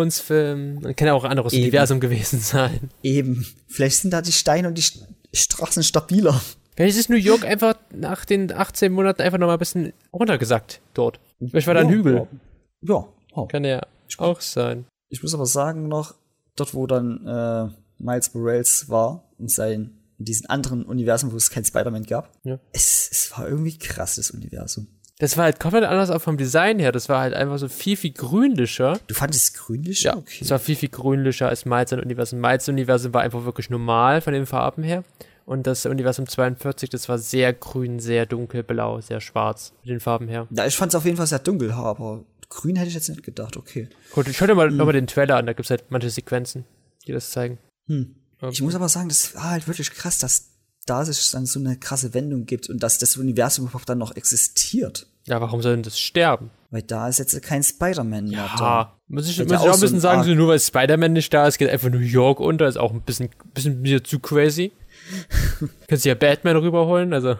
Animationsfilm, 0.02 0.94
kann 0.96 1.06
ja 1.06 1.14
auch 1.14 1.24
ein 1.24 1.30
anderes 1.30 1.52
Eben. 1.52 1.62
Universum 1.64 2.00
gewesen 2.00 2.40
sein. 2.40 2.90
Eben. 3.02 3.46
Vielleicht 3.66 3.98
sind 3.98 4.12
da 4.12 4.22
die 4.22 4.32
Steine 4.32 4.68
und 4.68 4.74
die 4.78 4.82
St- 4.82 5.02
Straßen 5.32 5.82
stabiler. 5.82 6.40
Vielleicht 6.76 6.96
ist 6.98 7.10
New 7.10 7.16
York 7.16 7.44
einfach 7.44 7.74
nach 7.92 8.24
den 8.24 8.52
18 8.52 8.92
Monaten 8.92 9.20
einfach 9.22 9.38
nochmal 9.38 9.56
ein 9.56 9.58
bisschen 9.58 9.92
runtergesackt 10.12 10.80
dort. 10.94 11.18
Vielleicht 11.40 11.66
war 11.66 11.74
da 11.74 11.80
ein 11.80 11.88
Ja, 11.88 11.94
Hügel. 11.94 12.14
Ja. 12.14 12.94
ja. 12.94 13.08
ja. 13.36 13.46
Kann 13.46 13.64
ja 13.64 13.80
auch 14.18 14.40
sein. 14.40 14.86
Ich 15.10 15.22
muss 15.22 15.34
aber 15.34 15.46
sagen 15.46 15.88
noch, 15.88 16.14
dort 16.56 16.74
wo 16.74 16.86
dann 16.86 17.26
äh, 17.26 17.72
Miles 18.02 18.32
Morales 18.34 18.88
war, 18.88 19.24
in, 19.38 19.48
sein, 19.48 19.97
in 20.18 20.24
diesen 20.24 20.46
anderen 20.46 20.84
Universen, 20.84 21.32
wo 21.32 21.36
es 21.36 21.50
kein 21.50 21.64
Spider-Man 21.64 22.04
gab, 22.04 22.32
Ja. 22.44 22.58
es, 22.72 23.08
es 23.10 23.30
war 23.36 23.48
irgendwie 23.48 23.78
krass, 23.78 24.16
das 24.16 24.30
Universum. 24.32 24.88
Das 25.20 25.36
war 25.36 25.44
halt 25.44 25.58
komplett 25.58 25.82
anders 25.84 26.10
auch 26.10 26.20
vom 26.22 26.36
Design 26.36 26.78
her. 26.78 26.92
Das 26.92 27.08
war 27.08 27.20
halt 27.20 27.34
einfach 27.34 27.58
so 27.58 27.68
viel, 27.68 27.96
viel 27.96 28.12
grünlicher. 28.12 29.00
Du 29.08 29.14
fandest 29.14 29.54
grünlich? 29.56 30.02
Ja, 30.04 30.16
okay. 30.16 30.38
es 30.42 30.50
war 30.50 30.60
viel, 30.60 30.76
viel 30.76 30.90
grünlicher 30.90 31.48
als 31.48 31.64
Miles 31.64 31.92
Universum. 31.92 32.40
Miles 32.40 32.68
Universum 32.68 33.12
war 33.14 33.22
einfach 33.22 33.44
wirklich 33.44 33.68
normal 33.68 34.20
von 34.20 34.32
den 34.32 34.46
Farben 34.46 34.84
her. 34.84 35.02
Und 35.44 35.66
das 35.66 35.86
Universum 35.86 36.28
42, 36.28 36.90
das 36.90 37.08
war 37.08 37.18
sehr 37.18 37.52
grün, 37.52 37.98
sehr 37.98 38.26
dunkelblau, 38.26 39.00
sehr 39.00 39.20
schwarz 39.20 39.72
mit 39.82 39.90
den 39.90 39.98
Farben 40.00 40.28
her. 40.28 40.46
Ja, 40.50 40.66
ich 40.66 40.76
fand 40.76 40.92
es 40.92 40.94
auf 40.96 41.04
jeden 41.04 41.16
Fall 41.16 41.26
sehr 41.26 41.38
dunkel, 41.40 41.72
aber 41.72 42.24
grün 42.48 42.76
hätte 42.76 42.88
ich 42.88 42.94
jetzt 42.94 43.08
nicht 43.08 43.22
gedacht, 43.24 43.56
okay. 43.56 43.88
Gut, 44.12 44.26
schau 44.32 44.46
dir 44.46 44.54
mal 44.54 44.70
nochmal 44.70 44.92
den 44.92 45.06
Trailer 45.06 45.36
an, 45.36 45.46
da 45.46 45.52
gibt 45.52 45.66
es 45.66 45.70
halt 45.70 45.90
manche 45.90 46.10
Sequenzen, 46.10 46.64
die 47.06 47.12
das 47.12 47.30
zeigen. 47.30 47.58
Hm. 47.88 48.14
Ich 48.50 48.62
muss 48.62 48.74
aber 48.74 48.88
sagen, 48.88 49.08
das 49.08 49.34
war 49.34 49.50
halt 49.50 49.66
wirklich 49.66 49.90
krass, 49.90 50.18
dass 50.18 50.50
da 50.86 51.04
sich 51.04 51.30
dann 51.30 51.46
so 51.46 51.60
eine 51.60 51.76
krasse 51.76 52.14
Wendung 52.14 52.46
gibt 52.46 52.68
und 52.70 52.82
dass 52.82 52.98
das 52.98 53.16
Universum 53.16 53.66
überhaupt 53.66 53.88
dann 53.88 53.98
noch 53.98 54.16
existiert. 54.16 55.06
Ja, 55.26 55.40
warum 55.40 55.60
soll 55.60 55.74
denn 55.74 55.82
das 55.82 55.98
sterben? 55.98 56.50
Weil 56.70 56.82
da 56.82 57.08
ist 57.08 57.18
jetzt 57.18 57.40
kein 57.42 57.62
Spider-Man 57.62 58.28
mehr 58.28 58.48
da. 58.56 58.64
Ah, 58.64 58.96
muss 59.08 59.28
ich, 59.28 59.38
muss 59.38 59.50
ja 59.50 59.56
ich 59.56 59.62
auch 59.62 59.66
ein 59.66 59.74
so 59.74 59.80
bisschen 59.80 59.98
ein 59.98 60.00
sagen, 60.00 60.22
so 60.24 60.34
nur 60.34 60.48
weil 60.48 60.60
Spider-Man 60.60 61.12
nicht 61.12 61.32
da 61.32 61.46
ist, 61.46 61.58
geht 61.58 61.68
einfach 61.68 61.90
New 61.90 61.98
York 61.98 62.40
unter, 62.40 62.66
ist 62.66 62.78
auch 62.78 62.92
ein 62.92 63.02
bisschen, 63.02 63.30
bisschen 63.52 64.04
zu 64.04 64.18
crazy. 64.20 64.72
Kannst 65.88 66.04
du 66.04 66.08
ja 66.08 66.14
Batman 66.14 66.56
rüberholen, 66.56 67.12
also, 67.12 67.36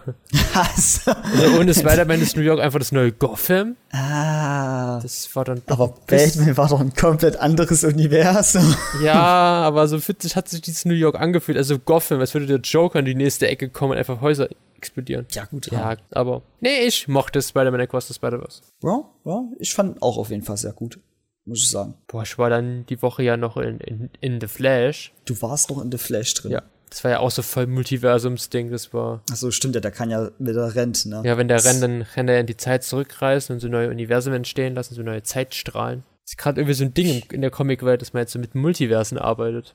Also, 0.54 1.10
also 1.12 1.58
ohne 1.58 1.74
Spider-Man 1.74 2.20
ist 2.22 2.36
New 2.36 2.42
York 2.42 2.60
einfach 2.60 2.78
das 2.78 2.92
neue 2.92 3.12
Gotham. 3.12 3.76
ah. 3.92 5.00
Das 5.02 5.34
war 5.36 5.44
dann 5.44 5.62
Aber 5.66 5.94
Batman 6.06 6.56
war 6.56 6.68
doch 6.68 6.80
ein 6.80 6.92
komplett 6.94 7.36
anderes 7.36 7.84
Universum. 7.84 8.74
Ja, 9.02 9.14
aber 9.14 9.86
so 9.86 10.06
witzig 10.08 10.34
hat 10.36 10.48
sich 10.48 10.60
dieses 10.60 10.84
New 10.84 10.94
York 10.94 11.14
angefühlt. 11.20 11.56
Also 11.58 11.78
Gotham, 11.78 12.20
als 12.20 12.34
würde 12.34 12.46
der 12.46 12.58
Joker 12.60 12.98
in 12.98 13.04
die 13.04 13.14
nächste 13.14 13.46
Ecke 13.48 13.68
kommen 13.68 13.92
und 13.92 13.98
einfach 13.98 14.20
Häuser 14.20 14.48
explodieren. 14.76 15.26
Ja, 15.32 15.44
gut. 15.44 15.70
Ja, 15.70 15.96
aber. 16.10 16.42
Nee, 16.60 16.86
ich 16.86 17.06
mochte 17.08 17.42
Spider-Man 17.42 17.80
Across 17.82 18.08
the 18.08 18.14
Spider-Verse. 18.14 18.62
Ja, 18.82 19.02
ja, 19.24 19.42
ich 19.58 19.74
fand 19.74 20.00
auch 20.02 20.16
auf 20.18 20.30
jeden 20.30 20.42
Fall 20.42 20.56
sehr 20.56 20.72
gut. 20.72 20.98
Muss 21.44 21.60
ich 21.60 21.70
sagen. 21.70 21.94
Boah, 22.08 22.22
ich 22.22 22.36
war 22.38 22.50
dann 22.50 22.84
die 22.86 23.00
Woche 23.00 23.22
ja 23.22 23.36
noch 23.36 23.56
in, 23.56 23.80
in, 23.80 24.10
in 24.20 24.40
The 24.40 24.48
Flash. 24.48 25.12
Du 25.24 25.40
warst 25.40 25.70
noch 25.70 25.82
in 25.82 25.90
The 25.90 25.98
Flash 25.98 26.34
drin. 26.34 26.52
Ja. 26.52 26.62
Das 26.90 27.04
war 27.04 27.10
ja 27.10 27.18
auch 27.20 27.30
so 27.30 27.42
voll 27.42 27.66
Multiversums-Ding. 27.66 28.70
Das 28.70 28.92
war. 28.92 29.22
Achso, 29.30 29.50
stimmt 29.50 29.74
ja, 29.74 29.80
der 29.80 29.90
kann 29.90 30.10
ja 30.10 30.30
mit 30.38 30.56
der 30.56 30.74
rennt, 30.74 31.06
ne? 31.06 31.22
Ja, 31.24 31.36
wenn 31.36 31.48
der 31.48 31.64
rennt, 31.64 31.82
dann 31.82 32.06
kann 32.14 32.28
er 32.28 32.40
in 32.40 32.46
die 32.46 32.56
Zeit 32.56 32.84
zurückreisen 32.84 33.54
und 33.54 33.60
so 33.60 33.68
neue 33.68 33.90
Universen 33.90 34.32
entstehen 34.32 34.74
lassen, 34.74 34.94
so 34.94 35.02
neue 35.02 35.22
Zeitstrahlen. 35.22 36.04
Das 36.28 36.32
ist 36.32 36.38
gerade 36.38 36.60
irgendwie 36.60 36.74
so 36.74 36.84
ein 36.84 36.92
Ding 36.92 37.22
in 37.32 37.40
der 37.40 37.50
Comicwelt, 37.50 38.02
dass 38.02 38.12
man 38.12 38.20
jetzt 38.20 38.32
so 38.32 38.38
mit 38.38 38.54
Multiversen 38.54 39.16
arbeitet. 39.16 39.74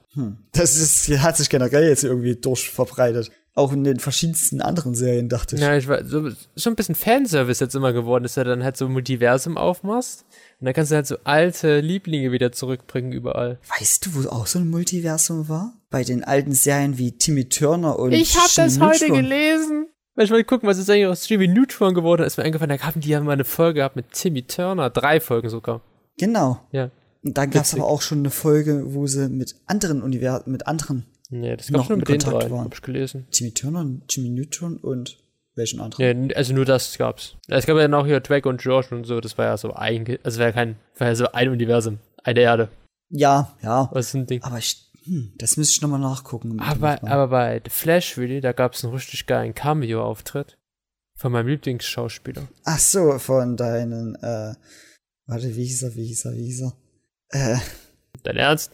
Das 0.51 0.75
ist, 0.75 1.09
hat 1.19 1.35
sich 1.35 1.49
generell 1.49 1.87
jetzt 1.89 2.03
irgendwie 2.03 2.35
durchverbreitet. 2.35 3.31
Auch 3.55 3.71
in 3.71 3.83
den 3.83 3.99
verschiedensten 3.99 4.61
anderen 4.61 4.95
Serien, 4.95 5.29
dachte 5.29 5.55
ich. 5.55 5.61
Ja, 5.61 5.75
ich 5.75 5.87
war 5.87 6.03
so, 6.05 6.29
so 6.55 6.69
ein 6.69 6.75
bisschen 6.75 6.95
Fanservice 6.95 7.59
jetzt 7.59 7.75
immer 7.75 7.93
geworden, 7.93 8.23
dass 8.23 8.33
du 8.33 8.43
dann 8.43 8.63
halt 8.63 8.77
so 8.77 8.89
Multiversum 8.89 9.57
aufmachst. 9.57 10.25
Und 10.59 10.65
dann 10.65 10.73
kannst 10.73 10.91
du 10.91 10.95
halt 10.95 11.07
so 11.07 11.17
alte 11.23 11.79
Lieblinge 11.79 12.31
wieder 12.31 12.51
zurückbringen 12.51 13.11
überall. 13.11 13.59
Weißt 13.79 14.05
du, 14.05 14.15
wo 14.15 14.29
auch 14.29 14.47
so 14.47 14.57
ein 14.59 14.69
Multiversum 14.69 15.49
war? 15.49 15.73
Bei 15.93 16.03
den 16.03 16.23
alten 16.23 16.53
Serien 16.53 16.97
wie 16.97 17.11
Timmy 17.19 17.47
Turner 17.49 17.99
und 17.99 18.13
Ich 18.13 18.35
hab 18.35 18.51
das 18.55 18.75
Jimmy 18.77 18.87
heute 18.87 19.07
Neutron. 19.09 19.21
gelesen. 19.21 19.87
Weil 20.15 20.25
ich 20.25 20.31
wollte 20.31 20.45
gucken, 20.45 20.67
was 20.67 20.79
ist 20.79 20.89
eigentlich 20.89 21.05
aus 21.05 21.29
Jimmy 21.29 21.47
Neutron 21.47 21.93
geworden 21.93 22.23
ist. 22.23 22.37
Mir 22.37 22.45
eingefallen, 22.45 22.75
da 22.75 22.83
haben 22.83 22.99
die 22.99 23.09
ja 23.09 23.19
mal 23.21 23.33
eine 23.33 23.43
Folge 23.45 23.75
gehabt 23.81 23.95
mit 23.95 24.11
Timmy 24.11 24.41
Turner. 24.41 24.89
Drei 24.89 25.19
Folgen 25.19 25.49
sogar. 25.49 25.81
Genau. 26.17 26.59
Ja. 26.71 26.89
Und 27.23 27.37
dann 27.37 27.51
gab 27.51 27.63
es 27.63 27.75
aber 27.75 27.85
auch 27.85 28.01
schon 28.01 28.17
eine 28.19 28.31
Folge, 28.31 28.93
wo 28.95 29.05
sie 29.05 29.29
mit 29.29 29.53
anderen 29.67 30.01
Universen, 30.01 30.51
mit 30.51 30.65
anderen 30.65 31.05
Nee, 31.29 31.55
das 31.55 31.69
Noch 31.69 31.81
gab 31.81 31.85
schon 31.87 31.93
in 31.93 31.99
mit 31.99 32.09
den 32.09 32.19
Kontakt 32.21 32.43
drei, 32.43 32.51
waren. 32.51 32.65
hab 32.65 32.73
ich 32.73 32.81
gelesen. 32.81 33.27
Timmy 33.31 33.51
Turner 33.53 33.81
und 33.81 34.03
Jimmy 34.09 34.29
Neutron 34.29 34.77
und 34.77 35.19
welchen 35.53 35.79
anderen? 35.79 36.25
Nee, 36.27 36.33
also 36.33 36.55
nur 36.55 36.65
das 36.65 36.97
gab's. 36.97 37.35
Es 37.47 37.67
gab 37.67 37.77
ja 37.77 37.87
noch 37.87 38.07
hier 38.07 38.19
Drake 38.19 38.49
und 38.49 38.61
George 38.61 38.87
und 38.95 39.05
so, 39.05 39.19
das 39.21 39.37
war 39.37 39.45
ja 39.45 39.57
so 39.57 39.73
ein, 39.73 40.17
also 40.23 40.39
war 40.39 40.47
ja 40.47 40.51
kein, 40.53 40.75
war 40.97 41.07
ja 41.09 41.15
so 41.15 41.31
ein 41.31 41.49
Universum. 41.49 41.99
Eine 42.23 42.39
Erde. 42.41 42.69
Ja, 43.09 43.55
ja. 43.61 43.89
Was 43.93 44.07
ist 44.07 44.13
ein 44.15 44.25
Ding. 44.25 44.41
Aber 44.43 44.57
ich, 44.57 44.89
hm, 45.03 45.33
das 45.37 45.57
müsste 45.57 45.73
ich 45.75 45.81
nochmal 45.81 45.99
nachgucken. 45.99 46.59
Aber, 46.59 47.03
aber 47.03 47.27
bei 47.27 47.61
The 47.63 47.69
Flash 47.69 48.17
Video, 48.17 48.39
da 48.41 48.51
gab's 48.51 48.83
einen 48.83 48.93
richtig 48.93 49.25
geilen 49.25 49.53
Cameo-Auftritt 49.53 50.57
von 51.15 51.31
meinem 51.31 51.47
Lieblingsschauspieler. 51.47 52.47
Ach 52.63 52.79
so, 52.79 53.17
von 53.19 53.57
deinen, 53.57 54.15
äh, 54.15 54.53
warte, 55.25 55.55
wie 55.55 55.65
hieß 55.65 55.83
er, 55.83 55.95
wie 55.95 56.05
hieß 56.05 56.25
er, 56.25 56.33
wie 56.33 56.45
hieß 56.45 56.61
er? 56.61 56.73
Äh, 57.29 57.57
Dein 58.23 58.37
Ernst? 58.37 58.71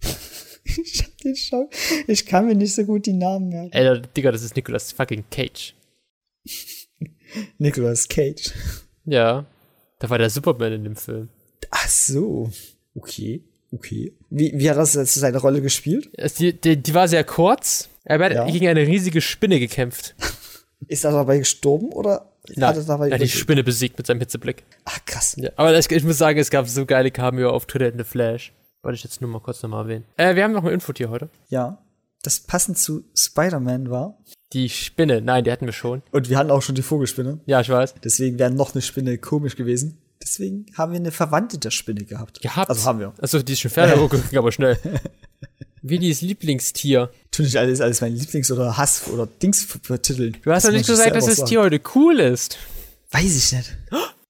ich 0.64 1.02
hab 1.02 1.16
den 1.18 1.36
Schau, 1.36 1.70
ich 2.06 2.26
kann 2.26 2.46
mir 2.46 2.54
nicht 2.54 2.74
so 2.74 2.84
gut 2.84 3.06
die 3.06 3.12
Namen 3.12 3.48
merken. 3.48 3.72
Ey, 3.72 4.02
Digga, 4.16 4.32
das 4.32 4.42
ist 4.42 4.56
Nicolas 4.56 4.92
fucking 4.92 5.24
Cage. 5.30 5.74
Nicolas 7.58 8.08
Cage. 8.08 8.52
Ja. 9.04 9.46
Da 9.98 10.10
war 10.10 10.18
der 10.18 10.30
Superman 10.30 10.72
in 10.72 10.84
dem 10.84 10.96
Film. 10.96 11.28
Ach 11.70 11.88
so. 11.88 12.50
Okay, 12.94 13.44
okay. 13.72 14.12
Wie, 14.30 14.52
wie 14.54 14.70
hat 14.70 14.76
das 14.76 14.94
jetzt 14.94 15.14
seine 15.14 15.38
Rolle 15.38 15.60
gespielt? 15.60 16.10
Es- 16.14 16.34
Die, 16.34 16.52
die, 16.58 16.76
die 16.76 16.94
war 16.94 17.08
sehr 17.08 17.24
kurz. 17.24 17.88
Er 18.04 18.18
hat 18.18 18.32
Ja. 18.32 18.46
gegen 18.50 18.66
eine 18.68 18.86
riesige 18.86 19.20
Spinne 19.20 19.58
gekämpft. 19.60 20.14
Ist 20.88 21.04
er 21.04 21.12
dabei 21.12 21.38
gestorben 21.38 21.92
oder 21.92 22.32
Na, 22.56 22.68
hat 22.68 22.76
er 22.76 22.82
dabei 22.82 23.08
er 23.08 23.14
hat 23.14 23.20
die. 23.20 23.28
Spinne 23.28 23.62
besiegt 23.62 23.96
mit 23.98 24.06
seinem 24.06 24.18
Hitzeblick. 24.20 24.64
Ach, 24.84 24.98
krass. 25.06 25.36
Ja, 25.38 25.50
aber 25.56 25.72
das, 25.72 25.86
ich 25.88 26.04
muss 26.04 26.18
sagen, 26.18 26.38
es 26.40 26.50
gab 26.50 26.68
so 26.68 26.84
geile 26.86 27.10
Cameo-Auftritte 27.12 27.84
in 27.86 27.98
The 27.98 28.04
Flash. 28.04 28.52
Wollte 28.82 28.96
ich 28.96 29.04
jetzt 29.04 29.20
nur 29.20 29.30
mal 29.30 29.38
kurz 29.40 29.62
nochmal 29.62 29.84
erwähnen. 29.84 30.04
Äh, 30.16 30.34
wir 30.34 30.42
haben 30.42 30.52
noch 30.52 30.64
ein 30.64 30.72
Infotier 30.72 31.08
heute. 31.08 31.28
Ja. 31.50 31.78
Das 32.24 32.40
passend 32.40 32.78
zu 32.78 33.04
Spider-Man 33.16 33.90
war. 33.90 34.18
Die 34.52 34.68
Spinne. 34.68 35.20
Nein, 35.20 35.44
die 35.44 35.52
hatten 35.52 35.66
wir 35.66 35.72
schon. 35.72 36.02
Und 36.10 36.28
wir 36.28 36.36
hatten 36.36 36.50
auch 36.50 36.62
schon 36.62 36.74
die 36.74 36.82
Vogelspinne. 36.82 37.38
Ja, 37.46 37.60
ich 37.60 37.68
weiß. 37.68 37.94
Deswegen 38.02 38.38
wäre 38.40 38.50
noch 38.50 38.74
eine 38.74 38.82
Spinne 38.82 39.18
komisch 39.18 39.54
gewesen. 39.56 39.98
Deswegen 40.22 40.66
haben 40.74 40.92
wir 40.92 41.00
eine 41.00 41.10
Verwandte 41.10 41.58
der 41.58 41.70
Spinne 41.70 42.04
gehabt. 42.04 42.40
Gehabt. 42.40 42.70
Also 42.70 42.84
haben 42.84 43.00
wir. 43.00 43.12
Achso, 43.20 43.42
die 43.42 43.52
ist 43.54 43.60
schon. 43.60 43.70
Oh, 43.98 44.08
ging 44.08 44.38
aber 44.38 44.52
schnell. 44.52 44.78
Willis 45.82 46.20
Lieblingstier. 46.20 47.10
Tu 47.32 47.42
nicht 47.42 47.56
alles, 47.56 47.80
alles 47.80 48.00
mein 48.00 48.16
Lieblings- 48.16 48.52
oder 48.52 48.76
Hass- 48.76 49.08
oder 49.08 49.26
Dings 49.26 49.66
betiteln. 49.66 50.36
Du 50.42 50.52
hast 50.52 50.64
doch 50.66 50.70
nicht 50.70 50.86
gesagt, 50.86 51.16
dass 51.16 51.26
das 51.26 51.44
Tier 51.44 51.60
heute 51.60 51.80
cool 51.94 52.20
ist. 52.20 52.56
Weiß 53.10 53.24
ich 53.36 53.52
nicht. 53.52 53.76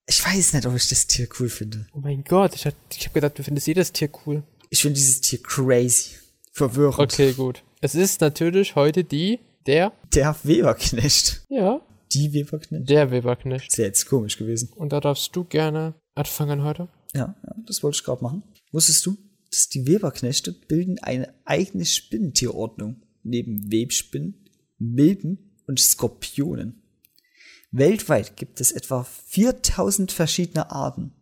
Ich 0.07 0.25
weiß 0.25 0.53
nicht, 0.53 0.65
ob 0.65 0.75
ich 0.75 0.89
das 0.89 1.05
Tier 1.07 1.27
cool 1.39 1.49
finde. 1.49 1.85
Oh 1.93 1.99
mein 1.99 2.23
Gott, 2.23 2.55
ich, 2.55 2.65
hab- 2.65 2.73
ich 2.91 3.05
habe 3.05 3.13
gedacht, 3.13 3.37
du 3.37 3.43
findest 3.43 3.67
jedes 3.67 3.91
Tier 3.93 4.09
cool. 4.25 4.41
Ich 4.71 4.81
finde 4.81 4.95
dieses 4.99 5.21
Tier 5.21 5.41
crazy. 5.43 6.15
Verwirrend. 6.51 6.99
Okay, 6.99 7.33
gut. 7.33 7.63
Es 7.81 7.93
ist 7.95 8.19
natürlich 8.21 8.75
heute 8.75 9.03
die, 9.03 9.39
der, 9.67 9.91
Der 10.13 10.35
Weberknecht. 10.43 11.41
ja, 11.49 11.79
Die 12.13 12.33
Weberknecht. 12.33 12.89
der 12.89 13.11
Weberknecht. 13.11 13.71
Das 13.71 13.77
wäre 13.77 13.87
jetzt 13.87 14.05
komisch 14.07 14.37
gewesen. 14.37 14.69
Und 14.75 14.93
da 14.93 14.99
darfst 14.99 15.35
du 15.35 15.43
gerne 15.43 15.95
anfangen 16.15 16.63
heute. 16.63 16.89
Ja, 17.13 17.35
ja 17.45 17.55
das 17.65 17.83
wollte 17.83 17.97
ich 17.97 18.03
gerade 18.03 18.23
machen. 18.23 18.43
Wusstest 18.71 19.05
du, 19.05 19.17
dass 19.49 19.69
die 19.69 19.85
Weberknechte 19.87 20.51
bilden 20.51 20.99
eine 20.99 21.33
eigene 21.45 21.85
Spinnentierordnung 21.85 23.03
neben 23.23 23.71
Webspinnen, 23.71 24.45
Milben 24.77 25.57
und 25.67 25.79
Skorpionen. 25.79 26.81
Weltweit 27.71 28.35
gibt 28.35 28.61
es 28.61 28.71
etwa 28.71 29.03
4000 29.03 30.11
verschiedene 30.11 30.71
Arten. 30.71 31.13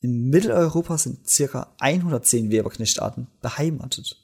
In 0.00 0.30
Mitteleuropa 0.30 0.98
sind 0.98 1.28
circa 1.28 1.74
110 1.78 2.50
Weberknechtarten 2.50 3.28
beheimatet. 3.40 4.16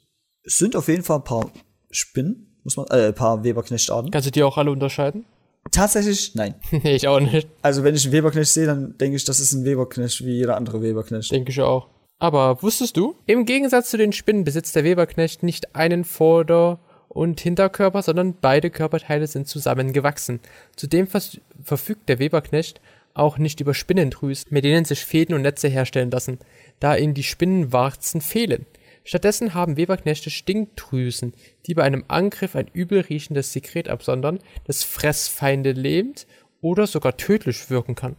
Es 0.43 0.57
sind 0.57 0.75
auf 0.75 0.89
jeden 0.89 1.03
Fall 1.03 1.17
ein 1.17 1.23
paar 1.23 1.51
Spinnen, 1.89 2.57
muss 2.63 2.75
man, 2.75 2.87
äh, 2.87 3.07
ein 3.07 3.15
paar 3.15 3.43
Weberknechtarten. 3.43 4.11
Kannst 4.11 4.27
du 4.27 4.31
die 4.31 4.43
auch 4.43 4.57
alle 4.57 4.71
unterscheiden? 4.71 5.25
Tatsächlich, 5.71 6.35
nein. 6.35 6.55
ich 6.83 7.07
auch 7.07 7.19
nicht. 7.19 7.47
Also 7.61 7.83
wenn 7.83 7.95
ich 7.95 8.05
einen 8.05 8.13
Weberknecht 8.13 8.51
sehe, 8.51 8.65
dann 8.65 8.97
denke 8.97 9.15
ich, 9.15 9.25
das 9.25 9.39
ist 9.39 9.53
ein 9.53 9.65
Weberknecht 9.65 10.25
wie 10.25 10.33
jeder 10.33 10.57
andere 10.57 10.81
Weberknecht. 10.81 11.31
Denke 11.31 11.51
ich 11.51 11.61
auch. 11.61 11.87
Aber 12.19 12.61
wusstest 12.61 12.97
du? 12.97 13.15
Im 13.25 13.45
Gegensatz 13.45 13.89
zu 13.89 13.97
den 13.97 14.11
Spinnen 14.11 14.43
besitzt 14.43 14.75
der 14.75 14.83
Weberknecht 14.83 15.41
nicht 15.41 15.75
einen 15.75 16.03
Vorder- 16.03 16.79
und 17.07 17.39
Hinterkörper, 17.39 18.01
sondern 18.01 18.35
beide 18.39 18.69
Körperteile 18.69 19.25
sind 19.27 19.47
zusammengewachsen. 19.47 20.39
Zudem 20.75 21.07
vers 21.07 21.39
verfügt 21.63 22.09
der 22.09 22.19
Weberknecht 22.19 22.81
auch 23.13 23.37
nicht 23.37 23.59
über 23.59 23.73
Spinnendrüsen, 23.73 24.47
mit 24.51 24.63
denen 24.63 24.85
sich 24.85 25.03
Fäden 25.03 25.35
und 25.35 25.41
Netze 25.41 25.67
herstellen 25.67 26.11
lassen, 26.11 26.39
da 26.79 26.95
ihnen 26.95 27.13
die 27.13 27.23
Spinnenwarzen 27.23 28.21
fehlen. 28.21 28.65
Stattdessen 29.09 29.55
haben 29.55 29.75
Weberknechte 29.75 30.29
Stinkdrüsen, 30.29 31.33
die 31.65 31.73
bei 31.73 31.81
einem 31.81 32.05
Angriff 32.09 32.55
ein 32.55 32.67
übel 32.67 32.99
riechendes 32.99 33.51
Sekret 33.51 33.89
absondern, 33.89 34.37
das 34.65 34.83
Fressfeinde 34.83 35.71
lähmt 35.71 36.27
oder 36.61 36.85
sogar 36.85 37.17
tödlich 37.17 37.71
wirken 37.71 37.95
kann. 37.95 38.17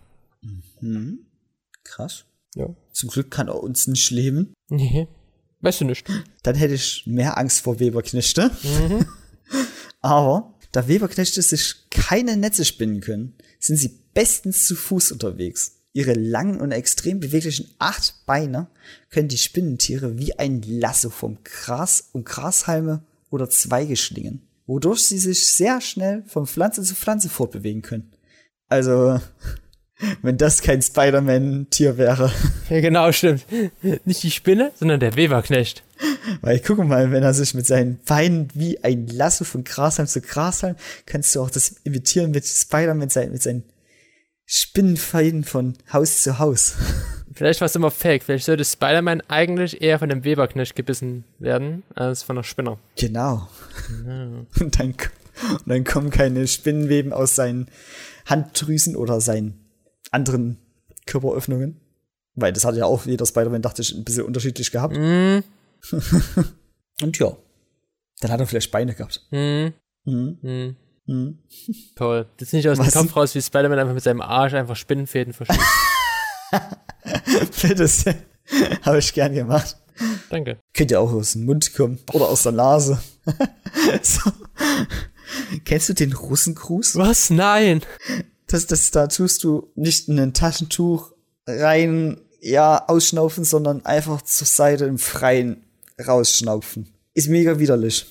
Krass. 1.85 2.24
Ja. 2.57 2.74
Zum 2.90 3.09
Glück 3.09 3.31
kann 3.31 3.46
er 3.46 3.62
uns 3.62 3.87
nicht 3.87 4.11
leben. 4.11 4.53
Nee. 4.68 5.07
Weißt 5.61 5.81
du 5.81 5.85
nicht. 5.85 6.09
Dann 6.42 6.57
hätte 6.57 6.74
ich 6.74 7.05
mehr 7.07 7.38
Angst 7.38 7.61
vor 7.61 7.79
Weberknechte. 7.79 8.50
Aber 10.00 10.59
da 10.72 10.88
Weberknechte 10.88 11.40
sich 11.40 11.88
keine 11.90 12.37
Netze 12.37 12.64
spinnen 12.64 13.00
können, 13.00 13.37
sind 13.61 13.76
sie 13.76 13.96
bestens 14.12 14.66
zu 14.66 14.74
Fuß 14.74 15.12
unterwegs. 15.12 15.80
Ihre 15.92 16.12
langen 16.12 16.61
und 16.61 16.70
extrem 16.70 17.18
beweglichen 17.18 17.74
acht 17.79 18.14
Beine 18.24 18.68
können 19.11 19.29
die 19.29 19.38
Spinnentiere 19.38 20.18
wie 20.18 20.38
ein 20.38 20.62
Lasso 20.62 21.11
vom 21.11 21.38
Gras 21.42 22.11
um 22.12 22.24
Grashalme 22.24 23.03
oder 23.31 23.50
Zweige 23.50 23.96
schlingen, 23.96 24.42
wodurch 24.66 25.05
sie 25.05 25.18
sich 25.18 25.53
sehr 25.53 25.81
schnell 25.81 26.22
von 26.26 26.46
Pflanze 26.46 26.83
zu 26.83 26.94
Pflanze 26.94 27.29
fortbewegen 27.29 27.83
können. 27.83 28.12
Also, 28.68 29.20
wenn 30.22 30.38
das 30.38 30.62
kein 30.62 30.81
Spider-Man-Tier 30.81 31.98
wäre. 31.98 32.33
Ja, 32.70 32.81
genau, 32.81 33.11
stimmt. 33.11 33.44
Nicht 34.05 34.22
die 34.22 34.31
Spinne, 34.31 34.70
sondern 34.76 35.00
der 35.00 35.16
Weberknecht. 35.16 35.83
Weil 36.40 36.61
guck 36.61 36.79
mal, 36.79 37.11
wenn 37.11 37.24
er 37.24 37.35
sich 37.35 37.53
mit 37.53 37.66
seinen 37.66 37.98
Beinen 38.05 38.46
wie 38.55 38.85
ein 38.85 39.09
Lasso 39.09 39.42
von 39.42 39.64
Grashalm 39.64 40.07
zu 40.07 40.20
Grashalm, 40.20 40.76
kannst 41.05 41.35
du 41.35 41.40
auch 41.40 41.50
das 41.50 41.81
imitieren 41.83 42.31
mit 42.31 42.46
Spider 42.46 42.94
mit, 42.94 43.11
seinen, 43.11 43.64
Spinnenfäden 44.52 45.44
von 45.44 45.74
Haus 45.92 46.24
zu 46.24 46.40
Haus. 46.40 46.74
Vielleicht 47.32 47.60
war 47.60 47.66
es 47.66 47.76
immer 47.76 47.92
fake. 47.92 48.24
Vielleicht 48.24 48.46
sollte 48.46 48.64
Spider-Man 48.64 49.20
eigentlich 49.28 49.80
eher 49.80 50.00
von 50.00 50.08
dem 50.08 50.24
Weberknecht 50.24 50.74
gebissen 50.74 51.22
werden, 51.38 51.84
als 51.94 52.24
von 52.24 52.36
einer 52.36 52.42
Spinner. 52.42 52.76
Genau. 52.96 53.48
Und, 54.04 54.78
dann, 54.80 54.88
und 54.90 55.66
dann 55.66 55.84
kommen 55.84 56.10
keine 56.10 56.48
Spinnenweben 56.48 57.12
aus 57.12 57.36
seinen 57.36 57.70
Handdrüsen 58.26 58.96
oder 58.96 59.20
seinen 59.20 59.64
anderen 60.10 60.58
Körperöffnungen. 61.06 61.80
Weil 62.34 62.52
das 62.52 62.64
hat 62.64 62.74
ja 62.74 62.86
auch 62.86 63.06
jeder 63.06 63.26
Spider-Man, 63.26 63.62
dachte 63.62 63.82
ich, 63.82 63.94
ein 63.94 64.02
bisschen 64.04 64.24
unterschiedlich 64.24 64.72
gehabt. 64.72 64.96
Hm, 64.96 65.44
Und 67.02 67.18
ja, 67.18 67.36
dann 68.20 68.32
hat 68.32 68.40
er 68.40 68.46
vielleicht 68.48 68.72
Beine 68.72 68.94
gehabt. 68.96 69.24
hm, 69.30 69.72
Mhm. 70.04 70.74
Hm. 71.06 71.16
Mhm. 71.16 71.38
Toll. 71.96 72.26
Das 72.36 72.48
ist 72.48 72.52
nicht 72.54 72.68
aus 72.68 72.78
dem 72.78 72.86
Was? 72.86 72.94
Kopf 72.94 73.16
raus, 73.16 73.34
wie 73.34 73.42
Spider-Man 73.42 73.78
einfach 73.78 73.94
mit 73.94 74.02
seinem 74.02 74.20
Arsch 74.20 74.54
einfach 74.54 74.76
Spinnenfäden 74.76 75.32
verschießt. 75.32 75.60
Das 77.76 78.04
habe 78.82 78.98
ich 78.98 79.12
gern 79.12 79.34
gemacht. 79.34 79.76
Danke. 80.30 80.58
Könnte 80.72 80.94
ja 80.94 81.00
auch 81.00 81.12
aus 81.12 81.32
dem 81.32 81.44
Mund 81.44 81.74
kommen 81.74 81.98
oder 82.12 82.28
aus 82.28 82.42
der 82.44 82.52
Nase. 82.52 83.00
so. 84.02 84.30
Kennst 85.64 85.88
du 85.88 85.94
den 85.94 86.12
Russengruß? 86.12 86.96
Was? 86.96 87.30
Nein! 87.30 87.82
Das, 88.46 88.66
das, 88.66 88.90
da 88.90 89.06
tust 89.06 89.44
du 89.44 89.70
nicht 89.74 90.08
in 90.08 90.18
ein 90.18 90.34
Taschentuch 90.34 91.12
rein, 91.46 92.20
ja, 92.40 92.88
ausschnaufen, 92.88 93.44
sondern 93.44 93.84
einfach 93.84 94.22
zur 94.22 94.46
Seite 94.46 94.86
im 94.86 94.98
Freien 94.98 95.64
rausschnaufen. 96.04 96.92
Ist 97.14 97.28
mega 97.28 97.58
widerlich. 97.58 98.06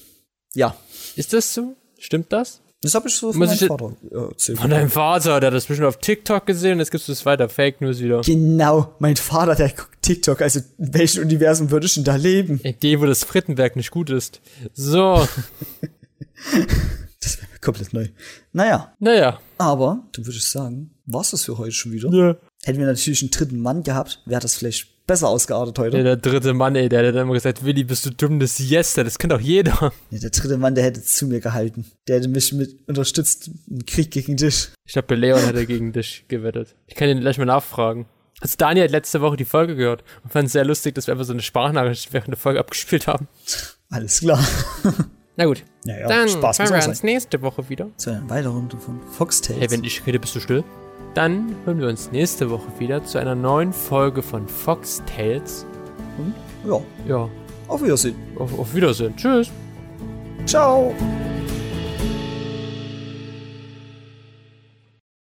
Ja. 0.53 0.77
Ist 1.15 1.33
das 1.33 1.53
so? 1.53 1.75
Stimmt 1.97 2.31
das? 2.31 2.61
Das 2.81 2.93
habe 2.95 3.09
ich 3.09 3.15
so 3.15 3.31
von 3.33 3.39
Muss 3.39 3.49
meinem 3.59 3.67
Vater 3.67 3.95
äh, 4.09 4.15
erzählt. 4.29 4.57
Von 4.59 4.69
deinem 4.69 4.89
Vater, 4.89 5.39
der 5.41 5.47
hat 5.47 5.53
das 5.53 5.65
bestimmt 5.65 5.87
auf 5.87 5.97
TikTok 5.97 6.45
gesehen 6.45 6.79
jetzt 6.79 6.91
gibst 6.91 7.07
du 7.09 7.11
es 7.11 7.25
weiter. 7.25 7.49
Fake 7.49 7.81
News 7.81 7.99
wieder. 7.99 8.21
Genau, 8.21 8.95
mein 8.99 9.17
Vater, 9.17 9.55
der 9.55 9.69
guckt 9.69 10.01
TikTok. 10.01 10.41
Also, 10.41 10.61
in 10.77 10.93
welchem 10.93 11.23
Universum 11.23 11.71
würde 11.71 11.87
ich 11.87 11.95
denn 11.95 12.05
da 12.05 12.15
leben? 12.15 12.59
In 12.63 12.79
dem, 12.79 13.01
wo 13.01 13.05
das 13.05 13.25
Frittenwerk 13.25 13.75
nicht 13.75 13.91
gut 13.91 14.09
ist. 14.09 14.41
So. 14.73 15.27
Das 17.21 17.37
wäre 17.37 17.47
komplett 17.59 17.91
neu. 17.91 18.07
Naja, 18.53 18.93
Naja. 18.99 19.39
aber, 19.57 20.07
dann 20.13 20.25
würde 20.25 20.37
ich 20.37 20.47
sagen, 20.47 20.91
war's 21.05 21.31
das 21.31 21.43
für 21.43 21.57
heute 21.57 21.73
schon 21.73 21.91
wieder. 21.91 22.09
Ja. 22.13 22.37
Hätten 22.63 22.79
wir 22.79 22.85
natürlich 22.85 23.21
einen 23.21 23.31
dritten 23.31 23.59
Mann 23.59 23.83
gehabt, 23.83 24.21
wäre 24.25 24.39
das 24.39 24.55
vielleicht 24.55 24.87
besser 25.09 25.27
ausgeartet 25.27 25.77
heute. 25.79 25.97
Ja, 25.97 26.03
der 26.03 26.17
dritte 26.17 26.53
Mann, 26.53 26.75
ey, 26.75 26.87
der 26.87 26.99
hat 26.99 27.15
dann 27.15 27.23
immer 27.23 27.33
gesagt, 27.33 27.65
Willi, 27.65 27.83
bist 27.83 28.05
du 28.05 28.11
dumm, 28.11 28.39
das 28.39 28.59
Yes, 28.59 28.93
das 28.93 29.17
kennt 29.17 29.33
doch 29.33 29.39
jeder. 29.39 29.91
Nee, 30.11 30.19
der 30.19 30.29
dritte 30.29 30.57
Mann, 30.57 30.75
der 30.75 30.83
hätte 30.83 31.01
zu 31.03 31.25
mir 31.25 31.39
gehalten. 31.39 31.85
Der 32.07 32.17
hätte 32.17 32.27
mich 32.27 32.53
mit 32.53 32.87
unterstützt 32.87 33.49
im 33.67 33.85
Krieg 33.85 34.11
gegen 34.11 34.37
dich. 34.37 34.69
Ich 34.85 34.93
glaube, 34.93 35.07
der 35.07 35.17
Leon 35.17 35.41
hätte 35.41 35.65
gegen 35.65 35.91
dich 35.93 36.25
gewettet. 36.27 36.75
Ich 36.85 36.95
kann 36.95 37.09
ihn 37.09 37.21
gleich 37.21 37.39
mal 37.39 37.45
nachfragen. 37.45 38.05
Also 38.39 38.55
Daniel 38.57 38.85
hat 38.85 38.91
letzte 38.91 39.19
Woche 39.19 39.35
die 39.35 39.45
Folge 39.45 39.75
gehört 39.75 40.03
und 40.23 40.31
fand 40.31 40.45
es 40.45 40.53
sehr 40.53 40.63
lustig, 40.63 40.93
dass 40.95 41.07
wir 41.07 41.13
einfach 41.13 41.25
so 41.25 41.33
eine 41.33 41.41
Sprachnachricht 41.41 42.13
während 42.13 42.29
der 42.29 42.37
Folge 42.37 42.59
abgespielt 42.59 43.07
haben. 43.07 43.27
Alles 43.89 44.19
klar. 44.19 44.39
Na 45.35 45.45
gut, 45.45 45.63
Ja, 45.85 45.97
ja, 45.97 46.07
dann 46.07 46.29
Spaß 46.29 46.59
hören 46.59 46.73
auch 46.73 46.81
wir 46.81 46.87
uns 46.89 47.01
nächste 47.01 47.41
Woche 47.41 47.67
wieder. 47.67 47.89
Zu 47.97 48.11
einer 48.11 48.29
weiteren 48.29 48.55
Runde 48.55 48.77
von 48.77 48.99
Foxtails. 49.17 49.59
Hey, 49.59 49.71
wenn 49.71 49.83
ich 49.83 50.05
rede, 50.05 50.19
bist 50.19 50.35
du 50.35 50.39
still. 50.39 50.63
Dann 51.19 51.53
hören 51.65 51.81
wir 51.81 51.89
uns 51.89 52.13
nächste 52.13 52.49
Woche 52.49 52.67
wieder 52.77 53.03
zu 53.03 53.17
einer 53.17 53.35
neuen 53.35 53.73
Folge 53.73 54.21
von 54.21 54.47
Fox 54.47 55.03
Tales. 55.05 55.65
ja, 56.65 56.79
Ja, 57.05 57.29
auf 57.67 57.83
Wiedersehen. 57.83 58.15
auf, 58.37 58.57
auf 58.57 58.73
Wiedersehen. 58.73 59.13
Tschüss. 59.17 59.51
Ciao. 60.45 60.95